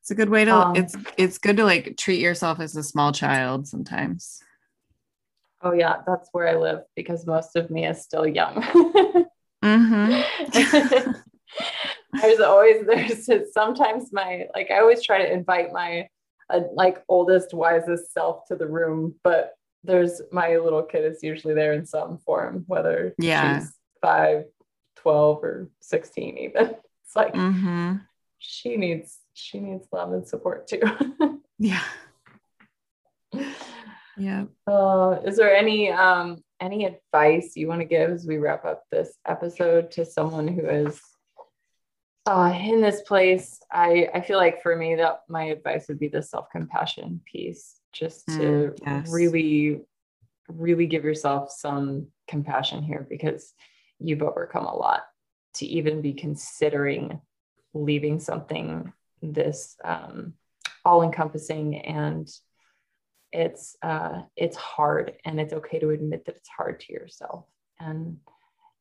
It's 0.00 0.10
a 0.10 0.14
good 0.14 0.28
way 0.28 0.44
to 0.44 0.54
um, 0.54 0.76
it's 0.76 0.94
it's 1.16 1.38
good 1.38 1.56
to 1.56 1.64
like 1.64 1.96
treat 1.96 2.20
yourself 2.20 2.60
as 2.60 2.76
a 2.76 2.82
small 2.82 3.10
child 3.10 3.66
sometimes. 3.66 4.42
Oh 5.62 5.72
yeah, 5.72 6.02
that's 6.06 6.28
where 6.32 6.46
I 6.46 6.56
live 6.56 6.80
because 6.94 7.26
most 7.26 7.56
of 7.56 7.70
me 7.70 7.86
is 7.86 8.02
still 8.02 8.26
young. 8.26 8.62
mm-hmm. 9.64 11.12
there's 12.20 12.40
always 12.40 12.84
there's 12.86 13.52
sometimes 13.54 14.12
my 14.12 14.46
like 14.54 14.70
I 14.70 14.80
always 14.80 15.02
try 15.02 15.18
to 15.18 15.32
invite 15.32 15.72
my 15.72 16.08
uh, 16.50 16.60
like 16.74 17.02
oldest 17.08 17.54
wisest 17.54 18.12
self 18.12 18.44
to 18.48 18.56
the 18.56 18.66
room, 18.66 19.14
but 19.24 19.54
there's 19.84 20.20
my 20.30 20.56
little 20.56 20.82
kid 20.82 21.04
is 21.04 21.22
usually 21.22 21.54
there 21.54 21.72
in 21.72 21.86
some 21.86 22.18
form, 22.18 22.64
whether 22.66 23.14
yeah. 23.18 23.60
she's 23.60 23.72
five, 24.02 24.44
12, 25.04 25.44
or 25.44 25.70
16 25.80 26.38
even. 26.38 26.74
It's 27.06 27.14
like 27.14 27.34
mm-hmm. 27.34 27.96
she 28.38 28.78
needs 28.78 29.18
she 29.34 29.60
needs 29.60 29.86
love 29.92 30.14
and 30.14 30.26
support 30.26 30.66
too. 30.66 30.80
yeah. 31.58 31.82
Yeah. 34.16 34.44
Uh, 34.66 35.20
is 35.24 35.36
there 35.36 35.54
any 35.54 35.92
um 35.92 36.42
any 36.60 36.86
advice 36.86 37.52
you 37.56 37.68
want 37.68 37.82
to 37.82 37.86
give 37.86 38.10
as 38.10 38.26
we 38.26 38.38
wrap 38.38 38.64
up 38.64 38.84
this 38.90 39.18
episode 39.26 39.90
to 39.92 40.06
someone 40.06 40.48
who 40.48 40.66
is 40.66 40.98
uh, 42.26 42.58
in 42.58 42.80
this 42.80 43.02
place? 43.02 43.60
I 43.70 44.08
I 44.14 44.22
feel 44.22 44.38
like 44.38 44.62
for 44.62 44.74
me 44.74 44.94
that 44.94 45.20
my 45.28 45.44
advice 45.44 45.86
would 45.88 46.00
be 46.00 46.08
the 46.08 46.22
self 46.22 46.48
compassion 46.50 47.20
piece, 47.30 47.80
just 47.92 48.26
to 48.28 48.72
mm, 48.72 48.78
yes. 48.86 49.12
really 49.12 49.82
really 50.48 50.86
give 50.86 51.04
yourself 51.04 51.50
some 51.50 52.08
compassion 52.28 52.82
here 52.82 53.06
because 53.08 53.52
you've 53.98 54.22
overcome 54.22 54.66
a 54.66 54.74
lot 54.74 55.02
to 55.54 55.66
even 55.66 56.02
be 56.02 56.12
considering 56.12 57.20
leaving 57.72 58.20
something 58.20 58.92
this 59.22 59.76
um, 59.84 60.34
all 60.84 61.02
encompassing 61.02 61.76
and 61.76 62.30
it's 63.32 63.76
uh, 63.82 64.22
it's 64.36 64.56
hard 64.56 65.14
and 65.24 65.40
it's 65.40 65.52
okay 65.52 65.78
to 65.80 65.90
admit 65.90 66.24
that 66.26 66.36
it's 66.36 66.48
hard 66.48 66.80
to 66.80 66.92
yourself. 66.92 67.46
And 67.80 68.18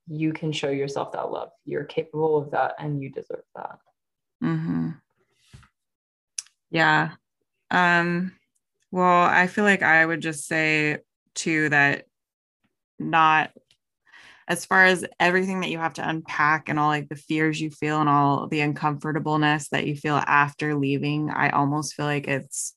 you 0.08 0.34
can 0.34 0.52
show 0.52 0.70
yourself 0.70 1.14
that 1.14 1.32
love. 1.32 1.50
You're 1.66 1.86
capable 1.86 2.38
of 2.38 2.52
that 2.52 2.76
and 2.78 3.02
you 3.02 3.10
deserve 3.10 3.44
that. 3.56 3.80
Mm-hmm. 4.44 4.90
yeah. 6.70 7.12
Um 7.72 8.34
well 8.94 9.24
i 9.24 9.48
feel 9.48 9.64
like 9.66 9.82
i 9.82 10.06
would 10.06 10.22
just 10.22 10.48
say 10.48 11.00
too 11.34 11.68
that 11.70 12.06
not 13.00 13.52
as 14.48 14.66
far 14.66 14.86
as 14.86 15.06
everything 15.20 15.62
that 15.62 15.70
you 15.70 15.78
have 15.78 15.94
to 15.94 16.08
unpack 16.08 16.68
and 16.68 16.78
all 16.78 16.90
like 16.90 17.08
the 17.08 17.16
fears 17.16 17.62
you 17.62 17.70
feel 17.70 18.02
and 18.02 18.10
all 18.10 18.48
the 18.48 18.60
uncomfortableness 18.60 19.70
that 19.70 19.88
you 19.88 19.96
feel 19.96 20.16
after 20.16 20.76
leaving, 20.76 21.30
I 21.30 21.50
almost 21.50 21.94
feel 21.94 22.06
like 22.06 22.28
it's 22.28 22.76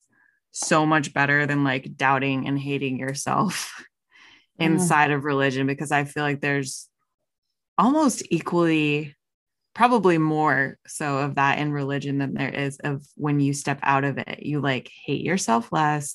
so 0.52 0.86
much 0.86 1.12
better 1.12 1.44
than 1.46 1.64
like 1.64 1.96
doubting 1.96 2.46
and 2.46 2.58
hating 2.58 2.98
yourself 2.98 3.82
mm. 4.60 4.64
inside 4.64 5.10
of 5.10 5.24
religion 5.24 5.66
because 5.66 5.90
I 5.90 6.04
feel 6.04 6.22
like 6.22 6.40
there's 6.40 6.88
almost 7.76 8.22
equally 8.30 9.14
probably 9.74 10.16
more 10.16 10.78
so 10.86 11.18
of 11.18 11.34
that 11.34 11.58
in 11.58 11.72
religion 11.72 12.18
than 12.18 12.32
there 12.32 12.48
is 12.48 12.78
of 12.78 13.04
when 13.16 13.40
you 13.40 13.52
step 13.52 13.78
out 13.82 14.04
of 14.04 14.18
it. 14.18 14.42
You 14.42 14.60
like 14.60 14.90
hate 15.04 15.22
yourself 15.22 15.70
less. 15.72 16.14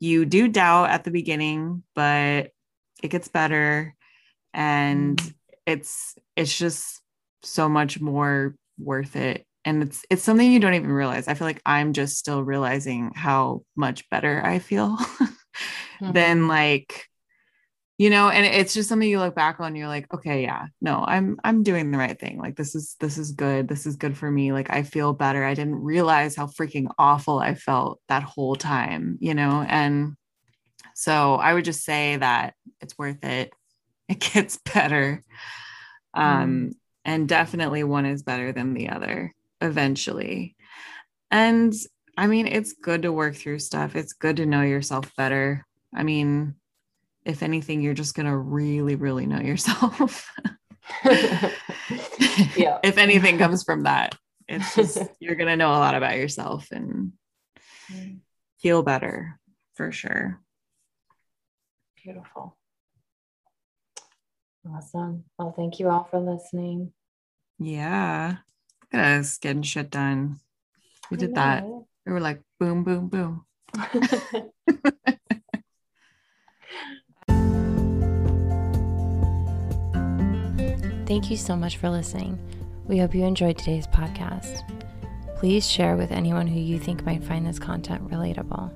You 0.00 0.24
do 0.24 0.48
doubt 0.48 0.90
at 0.90 1.04
the 1.04 1.10
beginning 1.10 1.82
but 1.94 2.50
it 3.02 3.08
gets 3.08 3.28
better 3.28 3.94
and 4.56 5.18
mm. 5.18 5.34
it's 5.66 6.16
it's 6.34 6.56
just 6.56 7.00
so 7.42 7.68
much 7.68 8.00
more 8.00 8.56
worth 8.78 9.14
it. 9.14 9.46
And 9.64 9.82
it's 9.82 10.04
it's 10.10 10.22
something 10.22 10.50
you 10.50 10.58
don't 10.58 10.74
even 10.74 10.90
realize. 10.90 11.28
I 11.28 11.34
feel 11.34 11.46
like 11.46 11.62
i'm 11.66 11.92
just 11.92 12.16
still 12.16 12.42
realizing 12.42 13.12
how 13.14 13.62
much 13.76 14.08
better 14.10 14.40
i 14.44 14.58
feel 14.58 14.96
mm-hmm. 14.96 16.12
than 16.12 16.48
like 16.48 17.04
you 17.98 18.10
know 18.10 18.28
and 18.28 18.44
it's 18.44 18.74
just 18.74 18.88
something 18.88 19.08
you 19.08 19.18
look 19.18 19.34
back 19.34 19.58
on 19.58 19.74
you're 19.74 19.88
like 19.88 20.12
okay 20.12 20.42
yeah 20.42 20.66
no 20.82 21.02
i'm 21.06 21.38
i'm 21.44 21.62
doing 21.62 21.90
the 21.90 21.98
right 21.98 22.18
thing. 22.18 22.38
Like 22.38 22.56
this 22.56 22.74
is 22.74 22.96
this 23.00 23.18
is 23.18 23.32
good. 23.32 23.68
This 23.68 23.86
is 23.86 23.96
good 23.96 24.16
for 24.16 24.30
me. 24.30 24.52
Like 24.52 24.70
i 24.70 24.82
feel 24.82 25.12
better. 25.12 25.44
I 25.44 25.54
didn't 25.54 25.82
realize 25.82 26.36
how 26.36 26.46
freaking 26.46 26.88
awful 26.98 27.38
i 27.38 27.54
felt 27.54 28.00
that 28.08 28.22
whole 28.22 28.56
time 28.56 29.18
you 29.20 29.34
know? 29.34 29.64
And 29.68 30.14
so 30.94 31.34
i 31.34 31.52
would 31.52 31.64
just 31.64 31.84
say 31.84 32.16
that 32.16 32.54
it's 32.80 32.96
worth 32.96 33.24
it 33.24 33.52
it 34.08 34.20
gets 34.20 34.58
better. 34.74 35.22
Um, 36.14 36.70
mm. 36.70 36.74
And 37.04 37.28
definitely 37.28 37.84
one 37.84 38.06
is 38.06 38.22
better 38.22 38.52
than 38.52 38.74
the 38.74 38.88
other 38.88 39.32
eventually. 39.60 40.56
And 41.30 41.72
I 42.16 42.26
mean, 42.26 42.46
it's 42.46 42.72
good 42.72 43.02
to 43.02 43.12
work 43.12 43.36
through 43.36 43.58
stuff. 43.58 43.94
It's 43.94 44.12
good 44.12 44.36
to 44.38 44.46
know 44.46 44.62
yourself 44.62 45.14
better. 45.16 45.66
I 45.94 46.02
mean, 46.02 46.54
if 47.24 47.42
anything, 47.42 47.82
you're 47.82 47.94
just 47.94 48.14
going 48.14 48.26
to 48.26 48.36
really, 48.36 48.94
really 48.94 49.26
know 49.26 49.40
yourself. 49.40 50.30
yeah. 51.04 51.50
if 52.84 52.98
anything 52.98 53.38
comes 53.38 53.64
from 53.64 53.82
that, 53.82 54.14
it's 54.48 54.74
just, 54.74 54.98
you're 55.20 55.34
going 55.34 55.48
to 55.48 55.56
know 55.56 55.70
a 55.70 55.78
lot 55.78 55.94
about 55.94 56.16
yourself 56.16 56.68
and 56.70 57.12
mm. 57.92 58.18
feel 58.60 58.82
better 58.82 59.38
for 59.74 59.92
sure. 59.92 60.40
Beautiful. 62.02 62.56
Awesome. 64.74 65.24
Well, 65.38 65.52
thank 65.56 65.78
you 65.78 65.88
all 65.88 66.04
for 66.04 66.18
listening. 66.18 66.92
Yeah. 67.58 68.36
Look 68.82 69.00
at 69.00 69.20
us 69.20 69.38
getting 69.38 69.62
shit 69.62 69.90
done. 69.90 70.40
We 71.10 71.16
did 71.16 71.34
that. 71.34 71.64
We 71.64 72.12
were 72.12 72.20
like 72.20 72.42
boom, 72.58 72.84
boom, 72.84 73.08
boom. 73.08 73.44
Thank 81.06 81.30
you 81.30 81.36
so 81.36 81.54
much 81.54 81.76
for 81.76 81.88
listening. 81.88 82.36
We 82.86 82.98
hope 82.98 83.14
you 83.14 83.24
enjoyed 83.24 83.58
today's 83.58 83.86
podcast. 83.86 84.62
Please 85.38 85.68
share 85.70 85.96
with 85.96 86.10
anyone 86.10 86.48
who 86.48 86.58
you 86.58 86.78
think 86.80 87.04
might 87.06 87.22
find 87.22 87.46
this 87.46 87.58
content 87.58 88.10
relatable. 88.10 88.72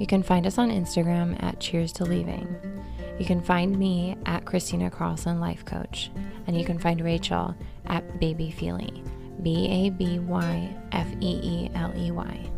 You 0.00 0.06
can 0.06 0.22
find 0.22 0.46
us 0.46 0.58
on 0.58 0.70
Instagram 0.70 1.40
at 1.42 1.60
Cheers 1.60 1.92
to 1.92 2.04
Leaving. 2.04 2.73
You 3.18 3.24
can 3.24 3.40
find 3.40 3.78
me 3.78 4.16
at 4.26 4.44
Christina 4.44 4.90
Carlson 4.90 5.38
Life 5.40 5.64
Coach, 5.64 6.10
and 6.46 6.58
you 6.58 6.64
can 6.64 6.78
find 6.78 7.00
Rachael 7.00 7.54
at 7.86 8.18
Baby 8.18 8.54
Feeley, 8.56 9.02
B 9.42 9.68
A 9.68 9.90
B 9.90 10.18
Y 10.18 10.76
F 10.92 11.06
E 11.20 11.40
E 11.42 11.70
L 11.74 11.92
E 11.96 12.10
Y. 12.10 12.50